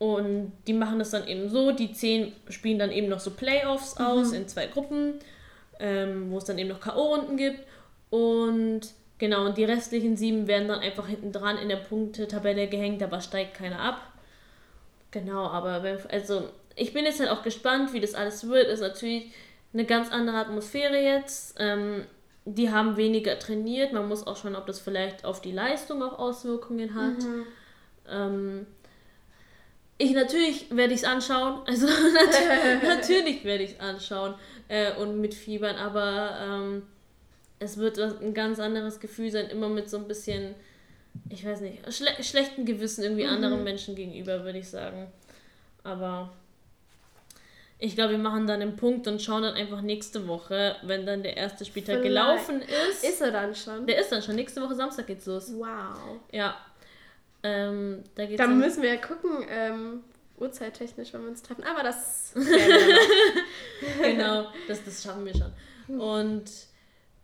und 0.00 0.52
die 0.66 0.72
machen 0.72 0.98
das 0.98 1.10
dann 1.10 1.28
eben 1.28 1.50
so, 1.50 1.72
die 1.72 1.92
zehn 1.92 2.32
spielen 2.48 2.78
dann 2.78 2.90
eben 2.90 3.08
noch 3.10 3.20
so 3.20 3.32
Playoffs 3.32 3.98
Mhm. 3.98 4.04
aus 4.06 4.32
in 4.32 4.48
zwei 4.48 4.66
Gruppen, 4.66 5.18
ähm, 5.78 6.30
wo 6.30 6.38
es 6.38 6.44
dann 6.44 6.56
eben 6.56 6.70
noch 6.70 6.80
K.O.-Runden 6.80 7.36
gibt. 7.36 7.60
Und 8.08 8.80
genau, 9.18 9.44
und 9.44 9.58
die 9.58 9.64
restlichen 9.64 10.16
sieben 10.16 10.46
werden 10.46 10.68
dann 10.68 10.80
einfach 10.80 11.06
hinten 11.06 11.32
dran 11.32 11.58
in 11.58 11.68
der 11.68 11.76
Punktetabelle 11.76 12.66
gehängt, 12.68 13.02
aber 13.02 13.20
steigt 13.20 13.52
keiner 13.52 13.78
ab. 13.78 14.00
Genau, 15.10 15.46
aber 15.46 15.82
wenn, 15.82 15.98
also 16.10 16.48
ich 16.76 16.94
bin 16.94 17.04
jetzt 17.04 17.20
halt 17.20 17.28
auch 17.28 17.42
gespannt, 17.42 17.92
wie 17.92 18.00
das 18.00 18.14
alles 18.14 18.48
wird. 18.48 18.68
Ist 18.68 18.80
natürlich 18.80 19.30
eine 19.74 19.84
ganz 19.84 20.10
andere 20.10 20.38
Atmosphäre 20.38 20.98
jetzt. 20.98 21.56
Ähm, 21.58 22.06
die 22.46 22.70
haben 22.70 22.96
weniger 22.96 23.38
trainiert. 23.38 23.92
Man 23.92 24.08
muss 24.08 24.26
auch 24.26 24.38
schauen, 24.38 24.56
ob 24.56 24.66
das 24.66 24.80
vielleicht 24.80 25.26
auf 25.26 25.42
die 25.42 25.52
Leistung 25.52 26.02
auch 26.02 26.18
Auswirkungen 26.18 26.94
hat. 26.94 27.18
Mhm. 27.22 27.46
Ähm, 28.08 28.66
ich 30.00 30.12
natürlich 30.12 30.66
werde 30.74 30.94
ich 30.94 31.00
es 31.00 31.04
anschauen. 31.04 31.60
Also 31.66 31.86
nat 31.86 32.82
natürlich 32.82 33.44
werde 33.44 33.64
ich 33.64 33.72
es 33.72 33.80
anschauen 33.80 34.34
äh, 34.68 34.92
und 34.94 35.20
mitfiebern, 35.20 35.76
aber 35.76 36.38
ähm, 36.42 36.82
es 37.58 37.76
wird 37.76 37.98
ein 37.98 38.32
ganz 38.34 38.58
anderes 38.58 38.98
Gefühl 39.00 39.30
sein, 39.30 39.46
immer 39.50 39.68
mit 39.68 39.90
so 39.90 39.98
ein 39.98 40.08
bisschen, 40.08 40.54
ich 41.28 41.44
weiß 41.44 41.60
nicht, 41.60 41.78
schle 41.92 42.10
schlechten 42.22 42.64
Gewissen 42.64 43.04
irgendwie 43.04 43.24
Mhm. 43.24 43.30
anderen 43.34 43.62
Menschen 43.64 43.94
gegenüber, 43.94 44.44
würde 44.44 44.58
ich 44.58 44.68
sagen. 44.68 45.08
Aber 45.84 46.32
ich 47.78 47.94
glaube, 47.94 48.12
wir 48.12 48.18
machen 48.18 48.46
dann 48.46 48.60
einen 48.62 48.76
Punkt 48.76 49.06
und 49.08 49.20
schauen 49.22 49.42
dann 49.42 49.54
einfach 49.54 49.80
nächste 49.82 50.26
Woche, 50.28 50.76
wenn 50.82 51.04
dann 51.06 51.22
der 51.22 51.36
erste 51.36 51.64
Spieltag 51.64 52.00
Vielleicht. 52.00 52.08
gelaufen 52.46 52.62
ist. 52.90 53.04
Ist 53.04 53.20
er 53.20 53.32
dann 53.32 53.54
schon? 53.54 53.86
Der 53.86 53.98
ist 54.00 54.10
dann 54.12 54.22
schon. 54.22 54.36
Nächste 54.36 54.60
Woche 54.62 54.74
Samstag 54.74 55.06
geht's 55.06 55.26
los. 55.26 55.52
Wow. 55.54 56.20
Ja. 56.32 56.56
Ähm, 57.42 58.02
da 58.14 58.26
geht's 58.26 58.38
Dann 58.38 58.58
müssen 58.58 58.82
wir 58.82 58.90
ja 58.94 59.00
gucken, 59.00 59.44
ähm, 59.48 60.04
uhrzeittechnisch, 60.38 61.12
wenn 61.12 61.22
wir 61.22 61.28
uns 61.30 61.42
treffen. 61.42 61.64
Aber 61.64 61.82
das 61.82 62.34
genau, 64.02 64.48
das, 64.68 64.84
das 64.84 65.02
schaffen 65.02 65.24
wir 65.24 65.32
schon. 65.34 65.98
Und 66.00 66.44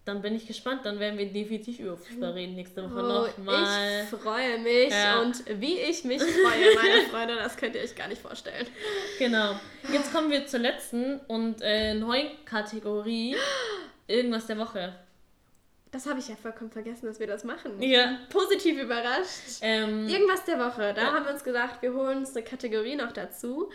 dann 0.04 0.22
bin 0.22 0.34
ich 0.36 0.46
gespannt. 0.46 0.82
Dann 0.84 1.00
werden 1.00 1.18
wir 1.18 1.26
definitiv 1.26 1.80
über 1.80 1.96
Fußball 1.96 2.32
reden 2.32 2.54
nächste 2.54 2.82
Woche 2.84 2.94
Oh, 3.04 3.26
nochmal. 3.38 4.04
ich 4.04 4.08
freue 4.20 4.58
mich 4.58 4.90
Ja. 4.90 5.20
und 5.20 5.42
wie 5.60 5.78
ich 5.78 6.04
mich 6.04 6.22
freue, 6.22 6.74
meine 6.76 7.02
Freunde, 7.10 7.34
das 7.36 7.56
könnt 7.56 7.74
ihr 7.74 7.82
euch 7.82 7.94
gar 7.96 8.08
nicht 8.08 8.22
vorstellen. 8.22 8.66
Genau. 9.18 9.58
Jetzt 9.92 10.12
kommen 10.12 10.30
wir 10.30 10.46
zur 10.46 10.60
letzten 10.60 11.18
und 11.26 11.56
äh, 11.60 11.94
neuen 11.94 12.28
Kategorie. 12.44 13.36
Irgendwas 14.06 14.46
der 14.46 14.58
Woche. 14.58 14.94
Das 15.96 16.04
habe 16.04 16.18
ich 16.18 16.28
ja 16.28 16.36
vollkommen 16.36 16.70
vergessen, 16.70 17.06
dass 17.06 17.18
wir 17.20 17.26
das 17.26 17.42
machen. 17.42 17.80
Ja. 17.80 18.18
Positiv 18.28 18.78
überrascht. 18.78 19.60
Ähm, 19.62 20.06
Irgendwas 20.06 20.44
der 20.44 20.58
Woche. 20.58 20.92
Da 20.92 21.00
Ja. 21.04 21.12
haben 21.14 21.24
wir 21.24 21.32
uns 21.32 21.42
gesagt, 21.42 21.80
wir 21.80 21.94
holen 21.94 22.18
uns 22.18 22.36
eine 22.36 22.44
Kategorie 22.44 22.96
noch 22.96 23.12
dazu, 23.12 23.70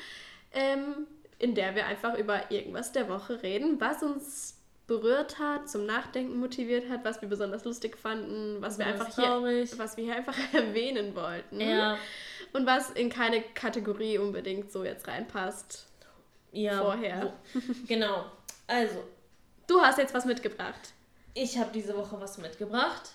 ähm, 0.54 1.08
in 1.40 1.56
der 1.56 1.74
wir 1.74 1.88
einfach 1.88 2.16
über 2.20 2.52
irgendwas 2.52 2.92
der 2.92 3.10
Woche 3.10 3.42
reden, 3.42 3.82
was 3.82 4.04
uns 4.04 4.56
berührt 4.86 5.40
hat, 5.40 5.68
zum 5.68 5.88
Nachdenken 5.88 6.38
motiviert 6.40 6.90
hat, 6.90 7.04
was 7.04 7.22
wir 7.24 7.28
besonders 7.28 7.66
lustig 7.66 7.98
fanden, 7.98 8.62
was 8.62 8.78
wir 8.78 8.86
einfach 8.86 9.16
hier, 9.16 9.66
was 9.80 9.98
wir 9.98 10.04
hier 10.04 10.16
einfach 10.16 10.36
erwähnen 10.54 11.16
wollten. 11.16 11.60
Ja. 11.60 11.98
Und 12.54 12.68
was 12.68 12.92
in 12.92 13.10
keine 13.10 13.42
Kategorie 13.42 14.20
unbedingt 14.20 14.72
so 14.72 14.84
jetzt 14.84 15.08
reinpasst. 15.08 15.88
ja, 16.52 16.78
Vorher. 16.84 17.34
wo- 17.54 17.62
genau. 17.88 18.26
Also, 18.68 19.04
Du 19.68 19.80
hast 19.82 19.98
jetzt 19.98 20.14
was 20.14 20.26
mitgebracht. 20.26 20.94
Ich 21.34 21.58
habe 21.58 21.72
diese 21.74 21.96
Woche 21.96 22.20
was 22.20 22.38
mitgebracht. 22.38 23.12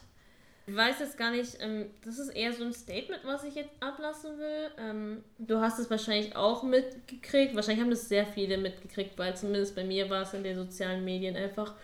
Ich 0.68 0.74
weiß 0.74 0.98
jetzt 0.98 1.16
gar 1.16 1.30
nicht, 1.30 1.58
ähm, 1.60 1.86
das 2.04 2.18
ist 2.18 2.30
eher 2.30 2.52
so 2.52 2.64
ein 2.64 2.72
Statement, 2.72 3.22
was 3.24 3.44
ich 3.44 3.54
jetzt 3.54 3.70
ablassen 3.78 4.36
will. 4.38 4.70
Ähm, 4.78 5.24
du 5.38 5.60
hast 5.60 5.78
es 5.78 5.88
wahrscheinlich 5.88 6.34
auch 6.34 6.64
mitgekriegt. 6.64 7.54
Wahrscheinlich 7.54 7.82
haben 7.82 7.90
das 7.90 8.08
sehr 8.08 8.26
viele 8.26 8.58
mitgekriegt, 8.58 9.16
weil 9.16 9.36
zumindest 9.36 9.76
bei 9.76 9.84
mir 9.84 10.10
war 10.10 10.22
es 10.22 10.34
in 10.34 10.42
den 10.42 10.56
sozialen 10.56 11.04
Medien 11.04 11.36
einfach 11.36 11.74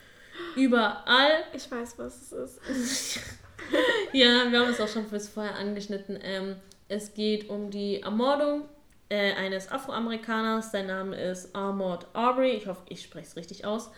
überall. 0.56 1.44
Ich 1.52 1.70
weiß, 1.70 1.98
was 1.98 2.32
es 2.32 2.58
ist. 2.68 3.20
Ja, 4.12 4.50
wir 4.50 4.60
haben 4.60 4.70
es 4.70 4.80
auch 4.80 4.88
schon 4.88 5.06
fürs 5.06 5.28
vorher 5.28 5.54
angeschnitten. 5.54 6.18
Ähm, 6.22 6.56
es 6.88 7.14
geht 7.14 7.48
um 7.48 7.70
die 7.70 8.02
Ermordung 8.02 8.64
äh, 9.08 9.32
eines 9.32 9.70
Afroamerikaners. 9.70 10.72
Sein 10.72 10.88
Name 10.88 11.16
ist 11.16 11.54
Armand 11.54 12.06
Arbery. 12.12 12.50
Ich 12.50 12.66
hoffe, 12.66 12.82
ich 12.88 13.02
spreche 13.02 13.28
es 13.28 13.36
richtig 13.36 13.64
aus. 13.64 13.90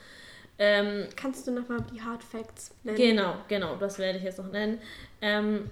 Ähm, 0.59 1.09
Kannst 1.17 1.47
du 1.47 1.53
nochmal 1.53 1.85
die 1.93 2.01
Hard 2.01 2.23
Facts 2.23 2.71
nennen? 2.85 2.97
Genau, 2.97 3.37
genau, 3.49 3.77
das 3.77 3.99
werde 3.99 4.19
ich 4.19 4.25
jetzt 4.25 4.39
noch 4.39 4.51
nennen. 4.51 4.81
Ähm, 5.21 5.69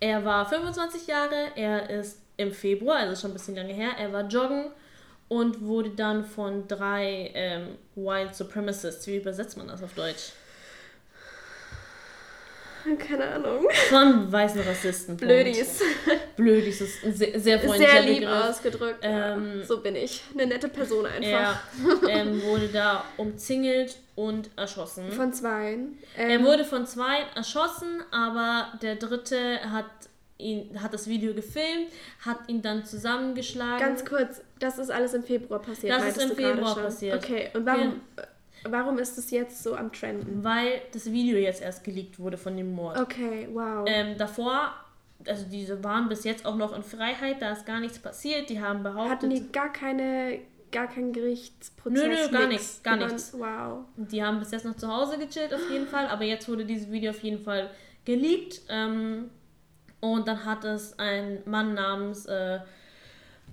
er 0.00 0.24
war 0.24 0.48
25 0.48 1.06
Jahre, 1.06 1.52
er 1.56 1.90
ist 1.90 2.20
im 2.36 2.52
Februar, 2.52 2.98
also 2.98 3.20
schon 3.20 3.30
ein 3.30 3.34
bisschen 3.34 3.56
lange 3.56 3.72
her, 3.72 3.90
er 3.98 4.12
war 4.12 4.22
joggen 4.28 4.70
und 5.26 5.60
wurde 5.62 5.90
dann 5.90 6.24
von 6.24 6.68
drei 6.68 7.32
ähm, 7.34 7.76
White 7.96 8.34
Supremacists, 8.34 9.06
wie 9.08 9.16
übersetzt 9.16 9.56
man 9.56 9.68
das 9.68 9.82
auf 9.82 9.94
Deutsch? 9.94 10.32
Keine 12.98 13.24
Ahnung. 13.26 13.66
Von 13.88 14.30
weißen 14.30 14.60
Rassisten. 14.62 15.16
Blödis. 15.16 15.80
Blödis 16.36 16.80
ist 16.80 17.04
ein 17.04 17.14
sehr, 17.14 17.38
sehr 17.40 17.60
freundlicher 17.60 17.92
Sehr 17.92 18.02
lieb 18.02 18.20
Begriff. 18.20 18.44
ausgedrückt. 18.44 18.98
Ähm, 19.02 19.58
ja. 19.60 19.66
So 19.66 19.80
bin 19.80 19.96
ich. 19.96 20.22
Eine 20.34 20.46
nette 20.46 20.68
Person 20.68 21.06
einfach. 21.06 21.60
Er 22.08 22.20
ähm, 22.20 22.42
wurde 22.42 22.68
da 22.68 23.04
umzingelt 23.16 23.96
und 24.14 24.50
erschossen. 24.56 25.10
Von 25.12 25.32
zweien. 25.32 25.98
er 26.16 26.30
Ähm, 26.30 26.44
wurde 26.44 26.64
von 26.64 26.86
zwei 26.86 27.18
erschossen, 27.34 28.02
aber 28.10 28.72
der 28.82 28.96
dritte 28.96 29.60
hat 29.70 29.86
ihn 30.38 30.80
hat 30.80 30.94
das 30.94 31.08
Video 31.08 31.34
gefilmt, 31.34 31.88
hat 32.24 32.38
ihn 32.46 32.62
dann 32.62 32.84
zusammengeschlagen. 32.84 33.80
Ganz 33.80 34.04
kurz, 34.04 34.40
das 34.60 34.78
ist 34.78 34.90
alles 34.90 35.14
im 35.14 35.24
Februar 35.24 35.60
passiert. 35.60 35.96
Das 35.96 36.16
ist 36.16 36.22
im 36.22 36.36
Februar 36.36 36.76
passiert. 36.76 37.16
Okay, 37.16 37.50
und 37.54 37.66
warum, 37.66 38.00
warum 38.64 38.98
ist 38.98 39.18
es 39.18 39.30
jetzt 39.30 39.62
so 39.62 39.74
am 39.74 39.92
Trenden? 39.92 40.42
Weil 40.44 40.82
das 40.92 41.10
Video 41.10 41.38
jetzt 41.38 41.62
erst 41.62 41.84
geleakt 41.84 42.18
wurde 42.18 42.36
von 42.36 42.56
dem 42.56 42.72
Mord. 42.72 42.98
Okay, 42.98 43.48
wow. 43.52 43.84
Ähm, 43.88 44.16
davor, 44.16 44.72
also 45.26 45.44
diese 45.50 45.82
waren 45.84 46.08
bis 46.08 46.24
jetzt 46.24 46.46
auch 46.46 46.56
noch 46.56 46.74
in 46.74 46.82
Freiheit, 46.82 47.40
da 47.40 47.52
ist 47.52 47.66
gar 47.66 47.80
nichts 47.80 47.98
passiert. 47.98 48.50
Die 48.50 48.60
haben 48.60 48.82
behauptet. 48.82 49.10
Hatten 49.10 49.30
die 49.30 49.52
gar 49.52 49.72
keine, 49.72 50.40
gar 50.72 50.88
keinen 50.88 51.12
Gerichtsprozess? 51.12 52.02
Nö, 52.02 52.08
nö, 52.08 52.28
gar 52.30 52.46
nichts, 52.46 52.82
gar 52.82 52.96
nichts. 52.96 53.32
Wow. 53.32 53.84
Die 53.96 54.22
haben 54.22 54.38
bis 54.38 54.50
jetzt 54.50 54.64
noch 54.64 54.76
zu 54.76 54.88
Hause 54.88 55.18
gechillt 55.18 55.52
auf 55.54 55.70
jeden 55.70 55.86
Fall, 55.86 56.06
aber 56.06 56.24
jetzt 56.24 56.48
wurde 56.48 56.64
dieses 56.64 56.90
Video 56.90 57.10
auf 57.10 57.22
jeden 57.22 57.42
Fall 57.42 57.70
geleakt. 58.04 58.62
Ähm, 58.68 59.30
und 60.00 60.28
dann 60.28 60.44
hat 60.44 60.64
es 60.64 60.98
ein 60.98 61.42
Mann 61.44 61.74
namens 61.74 62.26
äh, 62.26 62.60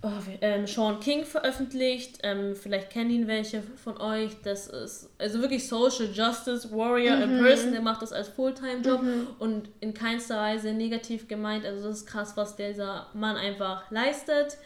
oh, 0.05 0.31
ähm, 0.41 0.67
Sean 0.67 0.99
King 0.99 1.25
veröffentlicht. 1.25 2.19
Ähm, 2.23 2.55
vielleicht 2.55 2.89
kennen 2.91 3.09
ihn 3.09 3.27
welche 3.27 3.61
von 3.83 3.97
euch. 3.99 4.31
Das 4.43 4.67
ist 4.67 5.09
also 5.17 5.41
wirklich 5.41 5.67
Social 5.67 6.07
Justice 6.13 6.71
Warrior 6.71 7.17
in 7.17 7.37
Mhm. 7.39 7.43
Person. 7.43 7.71
Der 7.71 7.81
macht 7.81 8.01
das 8.01 8.13
als 8.13 8.27
Fulltime-Job 8.29 9.01
Mhm. 9.01 9.27
und 9.39 9.69
in 9.79 9.93
keinster 9.93 10.37
Weise 10.37 10.73
negativ 10.73 11.27
gemeint. 11.27 11.65
Also 11.65 11.87
das 11.87 11.97
ist 11.99 12.05
krass, 12.05 12.33
was 12.35 12.55
dieser 12.55 13.07
Mann 13.13 13.35
einfach 13.35 13.89
leistet. 13.91 14.57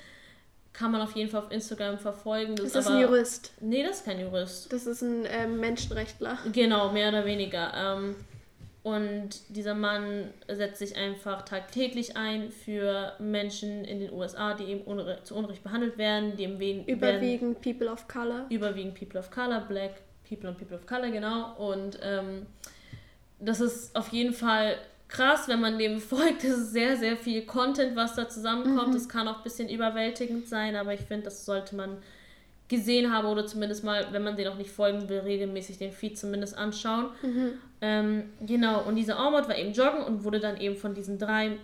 Kann 0.71 0.91
man 0.91 1.01
auf 1.01 1.15
jeden 1.15 1.29
Fall 1.29 1.41
auf 1.43 1.51
Instagram 1.51 1.97
verfolgen. 1.97 2.53
Ist 2.53 2.65
ist 2.67 2.75
das 2.75 2.87
aber- 2.87 2.95
ein 2.97 3.01
Jurist? 3.01 3.51
Nee, 3.59 3.83
das 3.83 3.97
ist 3.97 4.05
kein 4.05 4.19
Jurist. 4.19 4.71
Das 4.71 4.85
ist 4.85 5.01
ein 5.01 5.25
ähm, 5.29 5.59
Menschenrechtler. 5.59 6.37
Genau, 6.53 6.91
mehr 6.91 7.09
oder 7.09 7.25
weniger. 7.25 7.73
Ähm, 7.75 8.15
und 8.95 9.29
dieser 9.49 9.73
Mann 9.75 10.29
setzt 10.47 10.79
sich 10.79 10.95
einfach 10.95 11.43
tagtäglich 11.43 12.15
ein 12.17 12.51
für 12.51 13.13
Menschen 13.19 13.85
in 13.85 13.99
den 13.99 14.11
USA, 14.13 14.53
die 14.53 14.65
eben 14.65 14.81
unre 14.81 15.19
zu 15.23 15.35
Unrecht 15.35 15.63
behandelt 15.63 15.97
werden, 15.97 16.35
die 16.35 16.43
eben 16.43 16.59
wen- 16.59 16.87
werden 16.87 16.97
Überwiegend 16.97 17.61
People 17.61 17.89
of 17.91 18.07
Color. 18.07 18.45
überwiegend 18.49 18.95
People 18.95 19.19
of 19.19 19.31
Color, 19.31 19.61
Black 19.67 19.91
People 20.27 20.49
und 20.49 20.57
People 20.57 20.75
of 20.77 20.85
Color, 20.85 21.09
genau. 21.11 21.55
Und 21.57 21.99
ähm, 22.03 22.45
das 23.39 23.61
ist 23.61 23.95
auf 23.95 24.09
jeden 24.09 24.33
Fall 24.33 24.75
krass, 25.07 25.47
wenn 25.47 25.59
man 25.61 25.77
dem 25.79 25.99
folgt. 26.11 26.43
Das 26.43 26.51
ist 26.51 26.71
sehr, 26.71 26.97
sehr 26.97 27.17
viel 27.17 27.45
Content, 27.45 27.95
was 27.95 28.15
da 28.15 28.27
zusammenkommt. 28.29 28.89
Mhm. 28.89 28.93
Das 28.93 29.09
kann 29.09 29.27
auch 29.27 29.37
ein 29.37 29.43
bisschen 29.43 29.69
überwältigend 29.69 30.47
sein, 30.47 30.75
aber 30.75 30.93
ich 30.93 31.01
finde, 31.01 31.25
das 31.25 31.45
sollte 31.45 31.75
man 31.75 31.97
gesehen 32.67 33.11
haben 33.11 33.27
oder 33.27 33.47
zumindest 33.47 33.83
mal, 33.83 34.05
wenn 34.11 34.21
man 34.23 34.35
den 34.35 34.47
auch 34.47 34.55
nicht 34.57 34.69
folgen 34.69 35.09
will, 35.09 35.19
regelmäßig 35.21 35.79
den 35.79 35.91
Feed 35.91 36.19
zumindest 36.19 36.55
anschauen. 36.55 37.07
Mhm. 37.23 37.53
Ähm, 37.81 38.29
genau, 38.45 38.81
und 38.83 38.95
dieser 38.95 39.17
Ormond 39.19 39.47
war 39.47 39.57
eben 39.57 39.71
joggen 39.73 40.01
und 40.03 40.23
wurde 40.23 40.39
dann 40.39 40.57
eben 40.57 40.75
von 40.75 40.93
diesen 40.93 41.17
drei 41.17 41.57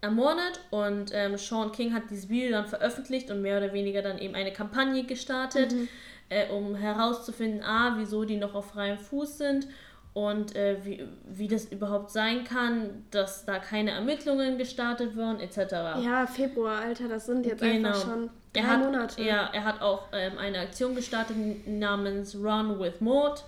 ermordet 0.00 0.60
und 0.70 1.10
ähm, 1.12 1.36
Sean 1.36 1.72
King 1.72 1.92
hat 1.92 2.04
dieses 2.10 2.28
Video 2.28 2.52
dann 2.52 2.66
veröffentlicht 2.66 3.30
und 3.32 3.42
mehr 3.42 3.58
oder 3.58 3.72
weniger 3.72 4.00
dann 4.00 4.18
eben 4.18 4.34
eine 4.36 4.52
Kampagne 4.52 5.02
gestartet, 5.04 5.72
Mhm. 5.72 5.88
äh, 6.28 6.48
um 6.50 6.76
herauszufinden, 6.76 7.62
a, 7.64 7.94
wieso 7.98 8.24
die 8.24 8.36
noch 8.36 8.54
auf 8.54 8.66
freiem 8.70 8.96
Fuß 8.98 9.38
sind 9.38 9.66
und 10.14 10.54
äh, 10.54 10.76
wie, 10.84 11.04
wie 11.28 11.48
das 11.48 11.64
überhaupt 11.66 12.12
sein 12.12 12.44
kann, 12.44 13.04
dass 13.10 13.44
da 13.44 13.58
keine 13.58 13.90
Ermittlungen 13.90 14.56
gestartet 14.56 15.16
wurden, 15.16 15.40
etc. 15.40 15.58
Ja, 16.04 16.26
Februar, 16.28 16.78
Alter, 16.80 17.08
das 17.08 17.26
sind 17.26 17.44
jetzt 17.44 17.62
einfach 17.62 18.00
schon 18.00 18.30
drei 18.52 18.62
hat, 18.62 18.84
Monate. 18.84 19.20
Ja, 19.20 19.50
er 19.52 19.64
hat 19.64 19.82
auch 19.82 20.04
ähm, 20.12 20.38
eine 20.38 20.60
Aktion 20.60 20.94
gestartet 20.94 21.36
namens 21.66 22.36
Run 22.36 22.78
with 22.78 23.00
Maud. 23.00 23.42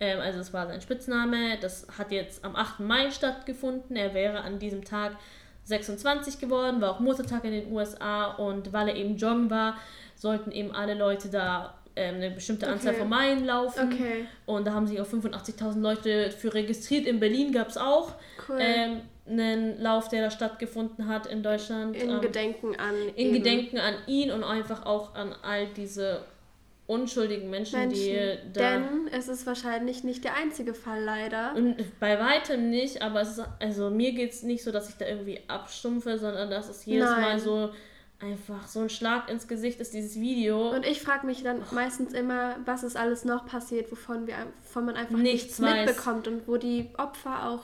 Ähm, 0.00 0.18
also 0.20 0.38
das 0.38 0.52
war 0.52 0.66
sein 0.66 0.80
Spitzname. 0.80 1.58
Das 1.60 1.86
hat 1.98 2.10
jetzt 2.10 2.44
am 2.44 2.56
8. 2.56 2.80
Mai 2.80 3.10
stattgefunden. 3.10 3.96
Er 3.96 4.14
wäre 4.14 4.40
an 4.40 4.58
diesem 4.58 4.84
Tag 4.84 5.12
26 5.64 6.38
geworden, 6.38 6.80
war 6.80 6.90
auch 6.92 7.00
Muttertag 7.00 7.44
in 7.44 7.52
den 7.52 7.72
USA 7.72 8.32
und 8.32 8.72
weil 8.72 8.88
er 8.88 8.96
eben 8.96 9.16
joggen 9.16 9.50
war, 9.50 9.76
sollten 10.16 10.50
eben 10.52 10.72
alle 10.74 10.94
Leute 10.94 11.28
da 11.28 11.74
ähm, 11.96 12.16
eine 12.16 12.30
bestimmte 12.30 12.66
Anzahl 12.66 12.92
Okay. 12.92 13.00
von 13.00 13.08
Meilen 13.08 13.44
laufen. 13.44 13.92
Okay. 13.92 14.24
Und 14.46 14.66
da 14.66 14.72
haben 14.72 14.86
sich 14.86 15.00
auch 15.00 15.06
85.000 15.06 15.80
Leute 15.80 16.30
für 16.30 16.52
registriert. 16.54 17.06
In 17.06 17.20
Berlin 17.20 17.52
gab 17.52 17.68
es 17.68 17.76
auch 17.76 18.14
Cool. 18.48 18.58
ähm, 18.60 19.00
einen 19.28 19.80
Lauf, 19.80 20.08
der 20.08 20.22
da 20.22 20.30
stattgefunden 20.30 21.06
hat 21.08 21.26
in 21.26 21.42
Deutschland. 21.42 21.94
In 21.96 22.10
ähm, 22.10 22.20
Gedenken 22.20 22.74
an 22.76 22.94
in 23.14 23.26
eben 23.26 23.32
Gedenken 23.34 23.78
an 23.78 23.94
ihn 24.06 24.30
und 24.32 24.42
einfach 24.44 24.86
auch 24.86 25.14
an 25.14 25.34
all 25.42 25.66
diese 25.76 26.22
unschuldigen 26.90 27.48
Menschen, 27.50 27.88
die 27.90 28.10
Menschen. 28.12 28.52
da. 28.52 28.60
Denn 28.72 29.08
es 29.12 29.28
ist 29.28 29.46
wahrscheinlich 29.46 30.04
nicht 30.04 30.24
der 30.24 30.34
einzige 30.36 30.74
Fall, 30.74 31.02
leider. 31.02 31.54
Und 31.54 31.76
bei 32.00 32.18
weitem 32.18 32.70
nicht, 32.70 33.00
aber 33.02 33.20
es 33.22 33.38
ist, 33.38 33.44
also 33.60 33.90
mir 33.90 34.12
geht 34.12 34.32
es 34.32 34.42
nicht 34.42 34.62
so, 34.64 34.72
dass 34.72 34.88
ich 34.88 34.96
da 34.96 35.06
irgendwie 35.06 35.40
abstumpfe, 35.48 36.18
sondern 36.18 36.50
dass 36.50 36.68
es 36.68 36.84
jedes 36.84 37.08
Nein. 37.10 37.20
Mal 37.22 37.38
so 37.40 37.70
einfach 38.22 38.66
so 38.68 38.80
ein 38.80 38.90
Schlag 38.90 39.30
ins 39.30 39.48
Gesicht 39.48 39.80
ist, 39.80 39.94
dieses 39.94 40.20
Video. 40.20 40.74
Und 40.74 40.84
ich 40.84 41.00
frage 41.00 41.24
mich 41.26 41.42
dann 41.42 41.62
meistens 41.70 42.12
immer, 42.12 42.56
was 42.66 42.82
ist 42.82 42.96
alles 42.96 43.24
noch 43.24 43.46
passiert, 43.46 43.90
wovon, 43.90 44.26
wir, 44.26 44.34
wovon 44.64 44.84
man 44.84 44.96
einfach 44.96 45.16
Nichts 45.16 45.58
nichts, 45.58 45.76
mitbekommt 45.86 46.28
und 46.28 46.46
wo 46.46 46.58
die 46.58 46.90
Opfer 46.98 47.48
auch, 47.48 47.62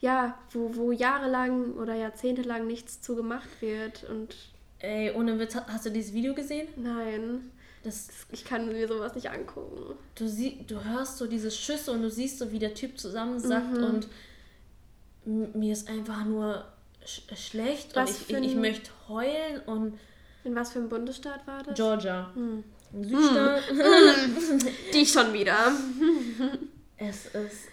ja, 0.00 0.36
wo, 0.52 0.74
wo 0.74 0.90
jahrelang 0.92 1.74
oder 1.74 1.94
jahrzehntelang 1.94 2.66
nichts 2.66 3.00
zu 3.02 3.14
gemacht 3.14 3.48
wird. 3.60 4.04
Und 4.10 4.34
Ey, 4.80 5.12
ohne 5.12 5.38
Witz, 5.38 5.54
ha- 5.54 5.66
hast 5.68 5.86
du 5.86 5.90
dieses 5.90 6.12
Video 6.14 6.34
gesehen? 6.34 6.66
nein, 6.76 7.50
Das, 7.82 8.08
ich 8.30 8.44
kann 8.44 8.68
mir 8.68 8.86
sowas 8.88 9.14
nicht 9.14 9.30
angucken. 9.30 9.94
du, 10.14 10.28
sie, 10.28 10.64
du 10.66 10.84
hörst 10.84 11.16
so 11.18 11.26
diese 11.26 11.50
Schüsse 11.50 11.92
und 11.92 12.02
du 12.02 12.10
siehst 12.10 12.38
so, 12.38 12.52
wie 12.52 12.58
der 12.58 12.74
Typ 12.74 12.98
zusammensackt 12.98 13.72
Mhm. 13.78 13.84
und 13.84 14.08
mir 15.56 15.72
ist 15.72 15.88
einfach 15.88 16.24
nur 16.24 16.64
sch 17.04 17.22
schlecht 17.36 17.96
Was 17.96 18.10
und 18.10 18.16
ich, 18.30 18.30
ich, 18.36 18.46
ich 18.50 18.54
möchte 18.56 18.90
heulen 19.08 19.60
und 19.66 19.98
In 20.44 20.54
was 20.54 20.72
für 20.72 20.78
einem 20.80 20.88
Bundesstaat 20.88 21.46
war 21.46 21.62
das? 21.62 21.74
Georgia. 21.74 22.30
Hm. 22.34 22.64
Südstaat. 23.02 23.62
Die 24.92 25.06
schon 25.06 25.32
wieder. 25.32 25.72
es 26.98 27.26
ist 27.26 27.68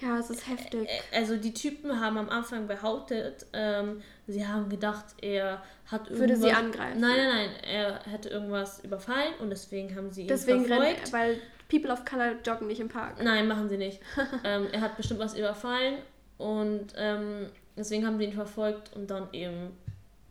Ja, 0.00 0.18
es 0.18 0.30
ist 0.30 0.46
heftig. 0.46 0.88
also 1.12 1.36
die 1.36 1.54
Typen 1.54 1.98
haben 2.00 2.18
am 2.18 2.28
Anfang 2.28 2.66
behauptet, 2.66 3.46
ähm, 3.52 4.02
sie 4.26 4.46
haben 4.46 4.68
gedacht, 4.68 5.04
er 5.20 5.62
hat 5.86 6.10
irgendwas... 6.10 6.18
Würde 6.18 6.36
sie 6.36 6.52
angreifen. 6.52 7.00
Nein, 7.00 7.16
nein, 7.16 7.28
nein, 7.28 7.50
er 7.62 8.00
hätte 8.04 8.28
irgendwas 8.28 8.82
überfallen 8.84 9.34
und 9.40 9.50
deswegen 9.50 9.94
haben 9.94 10.10
sie 10.10 10.22
ihn 10.22 10.28
Deswegen 10.28 10.64
verfolgt. 10.64 11.12
rennen, 11.12 11.12
weil 11.12 11.40
People 11.68 11.92
of 11.92 12.04
Color 12.04 12.34
joggen 12.44 12.66
nicht 12.66 12.80
im 12.80 12.88
Park. 12.88 13.22
Nein, 13.22 13.46
machen 13.48 13.68
sie 13.68 13.76
nicht. 13.76 14.00
ähm, 14.44 14.68
er 14.72 14.80
hat 14.80 14.96
bestimmt 14.96 15.20
was 15.20 15.36
überfallen 15.36 15.98
und 16.38 16.88
ähm, 16.96 17.50
deswegen 17.76 18.06
haben 18.06 18.18
sie 18.18 18.24
ihn 18.24 18.32
verfolgt 18.32 18.94
und 18.94 19.10
dann 19.10 19.28
eben 19.32 19.76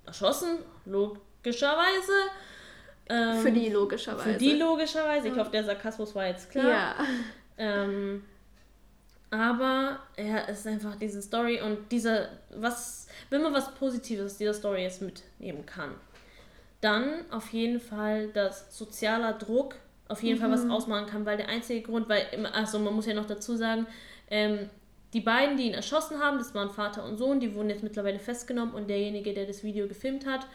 erschossen, 0.05 0.59
logischerweise. 0.85 2.13
Ähm, 3.07 3.39
Für 3.39 3.51
die 3.51 3.69
logischerweise. 3.69 4.33
Für 4.33 4.37
die 4.37 4.53
logischerweise. 4.53 5.27
Ich 5.27 5.37
hoffe, 5.37 5.51
der 5.51 5.63
Sarkasmus 5.63 6.15
war 6.15 6.27
jetzt 6.27 6.49
klar. 6.51 6.65
Ja. 6.69 6.95
Ähm, 7.57 8.23
aber 9.29 9.99
ja, 10.17 10.43
es 10.47 10.59
ist 10.59 10.67
einfach 10.67 10.95
diese 10.95 11.21
Story 11.21 11.61
und 11.61 11.91
dieser, 11.91 12.29
was, 12.55 13.04
wenn 13.29 13.41
man 13.41 13.53
was 13.53 13.73
Positives 13.75 14.33
aus 14.33 14.37
dieser 14.37 14.53
Story 14.53 14.83
jetzt 14.83 15.01
mitnehmen 15.01 15.65
kann, 15.65 15.91
dann 16.81 17.25
auf 17.31 17.51
jeden 17.53 17.79
Fall, 17.79 18.27
dass 18.29 18.77
sozialer 18.77 19.33
Druck 19.33 19.75
auf 20.07 20.21
jeden 20.21 20.39
Fall 20.39 20.51
was 20.51 20.63
Mhm. 20.65 20.71
ausmachen 20.71 21.07
kann, 21.07 21.25
weil 21.25 21.37
der 21.37 21.49
einzige 21.49 21.81
Grund, 21.81 22.07
weil, 22.09 22.25
also 22.53 22.77
man 22.79 22.93
muss 22.93 23.07
ja 23.07 23.13
noch 23.15 23.25
dazu 23.25 23.55
sagen, 23.55 23.87
ähm, 24.29 24.69
die 25.13 25.21
beiden, 25.21 25.57
die 25.57 25.67
ihn 25.67 25.73
erschossen 25.73 26.19
haben, 26.19 26.37
das 26.37 26.53
waren 26.53 26.69
Vater 26.69 27.03
und 27.05 27.17
Sohn, 27.17 27.39
die 27.39 27.55
wurden 27.55 27.69
jetzt 27.69 27.83
mittlerweile 27.83 28.19
festgenommen 28.19 28.73
und 28.75 28.89
derjenige, 28.89 29.33
der 29.33 29.45
das 29.45 29.63
Video 29.63 29.87
gefilmt 29.87 30.25
hat 30.25 30.45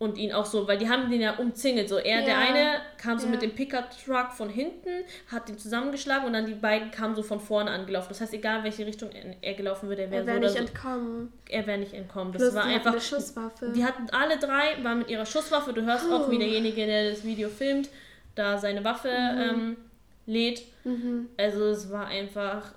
und 0.00 0.16
ihn 0.16 0.32
auch 0.32 0.46
so, 0.46 0.66
weil 0.66 0.78
die 0.78 0.88
haben 0.88 1.10
den 1.10 1.20
ja 1.20 1.36
umzingelt, 1.36 1.88
so 1.90 1.98
er, 1.98 2.22
der 2.22 2.34
Ja. 2.34 2.38
eine 2.40 2.80
kam 2.96 3.18
so 3.18 3.26
Ja. 3.26 3.32
mit 3.32 3.42
dem 3.42 3.54
Pickup-Truck 3.54 4.32
von 4.32 4.48
hinten, 4.48 5.04
hat 5.30 5.48
ihn 5.50 5.58
zusammengeschlagen 5.58 6.26
und 6.26 6.32
dann 6.32 6.46
die 6.46 6.54
beiden 6.54 6.90
kamen 6.90 7.14
so 7.14 7.22
von 7.22 7.38
vorne 7.38 7.70
angelaufen. 7.70 8.08
Das 8.08 8.22
heißt, 8.22 8.32
egal 8.32 8.64
welche 8.64 8.86
Richtung 8.86 9.10
er 9.42 9.54
gelaufen 9.54 9.90
würde, 9.90 10.02
er 10.04 10.10
wäre 10.10 10.26
Er 10.26 10.34
so 10.34 10.40
nicht 10.40 10.52
so, 10.52 10.58
entkommen. 10.58 11.32
er 11.50 11.66
wäre 11.66 11.78
nicht 11.78 11.92
entkommen. 11.92 12.32
Das 12.32 12.40
Plus, 12.42 12.54
war 12.54 12.66
die 12.66 12.74
einfach. 12.74 12.92
eine 12.92 13.00
Schusswaffe. 13.02 13.72
Die 13.76 13.84
hatten 13.84 14.08
alle 14.10 14.38
drei, 14.38 14.82
waren 14.82 14.98
mit 15.00 15.10
ihrer 15.10 15.26
Schusswaffe. 15.26 15.74
Du 15.74 15.82
hörst 15.82 16.10
auch, 16.10 16.30
wie 16.30 16.36
Oh. 16.36 16.38
derjenige, 16.40 16.86
der 16.86 17.10
das 17.10 17.22
Video 17.22 17.50
filmt, 17.50 17.90
da 18.34 18.56
seine 18.56 18.82
Waffe 18.84 19.08
Mhm. 19.10 19.40
ähm, 19.42 19.76
lädt. 20.24 20.62
Mhm. 20.84 21.28
Also 21.36 21.66
es 21.66 21.90
war 21.92 22.06
einfach. 22.06 22.72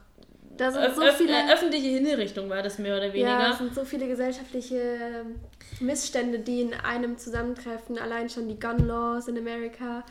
Da 0.57 0.71
sind 0.71 0.93
so 0.95 1.01
öf- 1.01 1.11
viele- 1.13 1.31
äh, 1.33 1.51
öffentliche 1.53 1.87
Hinrichtung 1.89 2.49
war 2.49 2.61
das 2.61 2.77
mehr 2.77 2.95
oder 2.97 3.11
weniger. 3.11 3.27
Ja, 3.39 3.51
es 3.51 3.57
sind 3.57 3.73
so 3.73 3.83
viele 3.85 4.07
gesellschaftliche 4.07 4.75
ähm, 4.77 5.39
Missstände, 5.79 6.39
die 6.39 6.61
in 6.61 6.73
einem 6.75 7.17
zusammentreffen. 7.17 7.97
Allein 7.97 8.29
schon 8.29 8.47
die 8.47 8.59
Gun 8.59 8.87
Laws 8.87 9.27
in 9.27 9.37
Amerika. 9.37 10.03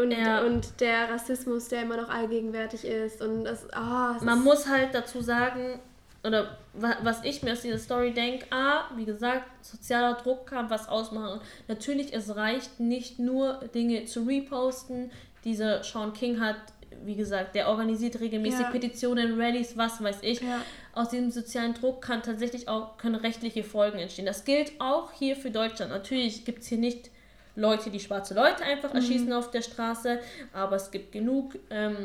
Und, 0.00 0.10
Ja. 0.10 0.42
und 0.42 0.80
der 0.80 1.10
Rassismus, 1.10 1.68
der 1.68 1.82
immer 1.82 1.96
noch 1.96 2.08
allgegenwärtig 2.08 2.84
ist. 2.84 3.22
Und 3.22 3.44
das, 3.44 3.70
ah, 3.72 4.14
es 4.16 4.22
Man 4.22 4.42
muss 4.42 4.66
halt 4.68 4.94
dazu 4.94 5.20
sagen, 5.20 5.78
oder 6.24 6.56
wa- 6.72 6.96
was 7.02 7.22
ich 7.24 7.42
mir 7.42 7.52
aus 7.52 7.60
dieser 7.60 7.78
Story 7.78 8.12
denke, 8.12 8.46
A, 8.50 8.84
wie 8.96 9.04
gesagt, 9.04 9.44
sozialer 9.64 10.14
Druck 10.14 10.46
kann 10.48 10.70
was 10.70 10.88
ausmachen. 10.88 11.34
Und 11.34 11.40
natürlich, 11.68 12.12
es 12.12 12.34
reicht 12.34 12.80
nicht 12.80 13.18
nur 13.20 13.60
Dinge 13.74 14.06
zu 14.06 14.22
reposten. 14.24 15.10
Dieser 15.44 15.84
Sean 15.84 16.12
King 16.12 16.40
hat, 16.40 16.56
wie 17.04 17.16
gesagt, 17.16 17.54
der 17.54 17.68
organisiert 17.68 18.20
regelmäßig 18.20 18.60
Ja. 18.60 18.70
Petitionen, 18.70 19.40
Rallyes, 19.40 19.76
was 19.76 20.02
weiß 20.02 20.18
ich. 20.22 20.40
Ja. 20.40 20.60
Aus 20.92 21.08
diesem 21.10 21.30
sozialen 21.30 21.74
Druck 21.74 22.02
kann 22.02 22.22
tatsächlich 22.22 22.68
auch 22.68 22.96
können 22.96 23.14
rechtliche 23.16 23.62
Folgen 23.64 23.98
entstehen. 23.98 24.26
Das 24.26 24.44
gilt 24.44 24.72
auch 24.80 25.12
hier 25.12 25.36
für 25.36 25.50
Deutschland. 25.50 25.90
Natürlich 25.92 26.44
gibt 26.44 26.60
es 26.60 26.68
hier 26.68 26.78
nicht 26.78 27.10
Leute, 27.54 27.90
die 27.90 28.00
schwarze 28.00 28.34
Leute 28.34 28.62
einfach 28.64 28.90
Mhm. 28.90 28.96
erschießen 28.96 29.32
auf 29.32 29.50
der 29.50 29.62
Straße, 29.62 30.20
aber 30.52 30.76
es 30.76 30.90
gibt 30.90 31.12
genug 31.12 31.58
ähm, 31.70 31.96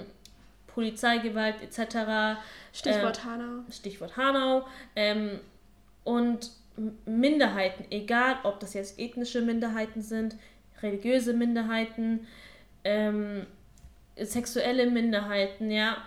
Polizeigewalt 0.68 1.56
etc. 1.62 2.40
Stichwort 2.74 3.18
äh, 3.20 3.22
Hanau. 3.28 3.64
Stichwort 3.70 4.16
Hanau. 4.18 4.66
Ähm, 4.96 5.40
und 6.04 6.52
Minderheiten, 7.06 7.86
egal 7.92 8.38
ob 8.44 8.60
das 8.60 8.74
jetzt 8.74 8.98
ethnische 8.98 9.42
Minderheiten 9.42 10.02
sind, 10.02 10.36
religiöse 10.82 11.34
Minderheiten, 11.34 12.26
ähm, 12.84 13.46
sexuelle 14.20 14.90
Minderheiten, 14.90 15.72
ja, 15.72 15.98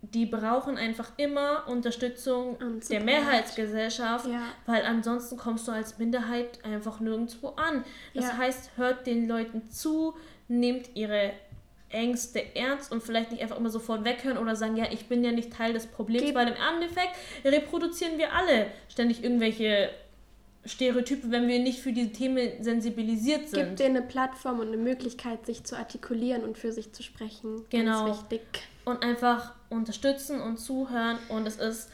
die 0.00 0.26
brauchen 0.26 0.76
einfach 0.76 1.10
immer 1.16 1.66
Unterstützung 1.66 2.56
der. 2.88 3.00
Mehrheitsgesellschaft, 3.02 4.26
Ja. 4.26 4.42
weil 4.66 4.82
ansonsten 4.84 5.36
kommst 5.36 5.66
du 5.66 5.72
als 5.72 5.98
Minderheit 5.98 6.64
einfach 6.64 7.00
nirgendwo 7.00 7.48
an. 7.48 7.84
Das 8.14 8.26
Ja. 8.26 8.36
heißt, 8.36 8.70
hört 8.76 9.06
den 9.06 9.26
Leuten 9.28 9.68
zu, 9.70 10.14
nehmt 10.46 10.94
ihre 10.94 11.32
Ängste 11.90 12.54
ernst 12.54 12.92
und 12.92 13.02
vielleicht 13.02 13.32
nicht 13.32 13.42
einfach 13.42 13.56
immer 13.56 13.70
sofort 13.70 14.04
weghören 14.04 14.38
oder 14.38 14.54
sagen, 14.54 14.76
ja, 14.76 14.84
ich 14.92 15.08
bin 15.08 15.24
ja 15.24 15.32
nicht 15.32 15.52
Teil 15.52 15.72
des 15.72 15.86
Problems, 15.86 16.26
Gib- 16.26 16.34
weil 16.34 16.48
im 16.48 16.54
Endeffekt 16.54 17.16
reproduzieren 17.44 18.18
wir 18.18 18.32
alle 18.34 18.66
ständig 18.88 19.24
irgendwelche 19.24 19.90
Stereotype, 20.64 21.30
wenn 21.30 21.48
wir 21.48 21.58
nicht 21.60 21.80
für 21.80 21.92
diese 21.92 22.10
Themen 22.12 22.62
sensibilisiert 22.62 23.40
Gibt 23.44 23.54
sind. 23.54 23.78
dir 23.78 23.86
eine 23.86 24.02
Plattform 24.02 24.60
und 24.60 24.68
eine 24.68 24.76
Möglichkeit, 24.76 25.46
sich 25.46 25.64
zu 25.64 25.76
artikulieren 25.76 26.42
und 26.42 26.58
für 26.58 26.72
sich 26.72 26.92
zu 26.92 27.02
sprechen. 27.02 27.64
Genau. 27.70 28.06
Ganz 28.06 28.18
wichtig. 28.30 28.40
Und 28.84 29.02
einfach 29.02 29.54
unterstützen 29.70 30.40
und 30.40 30.58
zuhören. 30.58 31.18
Und 31.28 31.46
es 31.46 31.56
ist, 31.56 31.90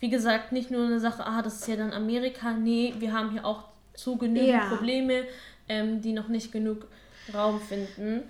wie 0.00 0.10
gesagt, 0.10 0.52
nicht 0.52 0.70
nur 0.70 0.84
eine 0.86 1.00
Sache, 1.00 1.24
ah, 1.26 1.42
das 1.42 1.60
ist 1.60 1.68
ja 1.68 1.76
dann 1.76 1.92
Amerika. 1.92 2.52
Nee, 2.52 2.94
wir 2.98 3.12
haben 3.12 3.30
hier 3.30 3.44
auch 3.44 3.64
zu 3.94 4.16
genügend 4.16 4.48
Ja. 4.50 4.66
Probleme, 4.68 5.24
ähm, 5.68 6.00
die 6.00 6.12
noch 6.12 6.28
nicht 6.28 6.52
genug 6.52 6.86
Raum 7.32 7.60
finden. 7.60 8.22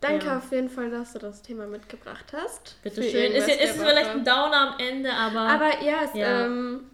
Danke 0.00 0.26
Ja. 0.26 0.38
auf 0.38 0.50
jeden 0.50 0.68
Fall, 0.68 0.90
dass 0.90 1.12
du 1.12 1.20
das 1.20 1.42
Thema 1.42 1.66
mitgebracht 1.66 2.32
hast. 2.32 2.76
Bitte 2.82 3.02
schön. 3.02 3.32
Ist, 3.32 3.48
ist 3.48 3.76
vielleicht 3.80 4.10
ein 4.10 4.24
Downer 4.24 4.74
am 4.74 4.80
Ende, 4.80 5.12
aber. 5.12 5.40
Aber 5.40 5.82
ja, 5.84 6.02
es 6.04 6.14
Ja. 6.14 6.46
Ähm, 6.46 6.90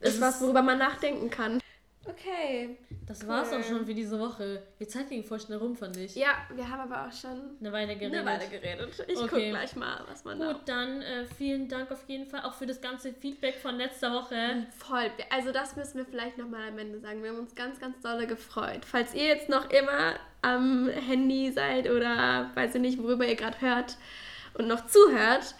Es 0.00 0.14
ist 0.14 0.20
was, 0.20 0.36
ist- 0.36 0.42
worüber 0.42 0.62
man 0.62 0.78
nachdenken 0.78 1.30
kann. 1.30 1.60
Okay. 2.06 2.78
Das 3.06 3.26
war's 3.26 3.48
Cool. 3.52 3.58
auch 3.60 3.64
schon 3.64 3.86
für 3.86 3.94
diese 3.94 4.18
Woche. 4.18 4.62
Die 4.80 4.86
Zeit 4.86 5.08
ging 5.10 5.22
voll 5.24 5.38
schnell 5.40 5.58
rum, 5.58 5.76
fand 5.76 5.96
ich. 5.98 6.14
Ja, 6.14 6.28
wir 6.54 6.68
haben 6.68 6.90
aber 6.90 7.06
auch 7.06 7.12
schon 7.12 7.56
Eine 7.60 7.70
Weile 7.72 7.96
geredet. 7.96 8.18
eine 8.20 8.26
Weile 8.26 8.48
geredet. 8.48 9.04
Ich 9.06 9.18
guck 9.18 9.30
gleich 9.30 9.76
mal, 9.76 10.04
was 10.08 10.24
man 10.24 10.38
da 10.40 10.52
Gut, 10.52 10.62
dann 10.66 11.02
äh, 11.02 11.26
vielen 11.36 11.68
Dank 11.68 11.90
auf 11.90 12.02
jeden 12.06 12.26
Fall 12.26 12.42
auch 12.42 12.54
für 12.54 12.66
das 12.66 12.80
ganze 12.80 13.12
Feedback 13.12 13.56
von 13.56 13.76
letzter 13.76 14.12
Woche. 14.12 14.66
Voll. 14.78 15.10
Also 15.30 15.52
das 15.52 15.76
müssen 15.76 15.98
wir 15.98 16.06
vielleicht 16.06 16.38
nochmal 16.38 16.68
am 16.68 16.78
Ende 16.78 16.98
sagen. 17.00 17.22
Wir 17.22 17.30
haben 17.30 17.38
uns 17.40 17.54
ganz, 17.54 17.78
ganz 17.78 18.00
dolle 18.00 18.26
gefreut. 18.26 18.84
Falls 18.86 19.14
ihr 19.14 19.26
jetzt 19.26 19.48
noch 19.50 19.68
immer 19.70 20.14
am 20.42 20.88
Handy 20.88 21.50
seid 21.52 21.90
oder 21.90 22.50
weiß 22.54 22.74
ich 22.74 22.80
nicht, 22.80 22.98
worüber 23.02 23.26
ihr 23.26 23.36
gerade 23.36 23.60
hört 23.60 23.96
und 24.54 24.66
noch 24.68 24.86
zuhört, 24.86 25.54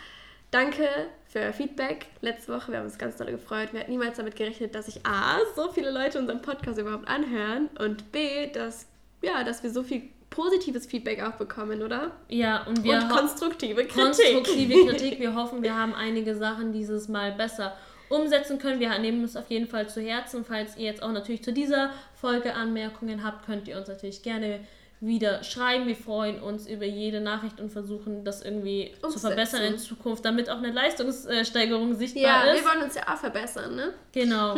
danke 0.51 0.87
für 1.29 1.41
euer 1.41 1.53
Feedback. 1.53 2.07
Letzte 2.23 2.53
Woche, 2.53 2.73
wir 2.73 2.79
haben 2.79 2.87
uns 2.87 2.99
ganz 2.99 3.17
dolle 3.17 3.33
gefreut. 3.33 3.73
Wir 3.73 3.81
hatten 3.81 3.91
niemals 3.91 4.17
damit 4.17 4.35
gerechnet, 4.35 4.75
dass 4.75 4.87
sich 4.87 5.05
A, 5.05 5.39
so 5.55 5.71
viele 5.71 5.91
Leute 5.91 6.19
unseren 6.19 6.43
Podcast 6.43 6.79
überhaupt 6.79 7.07
anhören 7.07 7.69
und 7.79 8.11
B, 8.13 8.51
dass, 8.51 8.87
ja, 9.23 9.45
dass 9.45 9.63
wir 9.63 9.71
so 9.71 9.83
viel 9.83 10.03
positives 10.31 10.87
Feedback 10.87 11.23
auch 11.23 11.33
bekommen, 11.33 11.83
oder? 11.83 12.13
Ja, 12.29 12.65
und 12.65 12.83
wir 12.83 12.97
Und 12.97 13.09
konstruktive 13.11 13.85
Kritik. 13.87 13.95
Konstruktive 13.95 14.87
Kritik. 14.89 15.21
Wir 15.21 15.35
hoffen, 15.35 15.63
wir 15.63 15.75
haben 15.75 15.95
einige 15.95 16.35
Sachen 16.35 16.73
dieses 16.73 17.09
Mal 17.09 17.33
besser 17.33 17.77
umsetzen 18.09 18.59
können. 18.59 18.81
Wir 18.81 18.97
nehmen 18.99 19.23
es 19.25 19.37
auf 19.37 19.51
jeden 19.51 19.67
Fall 19.67 19.89
zu 19.89 20.01
Herzen. 20.01 20.45
Falls 20.45 20.77
ihr 20.77 20.85
jetzt 20.85 21.03
auch 21.03 21.13
natürlich 21.13 21.43
zu 21.43 21.53
dieser 21.53 21.91
Folge 22.15 22.55
Anmerkungen 22.55 23.23
habt, 23.23 23.45
könnt 23.45 23.69
ihr 23.69 23.77
uns 23.77 23.89
natürlich 23.89 24.23
gerne 24.23 24.61
wieder 25.01 25.45
schreiben. 25.45 25.87
Wir 25.87 25.97
freuen 25.97 26.41
uns 26.41 26.67
über 26.67 26.85
jede 26.85 27.21
Nachricht 27.21 27.61
und 27.61 27.71
versuchen, 27.71 28.25
das 28.25 28.43
irgendwie 28.43 28.93
Umsetzen. 28.95 29.13
zu 29.13 29.19
verbessern 29.21 29.63
in 29.63 29.79
Zukunft, 29.79 30.25
damit 30.25 30.51
auch 30.51 30.59
eine 30.59 30.71
Leistungssteigerung 30.71 31.95
sichtbar 31.95 32.23
ja, 32.23 32.43
ist. 32.43 32.59
Ja, 32.59 32.65
wir 32.65 32.71
wollen 32.71 32.83
uns 32.85 32.95
ja 32.95 33.03
auch 33.07 33.19
verbessern, 33.19 33.77
ne? 33.77 33.95
Genau. 34.13 34.57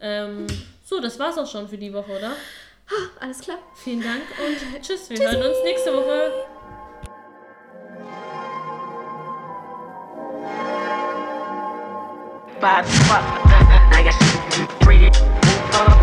ähm, 0.00 0.46
so, 0.84 1.00
das 1.00 1.18
war's 1.18 1.38
auch 1.38 1.46
schon 1.46 1.68
für 1.68 1.78
die 1.78 1.92
Woche, 1.92 2.12
oder? 2.12 2.32
Alles 3.20 3.40
klar. 3.40 3.58
Vielen 3.74 4.02
Dank 4.02 4.22
und 4.46 4.82
tschüss. 4.82 5.08
Wir 5.10 5.16
Tschüssi. 5.16 5.32
hören 5.32 5.50
uns 5.50 5.56
nächste 5.64 5.92
Woche. 5.92 6.32
bad 12.60 12.84
fuck. 12.86 13.24
Nigga, 13.90 14.12
read 14.86 15.02
it. 15.02 15.16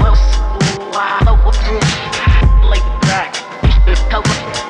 Ooh, 0.02 0.92
I 0.94 1.97
coke. 4.10 4.67